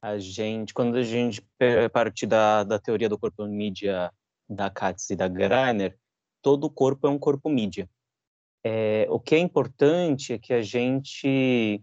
A 0.00 0.18
gente, 0.18 0.72
quando 0.72 0.96
a 0.96 1.02
gente 1.02 1.44
parte 1.92 2.26
da, 2.26 2.62
da 2.64 2.78
teoria 2.78 3.08
do 3.08 3.18
corpo 3.18 3.44
mídia 3.46 4.12
da 4.48 4.70
Katz 4.70 5.10
e 5.10 5.16
da 5.16 5.28
Greiner, 5.28 5.98
todo 6.40 6.70
corpo 6.70 7.06
é 7.06 7.10
um 7.10 7.18
corpo 7.18 7.50
mídia. 7.50 7.88
É, 8.64 9.06
o 9.08 9.20
que 9.20 9.34
é 9.34 9.38
importante 9.38 10.32
é 10.32 10.38
que 10.38 10.52
a 10.52 10.62
gente 10.62 11.82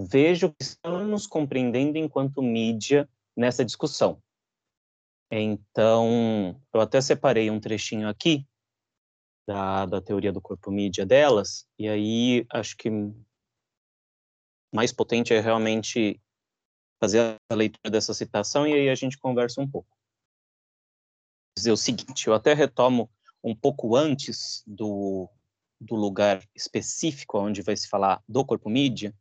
veja 0.00 0.46
o 0.46 0.52
que 0.52 0.62
estamos 0.62 1.26
compreendendo 1.26 1.98
enquanto 1.98 2.42
mídia 2.42 3.08
nessa 3.36 3.64
discussão. 3.64 4.20
Então, 5.30 6.60
eu 6.72 6.80
até 6.80 7.00
separei 7.00 7.50
um 7.50 7.60
trechinho 7.60 8.08
aqui 8.08 8.46
da, 9.46 9.86
da 9.86 10.00
teoria 10.00 10.32
do 10.32 10.40
corpo 10.40 10.70
mídia 10.70 11.04
delas, 11.04 11.66
e 11.78 11.88
aí 11.88 12.46
acho 12.50 12.76
que 12.76 12.88
mais 14.72 14.92
potente 14.92 15.32
é 15.32 15.40
realmente 15.40 16.20
fazer 17.00 17.36
a 17.50 17.54
leitura 17.54 17.90
dessa 17.90 18.14
citação 18.14 18.66
e 18.66 18.72
aí 18.72 18.88
a 18.88 18.94
gente 18.94 19.18
conversa 19.18 19.60
um 19.60 19.68
pouco. 19.68 19.96
Dizer 21.56 21.72
o 21.72 21.76
seguinte, 21.76 22.26
eu 22.26 22.34
até 22.34 22.54
retomo 22.54 23.10
um 23.42 23.54
pouco 23.54 23.94
antes 23.94 24.64
do, 24.66 25.28
do 25.84 25.94
lugar 25.94 26.42
específico 26.54 27.38
onde 27.38 27.62
vai 27.62 27.76
se 27.76 27.88
falar 27.88 28.22
do 28.28 28.44
corpo 28.44 28.68
mídia, 28.68 29.14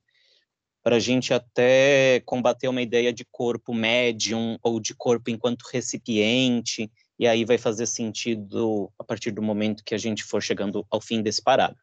para 0.84 0.98
a 0.98 1.00
gente 1.00 1.34
até 1.34 2.22
combater 2.26 2.68
uma 2.68 2.82
ideia 2.82 3.14
de 3.14 3.26
corpo 3.32 3.74
médium 3.74 4.58
ou 4.62 4.80
de 4.80 4.94
corpo 4.94 5.30
enquanto 5.30 5.64
recipiente, 5.72 6.92
e 7.18 7.26
aí 7.26 7.46
vai 7.46 7.58
fazer 7.58 7.86
sentido 7.86 8.92
a 9.00 9.04
partir 9.04 9.32
do 9.32 9.42
momento 9.42 9.84
que 9.84 9.96
a 9.96 9.98
gente 9.98 10.24
for 10.24 10.42
chegando 10.42 10.86
ao 10.90 11.00
fim 11.00 11.22
desse 11.22 11.42
parágrafo. 11.42 11.82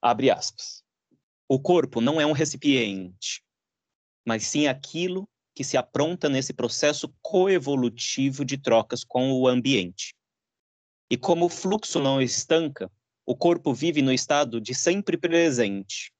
Abre 0.00 0.30
aspas. 0.30 0.82
O 1.48 1.60
corpo 1.60 2.00
não 2.00 2.18
é 2.20 2.26
um 2.26 2.32
recipiente, 2.32 3.42
mas 4.24 4.46
sim 4.46 4.66
aquilo 4.66 5.28
que 5.54 5.62
se 5.62 5.76
apronta 5.76 6.28
nesse 6.28 6.52
processo 6.52 7.14
coevolutivo 7.22 8.44
de 8.44 8.56
trocas 8.56 9.04
com 9.04 9.32
o 9.32 9.46
ambiente. 9.46 10.14
E 11.10 11.16
como 11.16 11.46
o 11.46 11.50
fluxo 11.50 12.00
não 12.00 12.20
estanca, 12.20 12.90
o 13.26 13.34
corpo 13.34 13.72
vive 13.72 14.02
no 14.02 14.12
estado 14.12 14.60
de 14.60 14.74
sempre 14.74 15.16
presente, 15.16 16.12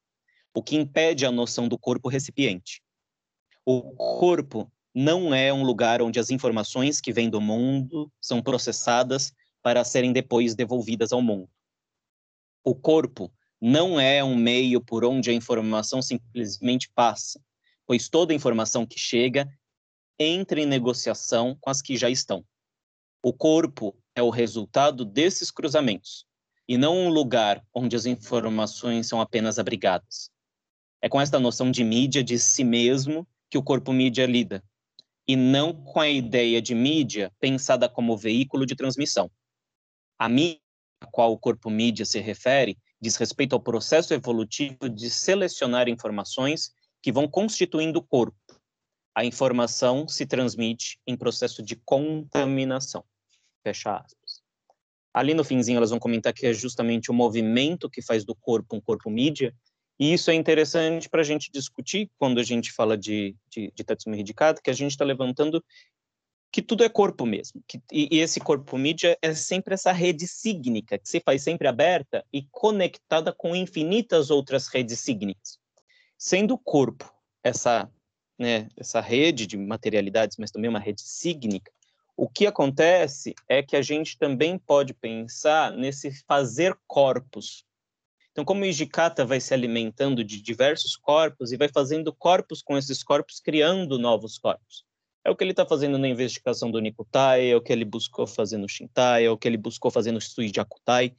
o 0.55 0.63
que 0.63 0.77
impede 0.77 1.27
a 1.27 1.31
noção 1.31 1.69
do 1.69 1.79
corpo 1.79 2.09
recipiente. 2.09 2.83
O 3.65 3.83
corpo 3.93 4.71
não 4.95 5.35
é 5.35 5.53
um 5.53 5.65
lugar 5.65 6.01
onde 6.01 6.19
as 6.21 6.31
informações 6.31 7.01
que 7.01 7.13
vêm 7.13 7.29
do 7.29 7.41
mundo 7.41 8.11
são 8.21 8.43
processadas 8.43 9.33
para 9.63 9.85
serem 9.85 10.13
depois 10.13 10.55
devolvidas 10.55 11.13
ao 11.13 11.21
mundo. 11.21 11.49
O 12.63 12.75
corpo 12.75 13.33
não 13.61 13.99
é 13.99 14.23
um 14.23 14.37
meio 14.37 14.81
por 14.81 15.05
onde 15.05 15.31
a 15.31 15.35
informação 15.35 16.01
simplesmente 16.01 16.91
passa, 16.95 17.41
pois 17.87 18.09
toda 18.09 18.35
informação 18.35 18.87
que 18.87 18.99
chega 18.99 19.49
entra 20.19 20.61
em 20.61 20.67
negociação 20.67 21.57
com 21.61 21.71
as 21.71 21.83
que 21.83 21.97
já 21.97 22.09
estão. 22.09 22.45
O 23.23 23.33
corpo 23.33 23.97
é 24.15 24.23
o 24.23 24.31
resultado 24.31 25.05
desses 25.05 25.51
cruzamentos, 25.51 26.27
e 26.69 26.79
não 26.79 26.97
um 26.97 27.09
lugar 27.09 27.65
onde 27.75 27.95
as 27.97 28.07
informações 28.07 29.07
são 29.07 29.21
apenas 29.21 29.59
abrigadas. 29.59 30.31
É 31.03 31.09
com 31.09 31.21
esta 31.21 31.39
noção 31.39 31.71
de 31.71 31.85
mídia 31.85 32.25
de 32.25 32.39
si 32.39 32.65
mesmo 32.65 33.27
que 33.51 33.59
o 33.59 33.63
corpo 33.63 33.93
mídia 33.93 34.27
lida, 34.27 34.63
e 35.27 35.37
não 35.37 35.73
com 35.73 36.01
a 36.01 36.09
ideia 36.09 36.61
de 36.61 36.75
mídia 36.75 37.33
pensada 37.39 37.89
como 37.89 38.17
veículo 38.17 38.67
de 38.67 38.75
transmissão. 38.75 39.31
A 40.19 40.29
mídia 40.29 40.65
a 41.05 41.07
qual 41.07 41.33
o 41.33 41.39
corpo 41.39 41.69
mídia 41.71 42.07
se 42.07 42.19
refere 42.19 42.79
diz 43.01 43.17
respeito 43.17 43.55
ao 43.55 43.61
processo 43.61 44.15
evolutivo 44.15 44.89
de 44.89 45.11
selecionar 45.11 45.89
informações 45.89 46.73
que 47.03 47.13
vão 47.13 47.29
constituindo 47.29 47.99
o 47.99 48.03
corpo. 48.03 48.37
A 49.15 49.25
informação 49.25 50.09
se 50.09 50.25
transmite 50.25 50.99
em 51.07 51.17
processo 51.17 51.63
de 51.63 51.77
contaminação. 51.77 53.05
Fecha 53.63 53.97
aspas. 53.97 54.24
Ali 55.15 55.33
no 55.33 55.45
finzinho 55.45 55.77
elas 55.77 55.91
vão 55.91 55.99
comentar 55.99 56.35
que 56.35 56.47
é 56.47 56.53
justamente 56.53 57.11
o 57.11 57.15
movimento 57.15 57.89
que 57.89 58.03
faz 58.03 58.25
do 58.25 58.35
corpo 58.35 58.77
um 58.77 58.81
corpo 58.81 59.09
mídia 59.09 59.55
e 59.99 60.13
isso 60.13 60.31
é 60.31 60.35
interessante 60.35 61.09
para 61.09 61.21
a 61.21 61.25
gente 61.25 61.51
discutir 61.53 62.11
quando 62.19 62.41
a 62.41 62.43
gente 62.43 62.73
fala 62.73 62.99
de, 62.99 63.37
de, 63.49 63.73
de 63.75 63.85
Tatsumi 63.85 64.19
Hidikata, 64.19 64.61
que 64.63 64.71
a 64.71 64.75
gente 64.75 64.91
está 64.91 65.05
levantando 65.05 65.65
que 66.51 66.63
tudo 66.63 66.85
é 66.85 66.89
corpo 66.89 67.25
mesmo. 67.27 67.63
Que, 67.67 67.81
e, 67.93 68.17
e, 68.17 68.21
esse 68.21 68.41
corpo 68.41 68.77
mídia 68.77 69.17
é 69.23 69.35
sempre 69.35 69.75
essa 69.75 69.93
rede 69.93 70.27
sígnica, 70.27 70.99
que 70.99 71.09
se 71.09 71.21
faz 71.21 71.43
sempre 71.43 71.69
aberta 71.69 72.25
e 72.33 72.47
conectada 72.51 73.33
com 73.33 73.55
infinitas 73.55 74.31
outras 74.31 74.67
redes 74.69 75.01
sígnicas. 75.01 75.59
Sendo 76.19 76.55
o 76.55 76.59
corpo 76.59 77.13
essa, 77.43 77.91
né, 78.39 78.69
essa 78.77 79.01
rede 79.01 79.47
de 79.47 79.57
materialidades, 79.57 80.37
mas 80.39 80.51
também 80.51 80.71
uma 80.71 80.79
rede 80.79 81.03
sígnica, 81.03 81.73
o 82.17 82.29
que 82.29 82.47
acontece 82.47 83.35
é 83.49 83.63
que 83.63 83.77
a 83.77 83.83
gente 83.83 84.19
também 84.19 84.59
pode 84.59 84.95
pensar 84.95 85.73
nesse 85.73 86.13
fazer 86.27 86.77
corpos, 86.87 87.65
então, 88.35 88.45
como 88.45 88.63
o 88.63 88.67
Ijikata 88.67 89.25
vai 89.25 89.41
se 89.41 89.55
alimentando 89.55 90.25
de 90.25 90.43
diversos 90.43 90.97
corpos 90.97 91.53
e 91.53 91.57
vai 91.57 91.69
fazendo 91.69 92.13
corpos 92.13 92.61
com 92.61 92.77
esses 92.77 93.01
corpos, 93.01 93.39
criando 93.39 93.97
novos 93.97 94.39
corpos. 94.39 94.85
É 95.25 95.31
o 95.31 95.37
que 95.37 95.45
ele 95.45 95.53
está 95.53 95.65
fazendo 95.65 95.97
na 95.99 96.09
investigação 96.09 96.69
do 96.69 96.81
Nikutai, 96.81 97.51
é 97.51 97.55
o 97.55 97.61
que 97.61 97.73
ele 97.73 97.85
buscou 97.85 98.27
fazer 98.27 98.59
no 98.59 98.69
Shintai, 98.69 99.25
é 99.25 99.31
o 99.31 99.39
que 99.39 99.47
ele 99.47 99.57
buscou 99.57 99.89
fazer 99.89 100.11
no 100.11 100.21
Suijakutai. 100.21 101.15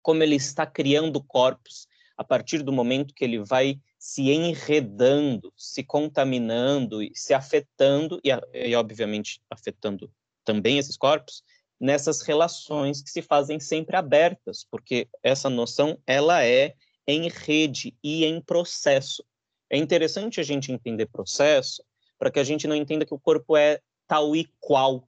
Como 0.00 0.22
ele 0.22 0.36
está 0.36 0.66
criando 0.66 1.22
corpos 1.22 1.86
a 2.16 2.24
partir 2.24 2.62
do 2.62 2.72
momento 2.72 3.12
que 3.12 3.24
ele 3.24 3.38
vai 3.38 3.78
se 3.98 4.30
enredando, 4.30 5.52
se 5.58 5.84
contaminando 5.84 7.00
se 7.14 7.34
afetando, 7.34 8.18
e, 8.24 8.30
e 8.54 8.74
obviamente 8.74 9.42
afetando 9.50 10.10
também 10.46 10.78
esses 10.78 10.96
corpos, 10.96 11.42
nessas 11.78 12.22
relações 12.22 13.02
que 13.02 13.10
se 13.10 13.20
fazem 13.20 13.60
sempre 13.60 13.96
abertas, 13.96 14.66
porque 14.70 15.08
essa 15.22 15.50
noção 15.50 15.98
ela 16.06 16.42
é 16.42 16.74
em 17.06 17.28
rede 17.28 17.94
e 18.02 18.24
em 18.24 18.40
processo. 18.40 19.22
É 19.68 19.76
interessante 19.76 20.40
a 20.40 20.42
gente 20.42 20.72
entender 20.72 21.06
processo 21.06 21.82
para 22.18 22.30
que 22.30 22.40
a 22.40 22.44
gente 22.44 22.66
não 22.66 22.74
entenda 22.74 23.04
que 23.04 23.12
o 23.12 23.18
corpo 23.18 23.56
é 23.56 23.80
tal 24.06 24.34
e 24.34 24.48
qual, 24.58 25.06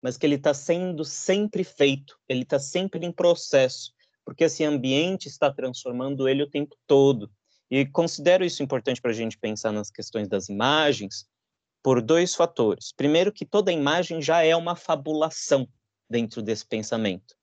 mas 0.00 0.16
que 0.16 0.24
ele 0.24 0.36
está 0.36 0.54
sendo 0.54 1.04
sempre 1.04 1.62
feito, 1.64 2.16
ele 2.28 2.42
está 2.42 2.58
sempre 2.58 3.04
em 3.04 3.12
processo, 3.12 3.92
porque 4.24 4.44
esse 4.44 4.64
ambiente 4.64 5.26
está 5.26 5.52
transformando 5.52 6.28
ele 6.28 6.42
o 6.42 6.50
tempo 6.50 6.76
todo. 6.86 7.30
E 7.70 7.84
considero 7.86 8.44
isso 8.44 8.62
importante 8.62 9.00
para 9.00 9.10
a 9.10 9.14
gente 9.14 9.38
pensar 9.38 9.72
nas 9.72 9.90
questões 9.90 10.28
das 10.28 10.48
imagens, 10.48 11.26
por 11.82 12.02
dois 12.02 12.34
fatores. 12.34 12.92
Primeiro, 12.92 13.32
que 13.32 13.46
toda 13.46 13.72
imagem 13.72 14.20
já 14.20 14.42
é 14.42 14.54
uma 14.54 14.76
fabulação 14.76 15.68
dentro 16.08 16.42
desse 16.42 16.66
pensamento. 16.66 17.34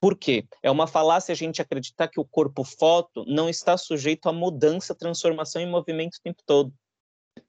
Por 0.00 0.16
quê? 0.16 0.46
É 0.62 0.70
uma 0.70 0.86
falácia 0.86 1.32
a 1.32 1.36
gente 1.36 1.62
acreditar 1.62 2.08
que 2.08 2.20
o 2.20 2.24
corpo 2.24 2.62
foto 2.62 3.24
não 3.26 3.48
está 3.48 3.76
sujeito 3.76 4.28
a 4.28 4.32
mudança, 4.32 4.94
transformação 4.94 5.60
e 5.60 5.66
movimento 5.66 6.16
o 6.16 6.22
tempo 6.22 6.42
todo. 6.44 6.72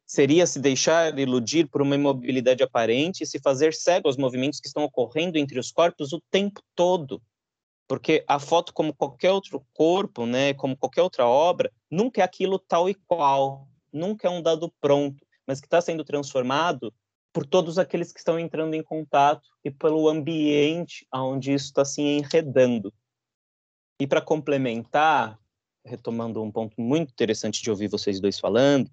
Seria 0.06 0.48
se 0.48 0.60
deixar 0.60 1.18
iludir 1.20 1.68
por 1.68 1.82
uma 1.82 1.96
imobilidade 1.96 2.64
aparente 2.64 3.24
e 3.24 3.28
se 3.28 3.40
fazer 3.40 3.74
cego 3.74 4.08
aos 4.08 4.18
movimentos 4.18 4.60
que 4.60 4.68
estão 4.68 4.84
ocorrendo 4.84 5.38
entre 5.38 5.60
os 5.60 5.72
corpos 5.72 6.14
o 6.14 6.22
tempo 6.32 6.62
todo. 6.74 7.22
Porque 7.88 8.24
a 8.28 8.40
foto, 8.40 8.74
como 8.74 8.94
qualquer 8.94 9.32
outro 9.32 9.66
corpo, 9.74 10.26
né, 10.26 10.54
como 10.54 10.78
qualquer 10.78 11.02
outra 11.02 11.26
obra, 11.26 11.72
nunca 11.92 12.22
é 12.22 12.24
aquilo 12.24 12.60
tal 12.60 12.90
e 12.90 12.94
qual, 12.94 13.68
nunca 13.92 14.28
é 14.28 14.32
um 14.32 14.42
dado 14.42 14.74
pronto, 14.80 15.27
mas 15.48 15.62
que 15.62 15.68
está 15.68 15.80
sendo 15.80 16.04
transformado 16.04 16.94
por 17.32 17.46
todos 17.46 17.78
aqueles 17.78 18.12
que 18.12 18.20
estão 18.20 18.38
entrando 18.38 18.74
em 18.74 18.84
contato 18.84 19.48
e 19.64 19.72
pelo 19.72 20.10
ambiente 20.10 21.08
onde 21.14 21.54
isso 21.54 21.66
está 21.66 21.86
se 21.86 22.02
enredando. 22.02 22.94
E 24.00 24.06
para 24.06 24.22
complementar, 24.22 25.40
retomando 25.86 26.42
um 26.44 26.52
ponto 26.52 26.80
muito 26.80 27.12
interessante 27.12 27.62
de 27.62 27.70
ouvir 27.70 27.88
vocês 27.88 28.20
dois 28.20 28.40
falando, 28.40 28.92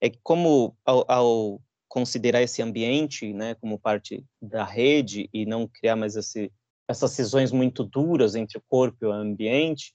é 0.00 0.10
que 0.10 0.18
como 0.22 0.76
ao, 0.84 1.04
ao 1.10 1.62
considerar 1.88 2.42
esse 2.42 2.60
ambiente, 2.60 3.32
né, 3.32 3.54
como 3.54 3.78
parte 3.78 4.24
da 4.42 4.64
rede 4.64 5.28
e 5.32 5.46
não 5.46 5.68
criar 5.68 5.96
mais 5.96 6.16
esse, 6.16 6.52
essas 6.88 7.12
cisões 7.12 7.52
muito 7.52 7.84
duras 7.84 8.34
entre 8.34 8.58
o 8.58 8.64
corpo 8.68 8.98
e 9.02 9.06
o 9.06 9.12
ambiente, 9.12 9.94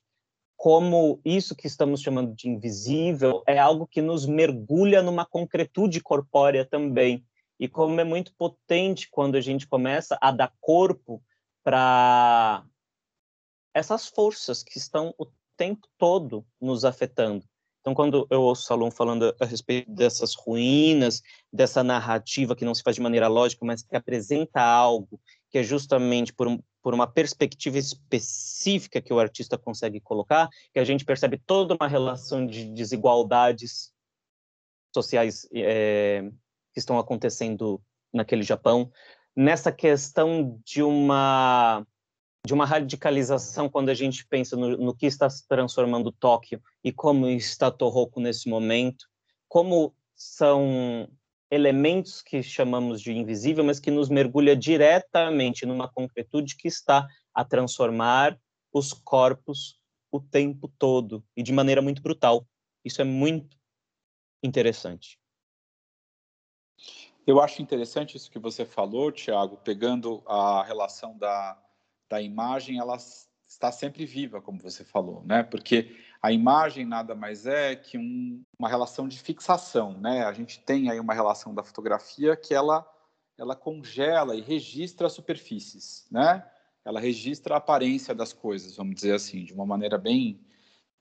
como 0.59 1.21
isso 1.23 1.55
que 1.55 1.67
estamos 1.67 2.01
chamando 2.01 2.35
de 2.35 2.49
invisível 2.49 3.41
é 3.47 3.57
algo 3.57 3.87
que 3.87 4.01
nos 4.01 4.25
mergulha 4.25 5.01
numa 5.01 5.25
concretude 5.25 6.01
corpórea 6.01 6.65
também 6.65 7.25
e 7.57 7.65
como 7.65 7.97
é 8.01 8.03
muito 8.03 8.33
potente 8.35 9.07
quando 9.09 9.37
a 9.37 9.41
gente 9.41 9.65
começa 9.65 10.17
a 10.19 10.31
dar 10.31 10.51
corpo 10.59 11.23
para 11.63 12.65
essas 13.73 14.09
forças 14.09 14.61
que 14.61 14.77
estão 14.77 15.15
o 15.17 15.27
tempo 15.55 15.87
todo 15.97 16.45
nos 16.59 16.83
afetando. 16.83 17.45
Então, 17.79 17.93
quando 17.93 18.27
eu 18.29 18.41
ouço 18.41 18.63
o 18.63 18.65
Salom 18.65 18.91
falando 18.91 19.33
a 19.39 19.45
respeito 19.45 19.89
dessas 19.89 20.35
ruínas, 20.35 21.21
dessa 21.53 21.81
narrativa 21.85 22.53
que 22.53 22.65
não 22.65 22.75
se 22.75 22.83
faz 22.83 22.97
de 22.97 23.01
maneira 23.01 23.29
lógica, 23.29 23.65
mas 23.65 23.81
que 23.81 23.95
apresenta 23.95 24.61
algo 24.61 25.21
que 25.49 25.57
é 25.57 25.63
justamente 25.63 26.33
por, 26.33 26.49
um, 26.49 26.59
por 26.81 26.93
uma 26.93 27.07
perspectiva 27.07 27.77
específica 27.77 29.01
que 29.01 29.13
o 29.13 29.19
artista 29.19 29.57
consegue 29.57 29.99
colocar, 29.99 30.49
que 30.73 30.79
a 30.79 30.83
gente 30.83 31.05
percebe 31.05 31.37
toda 31.37 31.75
uma 31.79 31.87
relação 31.87 32.45
de 32.45 32.65
desigualdades 32.65 33.91
sociais 34.93 35.47
é, 35.53 36.21
que 36.73 36.79
estão 36.79 36.97
acontecendo 36.97 37.81
naquele 38.13 38.43
Japão, 38.43 38.91
nessa 39.35 39.71
questão 39.71 40.59
de 40.65 40.81
uma 40.81 41.85
de 42.45 42.53
uma 42.53 42.65
radicalização 42.65 43.67
quando 43.67 43.89
a 43.89 43.93
gente 43.93 44.25
pensa 44.25 44.55
no, 44.55 44.77
no 44.77 44.95
que 44.95 45.05
está 45.05 45.29
se 45.29 45.45
transformando 45.45 46.11
Tóquio 46.11 46.61
e 46.83 46.91
como 46.91 47.27
está 47.27 47.69
Tohoku 47.69 48.21
nesse 48.21 48.49
momento, 48.49 49.05
como 49.47 49.93
são 50.15 51.09
elementos 51.51 52.21
que 52.21 52.43
chamamos 52.43 53.01
de 53.01 53.11
invisível, 53.11 53.63
mas 53.63 53.79
que 53.79 53.89
nos 53.89 54.09
mergulha 54.09 54.55
diretamente 54.55 55.65
numa 55.65 55.91
concretude 55.91 56.55
que 56.55 56.67
está 56.67 57.07
a 57.33 57.43
transformar 57.43 58.39
os 58.71 58.93
corpos 58.93 59.79
o 60.11 60.19
tempo 60.19 60.67
todo 60.77 61.23
e 61.35 61.43
de 61.43 61.51
maneira 61.51 61.81
muito 61.81 62.01
brutal. 62.01 62.47
Isso 62.83 63.01
é 63.01 63.05
muito 63.05 63.57
interessante. 64.43 65.19
Eu 67.25 67.39
acho 67.39 67.61
interessante 67.61 68.17
isso 68.17 68.31
que 68.31 68.39
você 68.39 68.65
falou, 68.65 69.11
Tiago, 69.11 69.57
pegando 69.57 70.23
a 70.25 70.63
relação 70.63 71.15
da, 71.17 71.61
da 72.09 72.21
imagem, 72.21 72.79
ela 72.79 72.97
está 73.45 73.71
sempre 73.71 74.05
viva, 74.05 74.41
como 74.41 74.59
você 74.59 74.83
falou, 74.83 75.23
né? 75.23 75.43
Porque 75.43 75.95
a 76.21 76.31
imagem 76.31 76.85
nada 76.85 77.15
mais 77.15 77.45
é 77.45 77.75
que 77.75 77.97
um, 77.97 78.43
uma 78.57 78.67
relação 78.67 79.07
de 79.07 79.19
fixação, 79.19 79.97
né? 79.99 80.25
A 80.25 80.33
gente 80.33 80.59
tem 80.59 80.89
aí 80.89 80.99
uma 80.99 81.13
relação 81.13 81.53
da 81.53 81.63
fotografia 81.63 82.35
que 82.35 82.53
ela 82.53 82.85
ela 83.37 83.55
congela 83.55 84.35
e 84.35 84.41
registra 84.41 85.07
superfícies, 85.07 86.05
né? 86.11 86.45
Ela 86.83 86.99
registra 86.99 87.53
a 87.53 87.57
aparência 87.57 88.13
das 88.13 88.33
coisas, 88.33 88.75
vamos 88.75 88.95
dizer 88.95 89.13
assim, 89.13 89.45
de 89.45 89.53
uma 89.53 89.65
maneira 89.65 89.97
bem 89.97 90.45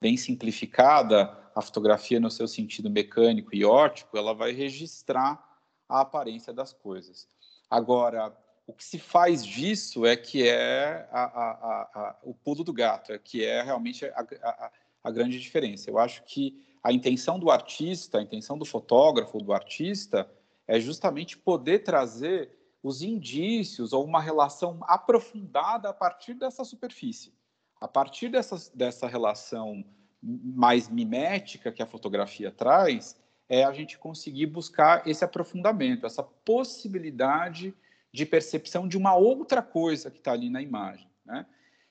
bem 0.01 0.17
simplificada, 0.17 1.37
a 1.53 1.61
fotografia 1.61 2.21
no 2.21 2.31
seu 2.31 2.47
sentido 2.47 2.89
mecânico 2.89 3.53
e 3.53 3.65
óptico, 3.65 4.17
ela 4.17 4.33
vai 4.33 4.53
registrar 4.53 5.43
a 5.89 6.03
aparência 6.03 6.53
das 6.53 6.73
coisas. 6.73 7.27
Agora, 7.69 8.33
o 8.65 8.73
que 8.73 8.85
se 8.85 9.01
faz 9.01 9.45
disso 9.45 10.07
é 10.07 10.17
que 10.17 10.47
é 10.47 11.09
a, 11.11 11.25
a, 11.25 11.51
a, 11.95 12.19
o 12.23 12.33
pulo 12.33 12.63
do 12.63 12.73
gato, 12.73 13.13
é 13.13 13.19
que 13.19 13.45
é 13.45 13.63
realmente 13.63 14.05
a, 14.05 14.71
grande 15.05 15.39
diferença. 15.39 15.91
Eu 15.91 15.99
acho 15.99 16.23
que 16.25 16.63
a 16.83 16.93
intenção 16.93 17.39
do 17.39 17.51
artista, 17.51 18.19
a 18.19 18.23
intenção 18.23 18.57
do 18.57 18.65
fotógrafo, 18.65 19.39
do 19.39 19.53
artista, 19.53 20.31
é 20.67 20.79
justamente 20.79 21.37
poder 21.37 21.81
trazer 21.81 22.51
os 22.83 23.03
indícios 23.03 23.93
ou 23.93 24.05
uma 24.05 24.21
relação 24.21 24.81
aprofundada 24.83 25.89
a 25.89 25.93
partir 25.93 26.35
dessa 26.35 26.65
superfície. 26.65 27.35
A 27.81 27.89
partir 27.89 28.29
dessa, 28.29 28.57
dessa 28.75 29.07
relação 29.07 29.85
mais 30.23 30.89
mimética 30.89 31.73
que 31.73 31.83
a 31.83 31.87
fotografia 31.87 32.51
traz, 32.51 33.17
é 33.49 33.65
a 33.65 33.73
gente 33.73 33.99
conseguir 33.99 34.47
buscar 34.47 35.07
esse 35.07 35.25
aprofundamento, 35.25 36.05
essa 36.05 36.23
possibilidade 36.23 37.75
de 38.13 38.27
percepção 38.27 38.87
de 38.87 38.97
uma 38.97 39.15
outra 39.15 39.63
coisa 39.63 40.11
que 40.11 40.19
está 40.19 40.33
ali 40.33 40.51
na 40.51 40.61
imagem. 40.61 41.09
Né? 41.25 41.47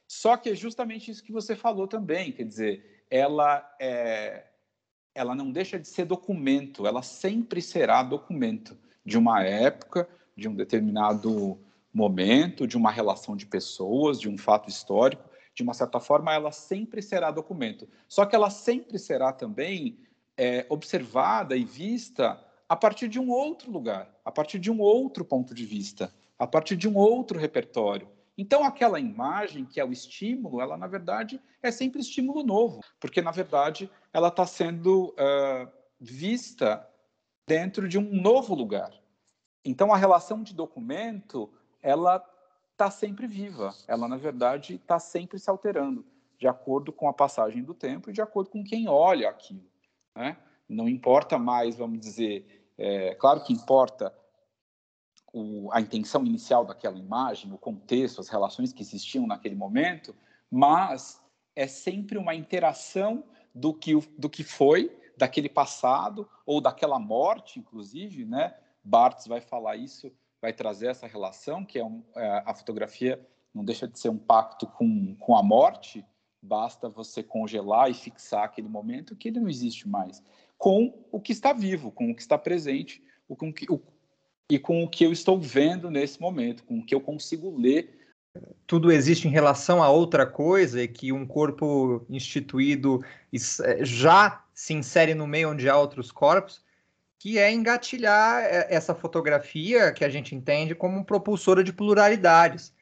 Só 0.08 0.38
que 0.38 0.50
é 0.50 0.56
justamente 0.56 1.10
isso 1.10 1.24
que 1.24 1.32
você 1.32 1.56
falou 1.56 1.88
também, 1.88 2.32
quer 2.32 2.44
dizer, 2.44 2.97
ela 3.10 3.76
é, 3.80 4.46
ela 5.14 5.34
não 5.34 5.52
deixa 5.52 5.80
de 5.80 5.88
ser 5.88 6.06
documento, 6.06 6.86
ela 6.86 7.02
sempre 7.02 7.62
será 7.62 8.04
documento 8.04 8.78
de 9.04 9.18
uma 9.18 9.44
época, 9.44 10.08
de 10.36 10.48
um 10.48 10.54
determinado 10.54 11.60
momento, 11.94 12.68
de 12.68 12.78
uma 12.78 12.92
relação 12.92 13.36
de 13.36 13.46
pessoas, 13.46 14.20
de 14.20 14.30
um 14.30 14.38
fato 14.38 14.70
histórico. 14.70 15.28
De 15.56 15.64
uma 15.64 15.74
certa 15.74 16.00
forma, 16.00 16.32
ela 16.32 16.52
sempre 16.52 17.02
será 17.02 17.32
documento. 17.32 17.90
Só 18.08 18.26
que 18.26 18.36
ela 18.36 18.52
sempre 18.52 19.00
será 19.00 19.34
também 19.34 19.98
é, 20.38 20.68
observada 20.70 21.58
e 21.58 21.66
vista 21.66 22.40
a 22.70 22.76
partir 22.76 23.08
de 23.08 23.20
um 23.20 23.32
outro 23.32 23.72
lugar, 23.72 24.14
a 24.24 24.32
partir 24.32 24.60
de 24.60 24.70
um 24.70 24.80
outro 24.80 25.26
ponto 25.26 25.56
de 25.56 25.66
vista, 25.66 26.14
a 26.38 26.46
partir 26.46 26.76
de 26.76 26.88
um 26.88 26.96
outro 26.96 27.40
repertório. 27.40 28.08
Então, 28.38 28.64
aquela 28.64 29.00
imagem 29.00 29.66
que 29.66 29.80
é 29.80 29.86
o 29.86 29.92
estímulo, 29.92 30.62
ela 30.62 30.78
na 30.78 30.86
verdade 30.86 31.42
é 31.62 31.72
sempre 31.72 32.02
estímulo 32.02 32.44
novo, 32.44 32.82
porque 33.00 33.22
na 33.22 33.32
verdade 33.32 33.90
ela 34.14 34.28
está 34.28 34.46
sendo 34.46 35.08
uh, 35.10 35.68
vista 36.00 36.88
dentro 37.48 37.88
de 37.88 37.98
um 37.98 38.22
novo 38.22 38.54
lugar. 38.54 38.94
Então, 39.66 39.92
a 39.92 39.98
relação 39.98 40.44
de 40.44 40.54
documento, 40.54 41.52
ela 41.82 42.24
está 42.74 42.92
sempre 42.92 43.26
viva, 43.26 43.74
ela 43.88 44.08
na 44.08 44.18
verdade 44.18 44.76
está 44.76 45.00
sempre 45.00 45.40
se 45.40 45.50
alterando, 45.50 46.06
de 46.38 46.48
acordo 46.48 46.94
com 46.94 47.10
a 47.10 47.14
passagem 47.14 47.64
do 47.64 47.74
tempo 47.74 48.12
e 48.12 48.14
de 48.14 48.22
acordo 48.22 48.52
com 48.52 48.64
quem 48.64 48.88
olha 48.88 49.30
aquilo. 49.30 49.66
Né? 50.16 50.38
Não 50.70 50.88
importa 50.88 51.40
mais, 51.40 51.76
vamos 51.76 52.00
dizer, 52.00 52.70
é, 52.78 53.16
claro 53.16 53.44
que 53.44 53.52
importa 53.52 54.14
o, 55.34 55.70
a 55.72 55.82
intenção 55.82 56.26
inicial 56.26 56.66
daquela 56.66 56.98
imagem, 56.98 57.52
o 57.52 57.58
contexto, 57.58 58.22
as 58.22 58.30
relações 58.30 58.74
que 58.74 58.82
existiam 58.82 59.28
naquele 59.28 59.56
momento, 59.56 60.16
mas 60.50 61.22
é 61.56 61.68
sempre 61.68 62.18
uma 62.18 62.36
interação 62.36 63.24
do 63.54 63.74
que, 63.74 63.94
do 64.18 64.30
que 64.30 64.44
foi, 64.44 64.96
daquele 65.18 65.50
passado 65.50 66.30
ou 66.46 66.62
daquela 66.62 67.00
morte, 67.00 67.60
inclusive, 67.60 68.26
né? 68.26 68.56
Barthes 68.84 69.28
vai 69.28 69.42
falar 69.42 69.76
isso, 69.76 70.12
vai 70.42 70.54
trazer 70.54 70.88
essa 70.88 71.08
relação, 71.08 71.66
que 71.66 71.80
é, 71.80 71.84
um, 71.84 72.04
é 72.16 72.44
a 72.46 72.54
fotografia 72.54 73.26
não 73.54 73.66
deixa 73.66 73.88
de 73.88 73.98
ser 74.00 74.10
um 74.10 74.18
pacto 74.18 74.68
com, 74.68 75.16
com 75.16 75.36
a 75.36 75.42
morte, 75.42 76.06
Basta 76.42 76.88
você 76.88 77.24
congelar 77.24 77.90
e 77.90 77.94
fixar 77.94 78.44
aquele 78.44 78.70
momento 78.70 79.16
que 79.16 79.28
ele 79.28 79.40
não 79.40 79.50
existe 79.50 79.88
mais. 79.88 80.24
Com 80.58 80.94
o 81.12 81.20
que 81.20 81.32
está 81.32 81.52
vivo, 81.52 81.92
com 81.92 82.12
o 82.12 82.16
que 82.16 82.22
está 82.22 82.38
presente, 82.38 83.04
o, 83.28 83.36
com 83.36 83.52
que, 83.52 83.70
o, 83.72 83.82
e 84.50 84.58
com 84.58 84.84
o 84.84 84.90
que 84.90 85.04
eu 85.04 85.12
estou 85.12 85.40
vendo 85.40 85.92
nesse 85.92 86.22
momento, 86.22 86.64
com 86.64 86.80
o 86.80 86.86
que 86.86 86.96
eu 86.96 87.02
consigo 87.02 87.58
ler. 87.58 87.94
Tudo 88.66 88.92
existe 88.92 89.28
em 89.28 89.32
relação 89.32 89.82
a 89.82 89.90
outra 89.90 90.26
coisa 90.26 90.82
e 90.82 90.88
que 90.88 91.12
um 91.12 91.26
corpo 91.26 92.06
instituído 92.10 93.04
é, 93.64 93.84
já 93.84 94.44
se 94.54 94.74
insere 94.74 95.14
no 95.14 95.28
meio 95.28 95.52
onde 95.52 95.68
há 95.68 95.78
outros 95.78 96.12
corpos, 96.12 96.64
que 97.20 97.40
é 97.40 97.52
engatilhar 97.52 98.44
é, 98.44 98.68
essa 98.70 98.94
fotografia 98.94 99.92
que 99.92 100.06
a 100.06 100.10
gente 100.10 100.36
entende 100.36 100.76
como 100.76 101.04
propulsora 101.04 101.64
de 101.64 101.74
pluralidades 101.74 102.74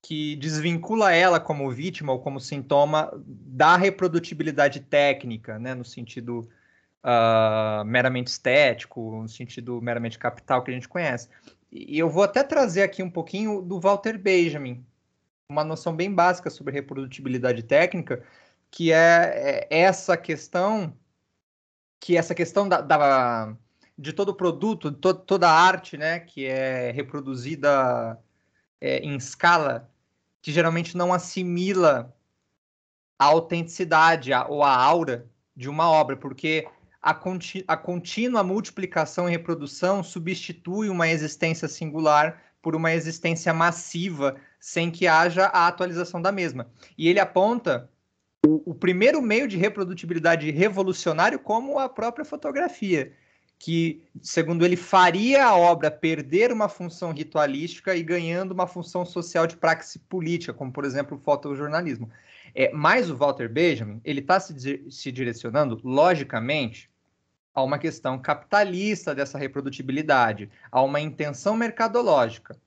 que 0.00 0.36
desvincula 0.36 1.12
ela 1.12 1.40
como 1.40 1.70
vítima 1.70 2.12
ou 2.12 2.20
como 2.20 2.38
sintoma 2.38 3.10
da 3.26 3.74
reprodutibilidade 3.74 4.80
técnica, 4.80 5.58
né, 5.58 5.74
no 5.74 5.84
sentido 5.84 6.46
uh, 7.04 7.84
meramente 7.84 8.30
estético, 8.30 9.22
no 9.22 9.28
sentido 9.28 9.80
meramente 9.80 10.18
capital 10.18 10.62
que 10.62 10.70
a 10.70 10.74
gente 10.74 10.88
conhece. 10.88 11.28
E 11.70 11.98
eu 11.98 12.08
vou 12.08 12.22
até 12.22 12.42
trazer 12.42 12.82
aqui 12.82 13.02
um 13.02 13.10
pouquinho 13.10 13.60
do 13.60 13.78
Walter 13.80 14.18
Benjamin, 14.18 14.84
uma 15.48 15.64
noção 15.64 15.94
bem 15.94 16.12
básica 16.12 16.48
sobre 16.48 16.72
reprodutibilidade 16.72 17.62
técnica, 17.62 18.24
que 18.70 18.92
é, 18.92 19.66
é 19.70 19.80
essa 19.82 20.16
questão, 20.16 20.96
que 22.00 22.16
essa 22.16 22.34
questão 22.34 22.68
da, 22.68 22.80
da 22.80 23.56
de 23.96 24.12
todo 24.12 24.34
produto, 24.34 24.90
to, 24.90 25.14
toda 25.14 25.48
arte, 25.48 25.96
né, 25.96 26.18
que 26.18 26.46
é 26.46 26.90
reproduzida 26.90 28.18
é, 28.80 28.98
em 28.98 29.16
escala 29.16 29.90
que 30.42 30.52
geralmente 30.52 30.96
não 30.96 31.12
assimila 31.12 32.14
a 33.18 33.26
autenticidade 33.26 34.32
a, 34.32 34.46
ou 34.46 34.62
a 34.62 34.74
aura 34.76 35.30
de 35.56 35.68
uma 35.68 35.90
obra, 35.90 36.16
porque 36.16 36.68
a, 37.04 37.12
conti 37.12 37.62
a 37.68 37.76
contínua 37.76 38.42
multiplicação 38.42 39.28
e 39.28 39.32
reprodução 39.32 40.02
substitui 40.02 40.88
uma 40.88 41.06
existência 41.06 41.68
singular 41.68 42.42
por 42.62 42.74
uma 42.74 42.94
existência 42.94 43.52
massiva, 43.52 44.36
sem 44.58 44.90
que 44.90 45.06
haja 45.06 45.44
a 45.46 45.68
atualização 45.68 46.22
da 46.22 46.32
mesma. 46.32 46.66
E 46.96 47.06
ele 47.06 47.20
aponta 47.20 47.90
o, 48.46 48.70
o 48.70 48.74
primeiro 48.74 49.20
meio 49.20 49.46
de 49.46 49.58
reprodutibilidade 49.58 50.50
revolucionário 50.50 51.38
como 51.38 51.78
a 51.78 51.90
própria 51.90 52.24
fotografia 52.24 53.12
que, 53.58 54.02
segundo 54.20 54.64
ele, 54.64 54.76
faria 54.76 55.46
a 55.46 55.56
obra 55.56 55.90
perder 55.90 56.52
uma 56.52 56.68
função 56.68 57.12
ritualística 57.12 57.94
e 57.94 58.02
ganhando 58.02 58.52
uma 58.52 58.66
função 58.66 59.04
social 59.04 59.46
de 59.46 59.56
praxe 59.56 59.98
política, 59.98 60.52
como, 60.52 60.72
por 60.72 60.84
exemplo, 60.84 61.16
o 61.16 61.20
fotojornalismo. 61.20 62.10
É, 62.54 62.70
mas 62.72 63.10
o 63.10 63.16
Walter 63.16 63.48
Benjamin, 63.48 64.00
ele 64.04 64.20
está 64.20 64.38
se, 64.38 64.84
se 64.90 65.10
direcionando, 65.10 65.80
logicamente, 65.82 66.90
a 67.54 67.62
uma 67.62 67.78
questão 67.78 68.18
capitalista 68.18 69.14
dessa 69.14 69.38
reprodutibilidade, 69.38 70.50
a 70.70 70.82
uma 70.82 71.00
intenção 71.00 71.56
mercadológica. 71.56 72.58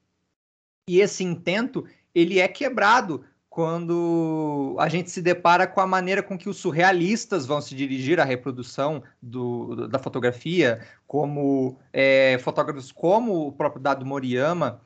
E 0.90 1.02
esse 1.02 1.24
intento, 1.24 1.86
ele 2.16 2.40
é 2.40 2.48
quebrado 2.48 3.26
quando 3.50 4.76
a 4.80 4.88
gente 4.88 5.10
se 5.10 5.22
depara 5.22 5.66
com 5.66 5.82
a 5.82 5.88
maneira 5.88 6.22
com 6.22 6.38
que 6.38 6.48
os 6.48 6.58
surrealistas 6.58 7.46
vão 7.46 7.60
se 7.60 7.76
dirigir 7.76 8.20
à 8.20 8.24
reprodução 8.24 9.04
do, 9.22 9.88
da 9.88 9.98
fotografia, 9.98 10.80
como 11.08 11.80
é, 11.92 12.38
fotógrafos 12.38 12.92
como 12.92 13.48
o 13.48 13.52
próprio 13.52 13.82
Dado 13.82 14.06
Moriyama 14.06 14.80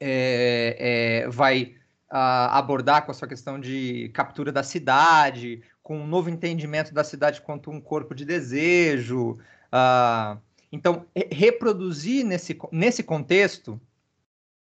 é, 0.00 1.24
é, 1.24 1.28
vai 1.28 1.74
a, 2.10 2.58
abordar 2.58 3.04
com 3.04 3.10
a 3.10 3.14
sua 3.14 3.28
questão 3.28 3.60
de 3.60 4.10
captura 4.14 4.52
da 4.52 4.62
cidade, 4.62 5.62
com 5.82 5.98
um 5.98 6.06
novo 6.06 6.30
entendimento 6.30 6.92
da 6.94 7.04
cidade 7.04 7.40
quanto 7.40 7.70
um 7.70 7.80
corpo 7.80 8.14
de 8.14 8.24
desejo. 8.24 9.38
Uh, 9.72 10.40
então, 10.72 11.06
reproduzir 11.30 12.24
nesse, 12.24 12.58
nesse 12.72 13.02
contexto, 13.02 13.80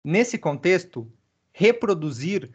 nesse 0.04 0.38
contexto, 0.38 1.12
reproduzir 1.52 2.52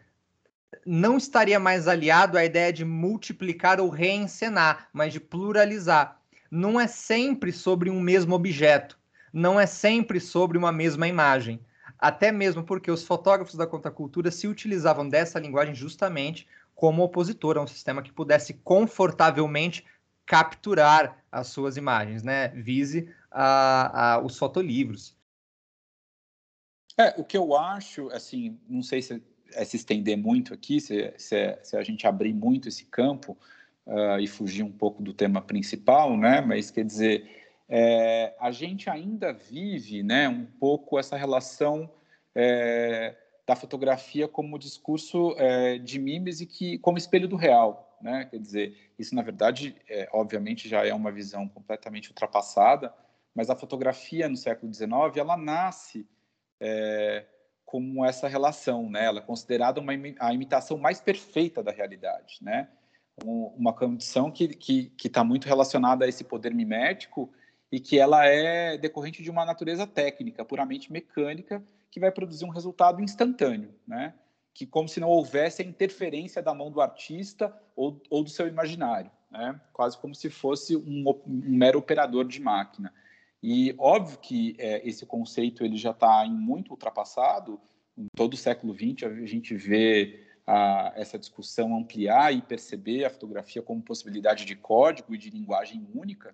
não 0.85 1.17
estaria 1.17 1.59
mais 1.59 1.87
aliado 1.87 2.37
à 2.37 2.45
ideia 2.45 2.71
de 2.71 2.85
multiplicar 2.85 3.79
ou 3.79 3.89
reencenar, 3.89 4.89
mas 4.91 5.13
de 5.13 5.19
pluralizar. 5.19 6.19
Não 6.49 6.79
é 6.79 6.87
sempre 6.87 7.51
sobre 7.51 7.89
um 7.89 7.99
mesmo 7.99 8.35
objeto, 8.35 8.97
não 9.33 9.59
é 9.59 9.65
sempre 9.65 10.19
sobre 10.19 10.57
uma 10.57 10.71
mesma 10.71 11.07
imagem. 11.07 11.59
Até 11.97 12.31
mesmo 12.31 12.63
porque 12.63 12.91
os 12.91 13.03
fotógrafos 13.03 13.55
da 13.55 13.67
contracultura 13.67 14.31
se 14.31 14.47
utilizavam 14.47 15.07
dessa 15.07 15.39
linguagem 15.39 15.73
justamente 15.73 16.47
como 16.73 17.03
opositor 17.03 17.57
a 17.57 17.61
um 17.61 17.67
sistema 17.67 18.01
que 18.01 18.11
pudesse 18.11 18.53
confortavelmente 18.55 19.85
capturar 20.25 21.23
as 21.31 21.47
suas 21.47 21.77
imagens, 21.77 22.23
né? 22.23 22.49
Vise 22.49 23.09
a, 23.31 24.15
a, 24.15 24.19
os 24.19 24.37
fotolivros. 24.37 25.15
É, 26.97 27.13
o 27.17 27.23
que 27.23 27.37
eu 27.37 27.55
acho, 27.55 28.09
assim, 28.09 28.59
não 28.67 28.81
sei 28.81 29.01
se 29.01 29.21
é 29.53 29.63
se 29.63 29.77
estender 29.77 30.17
muito 30.17 30.53
aqui, 30.53 30.79
se, 30.79 31.13
se, 31.17 31.57
se 31.63 31.77
a 31.77 31.83
gente 31.83 32.07
abrir 32.07 32.33
muito 32.33 32.67
esse 32.67 32.85
campo 32.85 33.37
uh, 33.85 34.19
e 34.19 34.27
fugir 34.27 34.63
um 34.63 34.71
pouco 34.71 35.03
do 35.03 35.13
tema 35.13 35.41
principal, 35.41 36.17
né? 36.17 36.41
Mas 36.41 36.71
quer 36.71 36.83
dizer, 36.83 37.44
é, 37.67 38.35
a 38.39 38.51
gente 38.51 38.89
ainda 38.89 39.33
vive, 39.33 40.03
né, 40.03 40.29
um 40.29 40.45
pouco 40.45 40.99
essa 40.99 41.17
relação 41.17 41.89
é, 42.33 43.15
da 43.45 43.55
fotografia 43.55 44.27
como 44.27 44.59
discurso 44.59 45.35
é, 45.37 45.77
de 45.77 45.99
e 45.99 46.45
que 46.45 46.77
como 46.79 46.97
espelho 46.97 47.27
do 47.27 47.35
real, 47.35 47.97
né? 48.01 48.25
Quer 48.25 48.39
dizer, 48.39 48.91
isso 48.99 49.15
na 49.15 49.21
verdade, 49.21 49.75
é, 49.87 50.09
obviamente, 50.11 50.67
já 50.67 50.85
é 50.85 50.93
uma 50.93 51.11
visão 51.11 51.47
completamente 51.47 52.09
ultrapassada, 52.09 52.93
mas 53.33 53.49
a 53.49 53.55
fotografia 53.55 54.27
no 54.27 54.35
século 54.35 54.73
XIX 54.73 54.89
ela 55.15 55.37
nasce 55.37 56.07
é, 56.59 57.25
como 57.65 58.03
essa 58.05 58.27
relação, 58.27 58.89
né? 58.89 59.05
Ela 59.05 59.19
é 59.19 59.23
considerada 59.23 59.79
uma, 59.79 59.93
a 60.19 60.33
imitação 60.33 60.77
mais 60.77 60.99
perfeita 60.99 61.63
da 61.63 61.71
realidade, 61.71 62.37
né? 62.41 62.67
uma 63.23 63.71
condição 63.71 64.29
que 64.29 64.91
está 65.01 65.23
muito 65.23 65.47
relacionada 65.47 66.03
a 66.03 66.07
esse 66.07 66.21
poder 66.21 66.53
mimético 66.53 67.31
e 67.75 67.79
que 67.81 67.99
ela 67.99 68.25
é 68.25 68.77
decorrente 68.77 69.21
de 69.21 69.29
uma 69.29 69.43
natureza 69.43 69.85
técnica, 69.85 70.45
puramente 70.45 70.89
mecânica, 70.93 71.61
que 71.91 71.99
vai 71.99 72.09
produzir 72.09 72.45
um 72.45 72.49
resultado 72.49 73.01
instantâneo, 73.01 73.75
né? 73.85 74.13
Que 74.53 74.65
como 74.65 74.87
se 74.87 75.01
não 75.01 75.09
houvesse 75.09 75.61
a 75.61 75.65
interferência 75.65 76.41
da 76.41 76.53
mão 76.53 76.71
do 76.71 76.79
artista 76.79 77.53
ou, 77.75 78.01
ou 78.09 78.23
do 78.23 78.29
seu 78.29 78.47
imaginário, 78.47 79.11
né? 79.29 79.59
Quase 79.73 79.97
como 79.97 80.15
se 80.15 80.29
fosse 80.29 80.77
um, 80.77 81.03
um 81.27 81.49
mero 81.57 81.77
operador 81.77 82.25
de 82.25 82.39
máquina. 82.39 82.93
E 83.43 83.75
óbvio 83.77 84.19
que 84.19 84.55
é, 84.57 84.81
esse 84.87 85.05
conceito 85.05 85.65
ele 85.65 85.75
já 85.75 85.91
está 85.91 86.25
muito 86.27 86.71
ultrapassado. 86.71 87.59
Em 87.97 88.07
todo 88.15 88.35
o 88.35 88.37
século 88.37 88.73
XX 88.73 89.03
a 89.03 89.25
gente 89.25 89.53
vê 89.53 90.25
a, 90.47 90.93
essa 90.95 91.19
discussão 91.19 91.75
ampliar 91.75 92.33
e 92.33 92.41
perceber 92.41 93.03
a 93.03 93.09
fotografia 93.09 93.61
como 93.61 93.81
possibilidade 93.81 94.45
de 94.45 94.55
código 94.55 95.13
e 95.13 95.17
de 95.17 95.29
linguagem 95.29 95.85
única. 95.93 96.33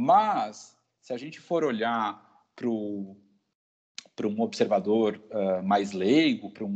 Mas 0.00 0.76
se 1.00 1.12
a 1.12 1.16
gente 1.16 1.40
for 1.40 1.64
olhar 1.64 2.22
para 2.54 2.68
um 2.68 4.40
observador 4.40 5.22
uh, 5.30 5.62
mais 5.62 5.92
leigo, 5.92 6.50
para 6.50 6.64
um, 6.64 6.70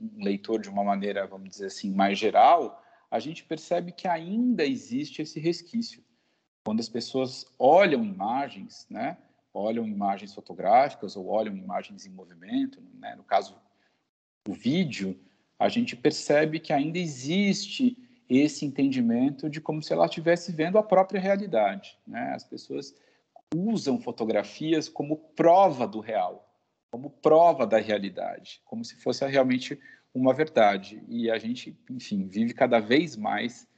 um 0.00 0.24
leitor 0.24 0.60
de 0.60 0.68
uma 0.68 0.84
maneira, 0.84 1.26
vamos 1.26 1.50
dizer 1.50 1.66
assim, 1.66 1.92
mais 1.92 2.18
geral, 2.18 2.82
a 3.10 3.18
gente 3.18 3.44
percebe 3.44 3.92
que 3.92 4.08
ainda 4.08 4.64
existe 4.64 5.22
esse 5.22 5.40
resquício. 5.40 6.04
Quando 6.64 6.80
as 6.80 6.88
pessoas 6.88 7.46
olham 7.58 8.04
imagens, 8.04 8.86
né, 8.90 9.18
olham 9.54 9.86
imagens 9.86 10.34
fotográficas 10.34 11.16
ou 11.16 11.28
olham 11.28 11.56
imagens 11.56 12.04
em 12.04 12.10
movimento, 12.10 12.80
né, 12.94 13.14
no 13.14 13.24
caso 13.24 13.56
o 14.48 14.52
vídeo, 14.52 15.18
a 15.58 15.68
gente 15.68 15.96
percebe 15.96 16.60
que 16.60 16.72
ainda 16.72 16.98
existe 16.98 17.96
esse 18.28 18.64
entendimento 18.64 19.48
de 19.48 19.60
como 19.60 19.82
se 19.82 19.92
ela 19.92 20.06
estivesse 20.06 20.52
vendo 20.52 20.78
a 20.78 20.82
própria 20.82 21.20
realidade. 21.20 21.98
Né? 22.06 22.32
As 22.34 22.44
pessoas 22.44 22.94
usam 23.54 24.00
fotografias 24.00 24.88
como 24.88 25.16
prova 25.16 25.86
do 25.86 26.00
real, 26.00 26.48
como 26.90 27.10
prova 27.10 27.66
da 27.66 27.78
realidade, 27.78 28.60
como 28.64 28.84
se 28.84 28.96
fosse 28.96 29.24
realmente 29.26 29.78
uma 30.12 30.32
verdade. 30.32 31.02
E 31.08 31.30
a 31.30 31.38
gente, 31.38 31.78
enfim, 31.90 32.26
vive 32.26 32.54
cada 32.54 32.80
vez 32.80 33.16
mais 33.16 33.68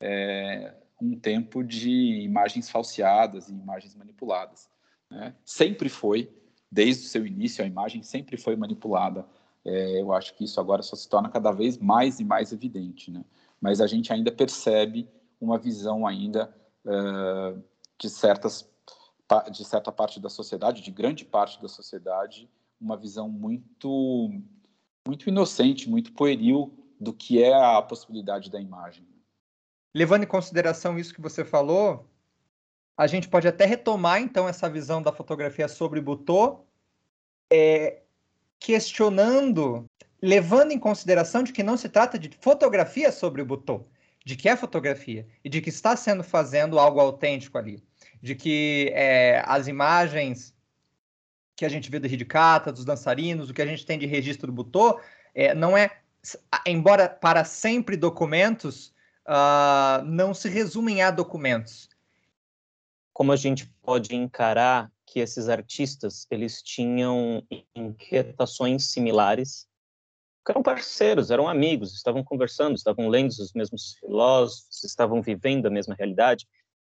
é, 0.00 0.74
um 1.00 1.18
tempo 1.18 1.62
de 1.62 2.22
imagens 2.22 2.70
falseadas 2.70 3.48
e 3.48 3.52
imagens 3.52 3.94
manipuladas. 3.94 4.68
Né? 5.10 5.34
Sempre 5.44 5.88
foi, 5.88 6.30
desde 6.70 7.04
o 7.04 7.08
seu 7.08 7.26
início, 7.26 7.64
a 7.64 7.66
imagem 7.66 8.02
sempre 8.02 8.36
foi 8.36 8.56
manipulada. 8.56 9.26
É, 9.64 10.00
eu 10.00 10.12
acho 10.12 10.34
que 10.34 10.44
isso 10.44 10.60
agora 10.60 10.82
só 10.82 10.96
se 10.96 11.08
torna 11.08 11.28
cada 11.28 11.52
vez 11.52 11.78
mais 11.78 12.20
e 12.20 12.24
mais 12.24 12.52
evidente. 12.52 13.10
Né? 13.10 13.24
Mas 13.60 13.80
a 13.80 13.86
gente 13.86 14.12
ainda 14.12 14.30
percebe 14.30 15.08
uma 15.40 15.58
visão 15.58 16.06
ainda 16.06 16.54
uh, 16.84 17.62
de 17.98 18.08
certas 18.08 18.68
de 19.50 19.62
certa 19.62 19.92
parte 19.92 20.18
da 20.18 20.30
sociedade, 20.30 20.80
de 20.80 20.90
grande 20.90 21.22
parte 21.22 21.60
da 21.60 21.68
sociedade, 21.68 22.48
uma 22.80 22.96
visão 22.96 23.28
muito 23.28 24.30
muito 25.06 25.28
inocente, 25.28 25.88
muito 25.88 26.12
pueril 26.12 26.72
do 26.98 27.12
que 27.12 27.42
é 27.42 27.54
a 27.54 27.80
possibilidade 27.82 28.50
da 28.50 28.60
imagem. 28.60 29.06
Levando 29.94 30.24
em 30.24 30.26
consideração 30.26 30.98
isso 30.98 31.14
que 31.14 31.20
você 31.20 31.44
falou, 31.44 32.08
a 32.96 33.06
gente 33.06 33.28
pode 33.28 33.46
até 33.46 33.64
retomar 33.64 34.20
então 34.20 34.48
essa 34.48 34.68
visão 34.68 35.02
da 35.02 35.12
fotografia 35.12 35.68
sobre 35.68 36.00
Butô, 36.00 36.64
é, 37.50 38.02
questionando, 38.58 39.86
levando 40.20 40.72
em 40.72 40.78
consideração 40.78 41.42
de 41.42 41.52
que 41.52 41.62
não 41.62 41.76
se 41.76 41.88
trata 41.88 42.18
de 42.18 42.30
fotografia 42.40 43.12
sobre 43.12 43.42
o 43.42 43.46
Butô, 43.46 43.86
de 44.24 44.36
que 44.36 44.48
é 44.48 44.56
fotografia 44.56 45.26
e 45.44 45.48
de 45.48 45.60
que 45.60 45.68
está 45.68 45.96
sendo 45.96 46.22
fazendo 46.22 46.78
algo 46.78 47.00
autêntico 47.00 47.56
ali, 47.56 47.82
de 48.20 48.34
que 48.34 48.90
é, 48.94 49.42
as 49.46 49.68
imagens 49.68 50.54
que 51.56 51.64
a 51.64 51.68
gente 51.68 51.90
vê 51.90 51.98
do 51.98 52.06
Ridicata, 52.06 52.72
dos 52.72 52.84
dançarinos, 52.84 53.50
o 53.50 53.54
que 53.54 53.62
a 53.62 53.66
gente 53.66 53.84
tem 53.84 53.98
de 53.98 54.06
registro 54.06 54.46
do 54.46 54.52
Butô, 54.52 55.00
é, 55.34 55.54
não 55.54 55.76
é, 55.76 55.98
embora 56.66 57.08
para 57.08 57.44
sempre 57.44 57.96
documentos, 57.96 58.94
uh, 59.26 60.04
não 60.04 60.32
se 60.32 60.48
resumem 60.48 61.02
a 61.02 61.10
documentos. 61.10 61.88
Como 63.12 63.32
a 63.32 63.36
gente 63.36 63.66
pode 63.82 64.14
encarar 64.14 64.90
que 65.04 65.20
esses 65.20 65.48
artistas 65.48 66.26
eles 66.30 66.62
tinham 66.62 67.42
inquietações 67.74 68.90
similares, 68.90 69.66
eram 70.50 70.62
parceiros, 70.62 71.30
eram 71.30 71.48
amigos, 71.48 71.94
estavam 71.94 72.22
conversando, 72.24 72.76
estavam 72.76 73.08
lendo 73.08 73.30
os 73.30 73.52
mesmos 73.52 73.96
filósofos, 74.00 74.84
estavam 74.84 75.20
vivendo 75.22 75.66
a 75.66 75.70
mesma 75.70 75.94
realidade, 75.94 76.46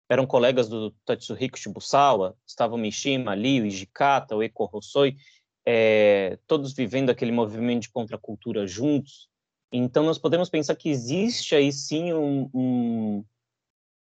eram 0.09 0.27
colegas 0.27 0.69
do 0.69 0.91
Tatsuhiko 1.05 1.59
Shibusawa, 1.59 2.37
estavam 2.47 2.79
Mishima, 2.79 3.33
ali, 3.33 3.61
o 3.61 3.67
Ijikata, 3.67 4.37
o 4.37 4.43
Eko 4.43 4.69
Hossoi, 4.73 5.17
é, 5.65 6.39
todos 6.47 6.73
vivendo 6.73 7.11
aquele 7.11 7.33
movimento 7.33 7.83
de 7.83 7.91
contracultura 7.91 8.67
juntos, 8.67 9.31
então, 9.73 10.05
nós 10.05 10.19
podemos 10.19 10.49
pensar 10.49 10.75
que 10.75 10.91
existe 10.91 11.55
aí 11.55 11.73
sim 11.73 12.13
um, 12.13 12.51
um, 12.53 13.25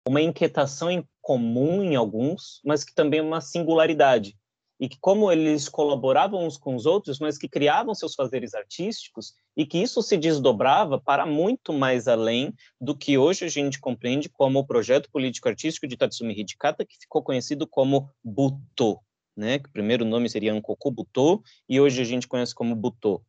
uma 0.07 0.21
inquietação 0.21 0.91
em 0.91 1.07
comum 1.23 1.83
em 1.83 1.97
alguns, 1.97 2.61
mas 2.65 2.85
que 2.85 2.95
também 2.95 3.21
é 3.21 3.23
uma 3.23 3.41
singularidade. 3.41 4.37
E 4.79 4.89
que, 4.89 4.99
como 5.01 5.33
eles 5.33 5.69
colaboravam 5.69 6.47
uns 6.47 6.57
com 6.57 6.75
os 6.75 6.85
outros, 6.85 7.19
mas 7.19 7.39
que 7.39 7.49
criavam 7.49 7.95
seus 7.95 8.15
fazeres 8.15 8.55
artísticos, 8.55 9.33
e 9.57 9.65
que 9.65 9.79
isso 9.79 10.03
se 10.03 10.17
desdobrava 10.17 11.01
para 11.01 11.25
muito 11.25 11.73
mais 11.73 12.07
além 12.07 12.53
do 12.81 12.97
que 12.97 13.17
hoje 13.17 13.45
a 13.45 13.49
gente 13.49 13.81
compreende 13.81 14.29
como 14.29 14.59
o 14.59 14.67
projeto 14.67 15.11
político-artístico 15.11 15.87
de 15.87 15.97
Tatsumi 15.97 16.39
Hidikata, 16.39 16.85
que 16.85 16.99
ficou 17.01 17.23
conhecido 17.23 17.67
como 17.67 18.11
Butô, 18.23 19.01
né? 19.37 19.59
que 19.59 19.69
o 19.69 19.73
primeiro 19.73 20.05
nome 20.05 20.29
seria 20.29 20.53
Ankoku 20.53 20.91
Butô, 20.91 21.43
e 21.69 21.81
hoje 21.81 22.03
a 22.03 22.05
gente 22.05 22.29
conhece 22.29 22.55
como 22.55 22.77
Butô 22.77 23.23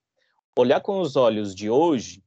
olhar 0.62 0.82
com 0.82 1.00
os 1.00 1.16
olhos 1.16 1.54
de 1.54 1.70
hoje 1.70 2.24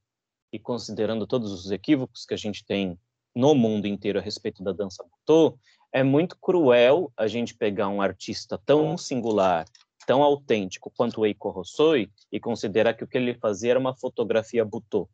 e 0.52 0.58
considerando 0.58 1.26
todos 1.26 1.52
os 1.52 1.70
equívocos 1.70 2.24
que 2.24 2.34
a 2.34 2.36
gente 2.36 2.64
tem 2.64 2.98
no 3.34 3.54
mundo 3.54 3.86
inteiro 3.86 4.18
a 4.18 4.22
respeito 4.22 4.62
da 4.62 4.72
dança 4.72 5.04
butô, 5.04 5.58
é 5.92 6.02
muito 6.02 6.36
cruel 6.38 7.12
a 7.16 7.26
gente 7.26 7.54
pegar 7.54 7.88
um 7.88 8.00
artista 8.00 8.58
tão 8.64 8.96
singular, 8.96 9.66
tão 10.06 10.22
autêntico 10.22 10.92
quanto 10.96 11.20
o 11.20 11.26
Eiko 11.26 11.50
Hossoi 11.56 12.10
e 12.30 12.38
considerar 12.40 12.94
que 12.94 13.04
o 13.04 13.06
que 13.06 13.18
ele 13.18 13.34
fazia 13.34 13.72
era 13.72 13.80
uma 13.80 13.96
fotografia 13.96 14.64
butô. 14.64 15.08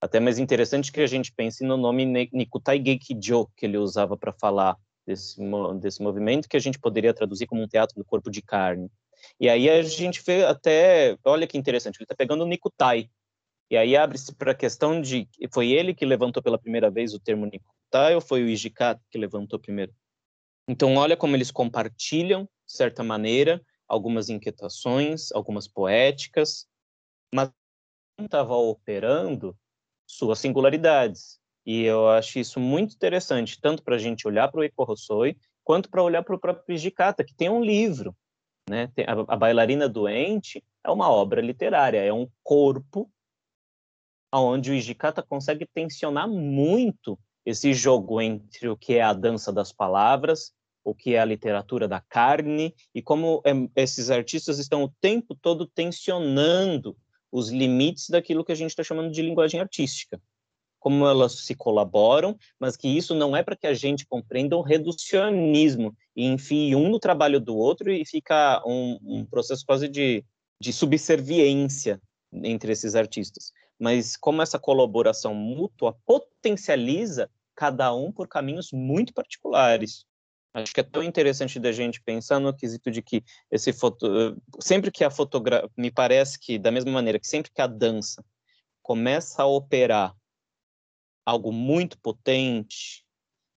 Até 0.00 0.20
mais 0.20 0.38
interessante 0.38 0.92
que 0.92 1.00
a 1.00 1.06
gente 1.06 1.32
pense 1.32 1.64
no 1.64 1.76
nome 1.76 2.04
Nikutai 2.32 2.82
Gekijo, 2.84 3.48
que 3.56 3.66
ele 3.66 3.76
usava 3.76 4.16
para 4.16 4.32
falar 4.32 4.76
desse, 5.04 5.40
desse 5.80 6.02
movimento, 6.02 6.48
que 6.48 6.56
a 6.56 6.60
gente 6.60 6.78
poderia 6.78 7.12
traduzir 7.12 7.46
como 7.46 7.62
um 7.62 7.68
teatro 7.68 7.96
do 7.96 8.04
corpo 8.04 8.30
de 8.30 8.40
carne. 8.40 8.88
E 9.40 9.48
aí 9.48 9.68
a 9.68 9.82
gente 9.82 10.22
vê 10.24 10.44
até, 10.44 11.16
olha 11.24 11.46
que 11.46 11.58
interessante, 11.58 11.96
ele 11.96 12.04
está 12.04 12.14
pegando 12.14 12.44
o 12.44 12.46
Nikutai, 12.46 13.10
e 13.70 13.76
aí 13.76 13.96
abre-se 13.96 14.34
para 14.34 14.52
a 14.52 14.54
questão 14.54 15.00
de, 15.00 15.28
foi 15.52 15.70
ele 15.70 15.92
que 15.92 16.06
levantou 16.06 16.42
pela 16.42 16.58
primeira 16.58 16.90
vez 16.90 17.12
o 17.12 17.20
termo 17.20 17.44
Nikutai 17.88 18.14
ou 18.14 18.20
foi 18.20 18.42
o 18.42 18.48
Ijikata 18.48 19.02
que 19.10 19.18
levantou 19.18 19.58
primeiro? 19.58 19.92
Então 20.68 20.94
olha 20.96 21.16
como 21.16 21.34
eles 21.34 21.50
compartilham, 21.50 22.44
de 22.44 22.72
certa 22.72 23.02
maneira, 23.02 23.62
algumas 23.86 24.28
inquietações, 24.28 25.32
algumas 25.32 25.66
poéticas, 25.66 26.66
mas 27.34 27.50
estava 28.20 28.54
operando 28.54 29.56
suas 30.06 30.38
singularidades. 30.38 31.40
E 31.64 31.82
eu 31.84 32.08
acho 32.08 32.38
isso 32.38 32.60
muito 32.60 32.94
interessante, 32.94 33.60
tanto 33.60 33.82
para 33.82 33.96
a 33.96 33.98
gente 33.98 34.26
olhar 34.26 34.50
para 34.50 34.60
o 34.60 34.62
Eiko 34.62 34.90
Hossoi, 34.90 35.36
quanto 35.64 35.90
para 35.90 36.02
olhar 36.02 36.22
para 36.22 36.34
o 36.34 36.40
próprio 36.40 36.74
Ijikata, 36.74 37.24
que 37.24 37.34
tem 37.34 37.48
um 37.48 37.62
livro. 37.62 38.14
Né? 38.68 38.90
A, 39.06 39.34
a 39.34 39.36
Bailarina 39.36 39.88
Doente 39.88 40.62
é 40.84 40.90
uma 40.90 41.10
obra 41.10 41.40
literária, 41.40 42.00
é 42.00 42.12
um 42.12 42.28
corpo 42.42 43.10
onde 44.32 44.70
o 44.70 44.74
Ijikata 44.74 45.22
consegue 45.22 45.66
tensionar 45.66 46.28
muito 46.28 47.18
esse 47.50 47.72
jogo 47.72 48.20
entre 48.20 48.68
o 48.68 48.76
que 48.76 48.94
é 48.94 49.02
a 49.02 49.12
dança 49.12 49.52
das 49.52 49.72
palavras 49.72 50.52
o 50.88 50.94
que 50.94 51.14
é 51.14 51.20
a 51.20 51.24
literatura 51.24 51.86
da 51.86 52.00
carne 52.00 52.74
e 52.94 53.02
como 53.02 53.42
é, 53.44 53.52
esses 53.76 54.10
artistas 54.10 54.58
estão 54.58 54.84
o 54.84 54.92
tempo 55.00 55.34
todo 55.34 55.66
tensionando 55.66 56.96
os 57.30 57.50
limites 57.50 58.08
daquilo 58.08 58.44
que 58.44 58.52
a 58.52 58.54
gente 58.54 58.70
está 58.70 58.82
chamando 58.82 59.12
de 59.12 59.20
linguagem 59.20 59.60
artística. 59.60 60.20
Como 60.80 61.06
elas 61.06 61.40
se 61.40 61.54
colaboram, 61.54 62.38
mas 62.58 62.76
que 62.76 62.88
isso 62.88 63.14
não 63.14 63.36
é 63.36 63.42
para 63.42 63.56
que 63.56 63.66
a 63.66 63.74
gente 63.74 64.06
compreenda 64.06 64.56
um 64.56 64.62
reducionismo 64.62 65.94
e 66.16 66.24
enfie 66.24 66.74
um 66.74 66.88
no 66.88 66.98
trabalho 66.98 67.40
do 67.40 67.54
outro 67.56 67.92
e 67.92 68.06
fica 68.06 68.62
um, 68.64 68.98
um 69.02 69.24
processo 69.26 69.64
quase 69.66 69.88
de, 69.88 70.24
de 70.60 70.72
subserviência 70.72 72.00
entre 72.32 72.72
esses 72.72 72.94
artistas. 72.94 73.52
Mas 73.78 74.16
como 74.16 74.40
essa 74.40 74.58
colaboração 74.58 75.34
mútua 75.34 75.96
potencializa 76.06 77.28
cada 77.58 77.92
um 77.92 78.12
por 78.12 78.28
caminhos 78.28 78.70
muito 78.72 79.12
particulares. 79.12 80.06
Acho 80.54 80.72
que 80.72 80.78
é 80.78 80.84
tão 80.84 81.02
interessante 81.02 81.58
da 81.58 81.72
gente 81.72 82.00
pensar 82.00 82.38
no 82.38 82.54
quesito 82.54 82.88
de 82.88 83.02
que 83.02 83.24
esse 83.50 83.72
foto, 83.72 84.40
sempre 84.60 84.92
que 84.92 85.02
a 85.02 85.10
fotografia, 85.10 85.68
me 85.76 85.90
parece 85.90 86.38
que 86.38 86.56
da 86.56 86.70
mesma 86.70 86.92
maneira 86.92 87.18
que 87.18 87.26
sempre 87.26 87.50
que 87.52 87.60
a 87.60 87.66
dança 87.66 88.24
começa 88.80 89.42
a 89.42 89.46
operar 89.46 90.14
algo 91.26 91.50
muito 91.50 91.98
potente 91.98 93.04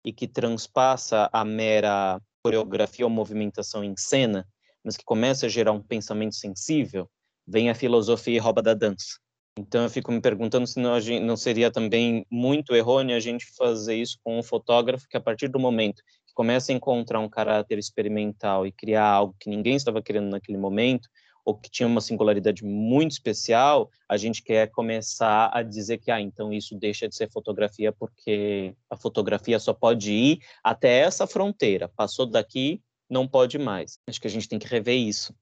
e 0.02 0.14
que 0.14 0.26
transpassa 0.26 1.28
a 1.30 1.44
mera 1.44 2.18
coreografia 2.42 3.04
ou 3.04 3.10
movimentação 3.10 3.84
em 3.84 3.94
cena, 3.98 4.48
mas 4.82 4.96
que 4.96 5.04
começa 5.04 5.44
a 5.44 5.48
gerar 5.48 5.72
um 5.72 5.82
pensamento 5.82 6.36
sensível, 6.36 7.08
vem 7.46 7.68
a 7.68 7.74
filosofia 7.74 8.36
e 8.36 8.38
rouba 8.38 8.62
da 8.62 8.72
dança. 8.72 9.20
Então 9.60 9.82
eu 9.82 9.90
fico 9.90 10.10
me 10.10 10.20
perguntando 10.20 10.66
se 10.66 10.80
não, 10.80 10.92
não 11.22 11.36
seria 11.36 11.70
também 11.70 12.24
muito 12.30 12.74
errôneo 12.74 13.14
a 13.14 13.20
gente 13.20 13.44
fazer 13.54 13.94
isso 13.94 14.18
com 14.24 14.38
um 14.38 14.42
fotógrafo 14.42 15.06
que 15.08 15.16
a 15.16 15.20
partir 15.20 15.48
do 15.48 15.60
momento 15.60 16.02
começa 16.34 16.72
a 16.72 16.74
encontrar 16.74 17.20
um 17.20 17.28
caráter 17.28 17.78
experimental 17.78 18.66
e 18.66 18.72
criar 18.72 19.06
algo 19.06 19.34
que 19.38 19.50
ninguém 19.50 19.76
estava 19.76 20.00
querendo 20.00 20.30
naquele 20.30 20.56
momento, 20.56 21.06
ou 21.44 21.54
que 21.54 21.70
tinha 21.70 21.86
uma 21.86 22.00
singularidade 22.00 22.64
muito 22.64 23.12
especial, 23.12 23.90
a 24.08 24.16
gente 24.16 24.42
quer 24.42 24.70
começar 24.70 25.50
a 25.52 25.62
dizer 25.62 25.98
que, 25.98 26.10
ah, 26.10 26.20
então 26.20 26.50
isso 26.50 26.74
deixa 26.78 27.06
de 27.06 27.14
ser 27.14 27.30
fotografia 27.30 27.92
porque 27.92 28.74
a 28.88 28.96
fotografia 28.96 29.58
só 29.58 29.74
pode 29.74 30.12
ir 30.12 30.38
até 30.64 31.00
essa 31.00 31.26
fronteira, 31.26 31.88
passou 31.88 32.24
daqui, 32.24 32.80
não 33.08 33.28
pode 33.28 33.58
mais. 33.58 33.98
Acho 34.08 34.20
que 34.20 34.26
a 34.26 34.30
gente 34.30 34.48
tem 34.48 34.58
que 34.58 34.68
rever 34.68 34.96
isso. 34.96 35.34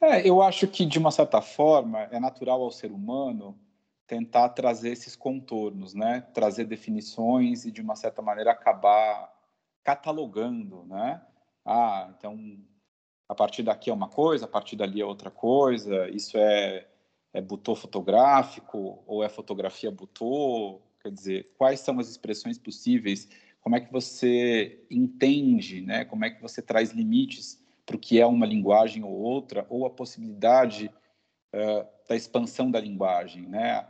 É, 0.00 0.28
eu 0.28 0.40
acho 0.42 0.68
que, 0.68 0.84
de 0.84 0.98
uma 0.98 1.10
certa 1.10 1.40
forma, 1.40 2.02
é 2.12 2.20
natural 2.20 2.62
ao 2.62 2.70
ser 2.70 2.92
humano 2.92 3.58
tentar 4.06 4.50
trazer 4.50 4.90
esses 4.90 5.16
contornos, 5.16 5.94
né? 5.94 6.20
Trazer 6.32 6.64
definições 6.64 7.64
e, 7.64 7.70
de 7.70 7.80
uma 7.80 7.96
certa 7.96 8.20
maneira, 8.22 8.50
acabar 8.52 9.32
catalogando, 9.82 10.84
né? 10.84 11.22
Ah, 11.64 12.12
então 12.16 12.58
a 13.28 13.34
partir 13.34 13.62
daqui 13.62 13.90
é 13.90 13.92
uma 13.94 14.08
coisa, 14.08 14.44
a 14.44 14.48
partir 14.48 14.76
dali 14.76 15.00
é 15.00 15.04
outra 15.04 15.30
coisa. 15.30 16.08
Isso 16.10 16.36
é 16.38 16.86
é 17.34 17.40
butô 17.40 17.74
fotográfico 17.74 19.02
ou 19.06 19.24
é 19.24 19.28
fotografia 19.28 19.90
butô? 19.90 20.80
Quer 21.02 21.10
dizer, 21.10 21.52
quais 21.58 21.80
são 21.80 21.98
as 21.98 22.08
expressões 22.08 22.56
possíveis? 22.56 23.28
Como 23.60 23.74
é 23.74 23.80
que 23.80 23.92
você 23.92 24.86
entende, 24.88 25.80
né? 25.80 26.04
Como 26.04 26.24
é 26.24 26.30
que 26.30 26.40
você 26.40 26.62
traz 26.62 26.92
limites 26.92 27.60
para 27.84 27.96
o 27.96 27.98
que 27.98 28.20
é 28.20 28.24
uma 28.24 28.46
linguagem 28.46 29.02
ou 29.02 29.10
outra, 29.10 29.66
ou 29.68 29.84
a 29.84 29.90
possibilidade 29.90 30.90
uh, 31.52 31.86
da 32.08 32.14
expansão 32.14 32.70
da 32.70 32.80
linguagem, 32.80 33.46
né? 33.48 33.86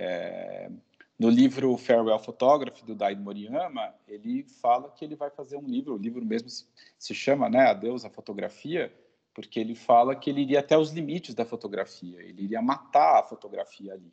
É, 0.00 0.70
no 1.18 1.28
livro 1.28 1.76
Farewell 1.76 2.20
Photography, 2.20 2.84
do 2.84 2.94
Dai 2.94 3.16
Moriyama, 3.16 3.92
ele 4.06 4.44
fala 4.44 4.88
que 4.90 5.04
ele 5.04 5.16
vai 5.16 5.28
fazer 5.28 5.56
um 5.56 5.66
livro, 5.66 5.94
o 5.94 5.98
livro 5.98 6.24
mesmo 6.24 6.48
se, 6.48 6.66
se 6.96 7.12
chama 7.12 7.50
né, 7.50 7.66
Adeus 7.66 8.04
à 8.04 8.10
Fotografia, 8.10 8.94
porque 9.34 9.58
ele 9.58 9.74
fala 9.74 10.14
que 10.14 10.30
ele 10.30 10.42
iria 10.42 10.60
até 10.60 10.78
os 10.78 10.92
limites 10.92 11.34
da 11.34 11.44
fotografia, 11.44 12.22
ele 12.22 12.44
iria 12.44 12.62
matar 12.62 13.18
a 13.18 13.22
fotografia 13.24 13.94
ali. 13.94 14.12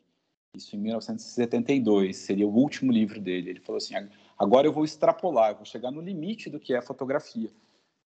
Isso 0.56 0.74
em 0.74 0.80
1972, 0.80 2.16
seria 2.16 2.48
o 2.48 2.54
último 2.54 2.90
livro 2.90 3.20
dele. 3.20 3.50
Ele 3.50 3.60
falou 3.60 3.76
assim: 3.76 3.94
agora 4.36 4.66
eu 4.66 4.72
vou 4.72 4.84
extrapolar, 4.84 5.50
eu 5.50 5.56
vou 5.56 5.64
chegar 5.64 5.92
no 5.92 6.00
limite 6.00 6.50
do 6.50 6.58
que 6.58 6.74
é 6.74 6.80
fotografia. 6.80 7.50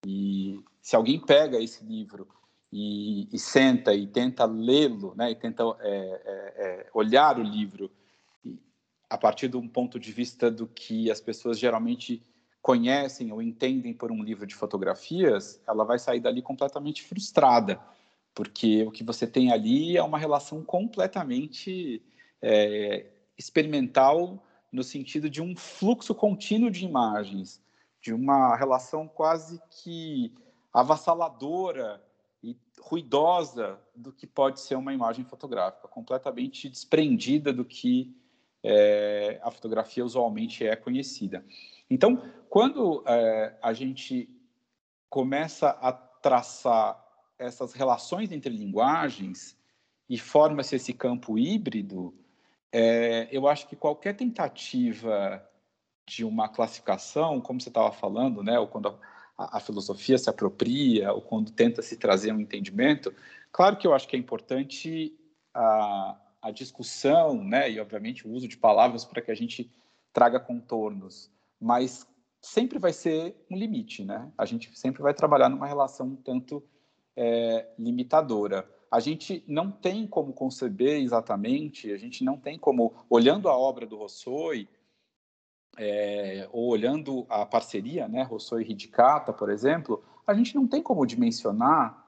E 0.07 0.62
se 0.83 0.97
alguém 0.97 1.18
pega 1.18 1.62
esse 1.62 1.85
livro 1.85 2.26
e, 2.72 3.28
e 3.32 3.38
senta 3.38 3.92
e 3.94 4.06
tenta 4.06 4.44
lê-lo, 4.44 5.14
né, 5.16 5.30
e 5.30 5.34
tenta 5.34 5.64
é, 5.80 5.88
é, 5.88 6.54
é, 6.56 6.90
olhar 6.94 7.38
o 7.38 7.42
livro 7.42 7.90
a 9.08 9.18
partir 9.18 9.48
de 9.48 9.56
um 9.56 9.66
ponto 9.66 9.98
de 9.98 10.12
vista 10.12 10.50
do 10.50 10.68
que 10.68 11.10
as 11.10 11.20
pessoas 11.20 11.58
geralmente 11.58 12.24
conhecem 12.62 13.32
ou 13.32 13.42
entendem 13.42 13.92
por 13.92 14.12
um 14.12 14.22
livro 14.22 14.46
de 14.46 14.54
fotografias, 14.54 15.60
ela 15.66 15.84
vai 15.84 15.98
sair 15.98 16.20
dali 16.20 16.40
completamente 16.40 17.02
frustrada, 17.02 17.80
porque 18.32 18.84
o 18.84 18.92
que 18.92 19.02
você 19.02 19.26
tem 19.26 19.50
ali 19.50 19.96
é 19.96 20.02
uma 20.02 20.18
relação 20.18 20.62
completamente 20.62 22.00
é, 22.40 23.06
experimental 23.36 24.40
no 24.70 24.84
sentido 24.84 25.28
de 25.28 25.42
um 25.42 25.56
fluxo 25.56 26.14
contínuo 26.14 26.70
de 26.70 26.84
imagens, 26.84 27.60
de 28.00 28.12
uma 28.12 28.54
relação 28.56 29.08
quase 29.08 29.60
que 29.82 30.32
avassaladora 30.72 32.00
ruidosa 32.83 33.78
do 33.95 34.12
que 34.12 34.26
pode 34.26 34.61
ser 34.61 34.74
uma 34.74 34.93
imagem 34.93 35.24
fotográfica, 35.24 35.89
completamente 35.89 36.68
desprendida 36.68 37.53
do 37.53 37.64
que 37.64 38.14
é, 38.62 39.41
a 39.43 39.51
fotografia 39.51 40.05
usualmente 40.05 40.66
é 40.66 40.76
conhecida. 40.76 41.45
Então, 41.89 42.22
quando 42.49 43.03
é, 43.07 43.57
a 43.62 43.72
gente 43.72 44.28
começa 45.09 45.70
a 45.70 45.93
traçar 45.93 47.05
essas 47.39 47.72
relações 47.72 48.31
entre 48.31 48.55
linguagens 48.55 49.57
e 50.09 50.18
forma-se 50.18 50.76
esse 50.76 50.93
campo 50.93 51.39
híbrido, 51.39 52.14
é, 52.72 53.28
eu 53.33 53.49
acho 53.49 53.66
que 53.66 53.74
qualquer 53.74 54.14
tentativa 54.14 55.45
de 56.07 56.24
uma 56.24 56.49
classificação, 56.49 57.41
como 57.41 57.61
você 57.61 57.68
estava 57.68 57.93
falando, 57.93 58.43
né, 58.43 58.59
ou 58.59 58.66
quando 58.66 58.89
a, 58.89 58.99
a, 59.53 59.61
filosofia 59.61 60.18
se 60.18 60.28
apropria, 60.28 61.12
ou 61.12 61.22
quando 61.22 61.51
tenta 61.51 61.82
se 61.82 61.97
trazer 61.97 62.32
um 62.32 62.41
entendimento, 62.41 63.14
claro 63.51 63.76
que 63.76 63.86
eu 63.86 63.95
acho 63.95 64.07
que 64.07 64.16
é 64.16 64.18
importante 64.18 65.14
a, 65.55 66.20
a 66.43 66.51
discussão, 66.51 67.43
né, 67.43 67.70
e 67.70 67.80
obviamente 67.80 68.26
o 68.26 68.32
uso 68.32 68.47
de 68.47 68.57
palavras 68.57 69.05
para 69.05 69.22
que 69.22 69.30
a 69.30 69.34
gente 69.34 69.70
traga 70.12 70.38
contornos, 70.38 71.30
mas 71.61 72.07
sempre 72.41 72.78
vai 72.78 72.93
ser 72.93 73.36
um 73.51 73.57
limite, 73.57 74.05
né? 74.05 74.30
A 74.36 74.45
gente 74.45 74.76
sempre 74.78 75.03
vai 75.03 75.12
trabalhar 75.12 75.49
numa 75.49 75.66
relação 75.66 76.07
um 76.07 76.16
tanto 76.16 76.62
é, 77.14 77.68
limitadora. 77.78 78.68
A 78.91 78.99
gente 78.99 79.45
não 79.47 79.70
tem 79.70 80.07
como 80.07 80.32
conceber 80.32 81.01
exatamente, 81.03 81.93
a 81.93 81.97
gente 81.97 82.24
não 82.24 82.38
tem 82.38 82.59
como, 82.59 82.95
olhando 83.09 83.49
a 83.49 83.57
obra 83.57 83.86
do 83.86 83.97
Rossoi, 83.97 84.68
é, 85.78 86.48
ou 86.52 86.68
olhando 86.68 87.26
a 87.28 87.46
parceria, 87.46 88.08
né, 88.08 88.22
Rossoi 88.22 88.62
e 88.62 88.70
Hidikata, 88.70 89.32
por 89.32 89.50
exemplo, 89.50 90.04
a 90.26 90.34
gente 90.34 90.54
não 90.54 90.66
tem 90.66 90.82
como 90.82 91.06
dimensionar 91.06 92.06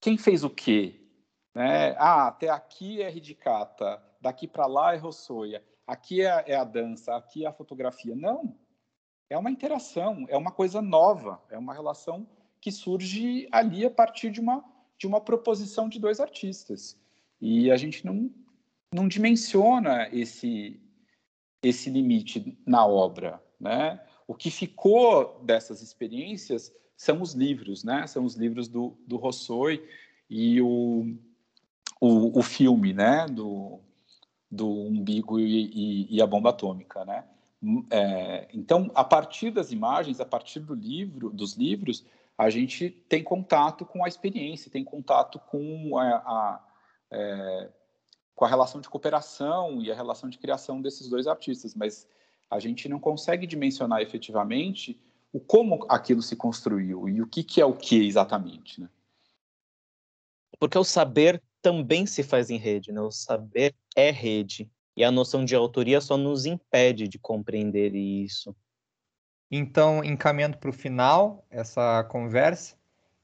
quem 0.00 0.16
fez 0.16 0.44
o 0.44 0.50
quê, 0.50 1.00
né? 1.54 1.96
Ah, 1.98 2.28
até 2.28 2.50
aqui 2.50 3.00
é 3.00 3.08
ridicata, 3.08 4.02
daqui 4.20 4.46
para 4.46 4.66
lá 4.66 4.94
é 4.94 4.98
rossoia, 4.98 5.64
aqui 5.86 6.20
é, 6.20 6.44
é, 6.48 6.54
a 6.54 6.64
dança, 6.64 7.16
aqui 7.16 7.44
é 7.44 7.48
a 7.48 7.52
fotografia. 7.52 8.14
Não, 8.14 8.54
é 9.30 9.38
uma 9.38 9.50
interação, 9.50 10.26
é 10.28 10.36
uma 10.36 10.52
coisa 10.52 10.82
nova, 10.82 11.42
é 11.50 11.56
uma 11.56 11.72
relação 11.72 12.26
que 12.60 12.70
surge 12.70 13.48
ali 13.50 13.86
a 13.86 13.90
partir 13.90 14.30
de 14.30 14.40
uma, 14.40 14.64
de 14.98 15.06
uma 15.06 15.20
proposição 15.20 15.88
de 15.88 15.98
dois 15.98 16.20
artistas. 16.20 16.98
E 17.40 17.70
a 17.70 17.76
gente 17.76 18.04
não, 18.04 18.30
não 18.92 19.08
dimensiona 19.08 20.08
esse, 20.12 20.80
esse 21.62 21.90
limite 21.90 22.56
na 22.66 22.86
obra, 22.86 23.42
né? 23.60 24.00
O 24.26 24.34
que 24.34 24.50
ficou 24.50 25.40
dessas 25.44 25.82
experiências 25.82 26.74
são 26.96 27.22
os 27.22 27.32
livros, 27.32 27.84
né? 27.84 28.06
São 28.06 28.24
os 28.24 28.34
livros 28.34 28.68
do, 28.68 28.96
do 29.06 29.16
Rossoi 29.16 29.86
e 30.28 30.60
o, 30.60 31.14
o, 32.00 32.38
o 32.38 32.42
filme, 32.42 32.92
né? 32.92 33.26
Do, 33.26 33.80
do 34.50 34.68
umbigo 34.68 35.38
e, 35.38 35.66
e, 35.66 36.16
e 36.16 36.22
a 36.22 36.26
bomba 36.26 36.50
atômica, 36.50 37.04
né? 37.04 37.24
É, 37.90 38.48
então, 38.52 38.90
a 38.94 39.04
partir 39.04 39.50
das 39.50 39.72
imagens, 39.72 40.20
a 40.20 40.24
partir 40.24 40.60
do 40.60 40.74
livro, 40.74 41.30
dos 41.30 41.54
livros, 41.54 42.04
a 42.36 42.50
gente 42.50 42.90
tem 43.08 43.22
contato 43.22 43.84
com 43.84 44.04
a 44.04 44.08
experiência, 44.08 44.70
tem 44.70 44.84
contato 44.84 45.38
com 45.38 45.98
a, 45.98 46.04
a 46.04 46.64
é, 47.10 47.70
com 48.36 48.44
a 48.44 48.48
relação 48.48 48.80
de 48.80 48.88
cooperação 48.88 49.80
e 49.80 49.90
a 49.90 49.94
relação 49.94 50.28
de 50.28 50.38
criação 50.38 50.80
desses 50.82 51.08
dois 51.08 51.26
artistas, 51.26 51.74
mas 51.74 52.06
a 52.50 52.60
gente 52.60 52.88
não 52.88 53.00
consegue 53.00 53.46
dimensionar 53.46 54.02
efetivamente 54.02 55.00
o 55.32 55.40
como 55.40 55.84
aquilo 55.88 56.22
se 56.22 56.36
construiu 56.36 57.08
e 57.08 57.20
o 57.22 57.26
que, 57.26 57.42
que 57.42 57.60
é 57.60 57.64
o 57.64 57.74
que 57.74 58.06
exatamente, 58.06 58.80
né? 58.80 58.88
Porque 60.58 60.78
o 60.78 60.84
saber 60.84 61.42
também 61.60 62.06
se 62.06 62.22
faz 62.22 62.50
em 62.50 62.58
rede, 62.58 62.92
né? 62.92 63.00
O 63.00 63.10
saber 63.10 63.74
é 63.96 64.10
rede. 64.10 64.70
E 64.96 65.04
a 65.04 65.10
noção 65.10 65.44
de 65.44 65.54
autoria 65.54 66.00
só 66.00 66.16
nos 66.16 66.46
impede 66.46 67.08
de 67.08 67.18
compreender 67.18 67.94
isso. 67.94 68.54
Então, 69.50 70.02
encaminhando 70.02 70.58
para 70.58 70.70
o 70.70 70.72
final 70.72 71.44
essa 71.50 72.04
conversa, 72.04 72.75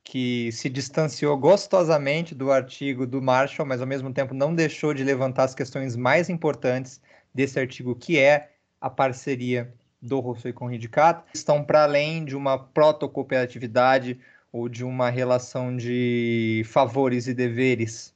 que 0.04 0.50
se 0.52 0.68
distanciou 0.68 1.36
gostosamente 1.36 2.34
do 2.34 2.50
artigo 2.50 3.06
do 3.06 3.22
Marshall, 3.22 3.66
mas 3.66 3.80
ao 3.80 3.86
mesmo 3.86 4.12
tempo 4.12 4.34
não 4.34 4.54
deixou 4.54 4.92
de 4.92 5.04
levantar 5.04 5.44
as 5.44 5.54
questões 5.54 5.96
mais 5.96 6.28
importantes 6.28 7.00
desse 7.32 7.58
artigo, 7.58 7.94
que 7.94 8.18
é 8.18 8.50
a 8.80 8.90
parceria 8.90 9.72
do 10.00 10.18
Rousseau 10.18 10.52
com 10.52 10.66
o 10.66 10.68
Ridicato, 10.68 11.24
estão 11.32 11.62
para 11.62 11.84
além 11.84 12.24
de 12.24 12.34
uma 12.34 12.58
protocooperatividade 12.58 14.18
ou 14.52 14.68
de 14.68 14.84
uma 14.84 15.08
relação 15.08 15.74
de 15.76 16.62
favores 16.66 17.28
e 17.28 17.32
deveres, 17.32 18.12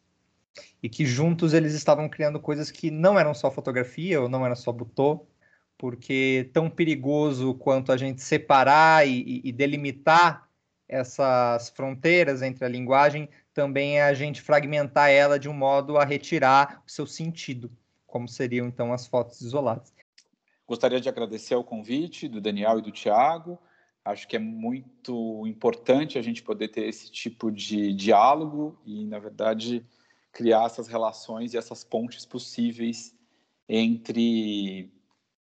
e 0.83 0.89
que 0.89 1.07
juntos 1.07 1.55
eles 1.55 1.73
estavam 1.73 2.09
criando 2.09 2.41
coisas 2.41 2.71
que 2.71 2.91
não 2.91 3.19
eram 3.19 3.33
só 3.33 3.51
fotografia 3.51 4.21
ou 4.21 4.29
não 4.29 4.45
era 4.45 4.57
só 4.57 4.73
butô, 4.73 5.25
porque 5.79 6.51
tão 6.53 6.69
perigoso 6.69 7.55
quanto 7.55 7.93
a 7.93 7.97
gente 7.97 8.21
separar 8.21 9.07
e, 9.07 9.41
e 9.45 9.53
delimitar 9.53 10.46
essas 10.89 11.71
fronteiras 11.71 12.43
entre 12.43 12.65
a 12.65 12.69
linguagem 12.69 13.29
também 13.53 13.99
é 13.99 14.03
a 14.03 14.15
gente 14.15 14.43
fragmentar 14.43 15.11
ela 15.11 15.39
de 15.39 15.49
um 15.49 15.53
modo 15.53 15.97
a 15.97 16.05
retirar 16.05 16.83
o 16.87 16.91
seu 16.91 17.07
sentido, 17.07 17.71
como 18.07 18.29
seriam 18.29 18.67
então 18.67 18.93
as 18.93 19.07
fotos 19.07 19.41
isoladas. 19.41 19.93
Gostaria 20.67 21.01
de 21.01 21.09
agradecer 21.09 21.55
o 21.55 21.65
convite 21.65 22.29
do 22.29 22.41
Daniel 22.41 22.79
e 22.79 22.83
do 22.83 22.91
Tiago. 22.91 23.59
Acho 24.05 24.27
que 24.29 24.37
é 24.37 24.39
muito 24.39 25.45
importante 25.47 26.19
a 26.19 26.23
gente 26.23 26.43
poder 26.43 26.69
ter 26.69 26.87
esse 26.87 27.11
tipo 27.11 27.51
de 27.51 27.93
diálogo 27.93 28.79
e, 28.85 29.05
na 29.07 29.19
verdade, 29.19 29.85
criar 30.33 30.67
essas 30.67 30.87
relações 30.87 31.55
e 31.55 31.57
essas 31.57 31.83
pontes 31.83 32.25
possíveis 32.25 33.17
entre 33.69 34.93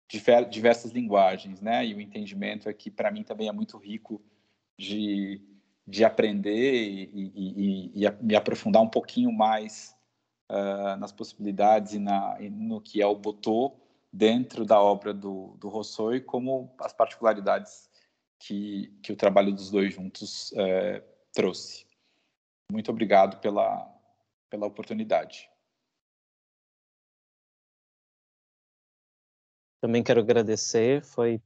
diversas 0.07 0.91
linguagens, 0.91 1.59
né? 1.59 1.85
E 1.85 1.93
o 1.93 1.99
entendimento 1.99 2.69
aqui, 2.69 2.89
para 2.89 3.11
mim, 3.11 3.23
também 3.23 3.49
é 3.49 3.51
muito 3.51 3.77
rico 3.77 4.21
de, 4.77 5.41
de 5.87 6.03
aprender 6.03 6.73
e, 6.73 7.09
e, 7.13 8.01
e, 8.01 8.05
e 8.05 8.11
me 8.21 8.35
aprofundar 8.35 8.81
um 8.81 8.89
pouquinho 8.89 9.31
mais 9.31 9.95
uh, 10.49 10.97
nas 10.97 11.11
possibilidades 11.11 11.93
e, 11.93 11.99
na, 11.99 12.37
no 12.51 12.81
que 12.81 13.01
é 13.01 13.07
o 13.07 13.15
Botô 13.15 13.75
dentro 14.11 14.65
da 14.65 14.81
obra 14.81 15.13
do, 15.13 15.55
do 15.57 15.67
Rousseau 15.67 16.15
e 16.15 16.21
como 16.21 16.73
as 16.79 16.93
particularidades 16.93 17.89
que, 18.39 18.87
que 19.01 19.11
o 19.11 19.15
trabalho 19.15 19.53
dos 19.53 19.69
dois 19.69 19.93
juntos 19.93 20.51
uh, 20.51 21.03
trouxe. 21.33 21.85
Muito 22.71 22.89
obrigado 22.91 23.39
pela, 23.39 23.87
pela 24.49 24.65
oportunidade. 24.65 25.49
Também 29.81 30.03
quero 30.03 30.21
agradecer, 30.21 31.03
foi 31.03 31.39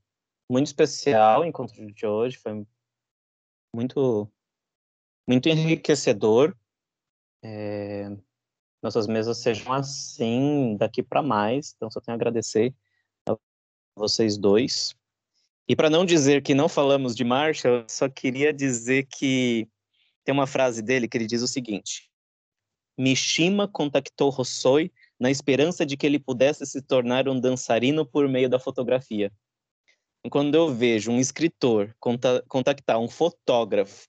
muito 0.50 0.68
especial 0.68 1.42
o 1.42 1.46
encontro 1.46 1.86
de 1.92 2.06
hoje, 2.06 2.38
foi 2.38 2.66
muito, 3.74 4.30
muito 5.28 5.50
enriquecedor. 5.50 6.56
É, 7.44 8.10
nossas 8.82 9.08
mesas 9.08 9.38
sejam 9.38 9.72
assim 9.74 10.76
daqui 10.78 11.04
para 11.04 11.22
mais, 11.22 11.74
então 11.76 11.90
só 11.90 12.00
tenho 12.00 12.14
a 12.14 12.18
agradecer 12.18 12.74
a 13.28 13.36
vocês 13.96 14.38
dois. 14.38 14.96
E 15.68 15.76
para 15.76 15.90
não 15.90 16.06
dizer 16.06 16.42
que 16.42 16.56
não 16.56 16.68
falamos 16.68 17.16
de 17.16 17.24
Marshall, 17.24 17.86
só 17.88 18.10
queria 18.10 18.52
dizer 18.52 19.06
que 19.06 19.68
tem 20.24 20.34
uma 20.34 20.48
frase 20.48 20.82
dele 20.82 21.08
que 21.08 21.18
ele 21.18 21.28
diz 21.28 21.42
o 21.42 21.48
seguinte: 21.48 22.10
Mishima 22.98 23.68
contactou 23.68 24.30
Rossoi 24.30 24.92
na 25.20 25.30
esperança 25.30 25.86
de 25.86 25.96
que 25.96 26.06
ele 26.06 26.20
pudesse 26.20 26.66
se 26.66 26.82
tornar 26.82 27.28
um 27.28 27.40
dançarino 27.40 28.06
por 28.06 28.28
meio 28.28 28.50
da 28.50 28.60
fotografia 28.60 29.32
quando 30.28 30.56
eu 30.56 30.74
vejo 30.74 31.12
um 31.12 31.20
escritor 31.20 31.96
contactar 32.48 33.00
um 33.00 33.08
fotógrafo 33.08 34.08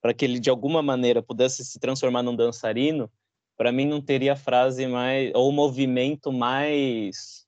para 0.00 0.12
que 0.12 0.24
ele 0.24 0.40
de 0.40 0.50
alguma 0.50 0.82
maneira 0.82 1.22
pudesse 1.22 1.64
se 1.64 1.78
transformar 1.78 2.22
num 2.22 2.34
dançarino, 2.34 3.10
para 3.56 3.70
mim 3.70 3.86
não 3.86 4.00
teria 4.00 4.34
frase 4.34 4.86
mais 4.86 5.30
ou 5.34 5.52
movimento 5.52 6.32
mais 6.32 7.46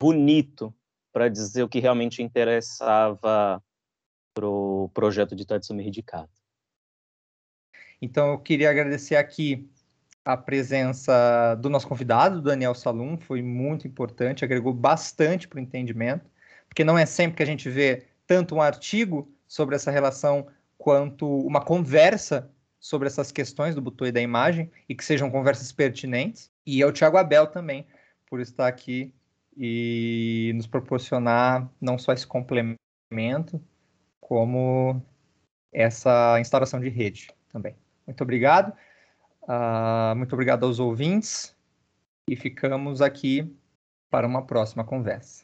bonito 0.00 0.74
para 1.12 1.28
dizer 1.28 1.62
o 1.62 1.68
que 1.68 1.78
realmente 1.78 2.22
interessava 2.22 3.62
pro 4.34 4.90
projeto 4.92 5.36
de 5.36 5.46
Tatsumi 5.46 5.86
Hidikata. 5.86 6.28
Então 8.02 8.32
eu 8.32 8.38
queria 8.38 8.70
agradecer 8.70 9.16
aqui 9.16 9.70
a 10.24 10.36
presença 10.36 11.54
do 11.56 11.70
nosso 11.70 11.86
convidado, 11.86 12.42
Daniel 12.42 12.74
Salum, 12.74 13.16
foi 13.16 13.42
muito 13.42 13.86
importante, 13.86 14.44
agregou 14.44 14.72
bastante 14.72 15.46
para 15.46 15.58
o 15.58 15.62
entendimento 15.62 16.33
porque 16.74 16.82
não 16.82 16.98
é 16.98 17.06
sempre 17.06 17.36
que 17.36 17.42
a 17.44 17.46
gente 17.46 17.70
vê 17.70 18.04
tanto 18.26 18.56
um 18.56 18.60
artigo 18.60 19.32
sobre 19.46 19.76
essa 19.76 19.92
relação 19.92 20.48
quanto 20.76 21.24
uma 21.46 21.64
conversa 21.64 22.50
sobre 22.80 23.06
essas 23.06 23.30
questões 23.30 23.76
do 23.76 23.80
botão 23.80 24.08
e 24.08 24.10
da 24.10 24.20
imagem 24.20 24.68
e 24.88 24.94
que 24.94 25.04
sejam 25.04 25.30
conversas 25.30 25.70
pertinentes. 25.70 26.50
E 26.66 26.82
ao 26.82 26.90
Tiago 26.90 27.16
Abel 27.16 27.46
também 27.46 27.86
por 28.26 28.40
estar 28.40 28.66
aqui 28.66 29.14
e 29.56 30.50
nos 30.56 30.66
proporcionar 30.66 31.70
não 31.80 31.96
só 31.96 32.12
esse 32.12 32.26
complemento, 32.26 33.62
como 34.20 35.00
essa 35.72 36.40
instalação 36.40 36.80
de 36.80 36.88
rede 36.88 37.30
também. 37.52 37.76
Muito 38.04 38.20
obrigado. 38.20 38.76
Uh, 39.42 40.16
muito 40.16 40.32
obrigado 40.32 40.66
aos 40.66 40.80
ouvintes 40.80 41.56
e 42.28 42.34
ficamos 42.34 43.00
aqui 43.00 43.56
para 44.10 44.26
uma 44.26 44.44
próxima 44.44 44.82
conversa. 44.82 45.43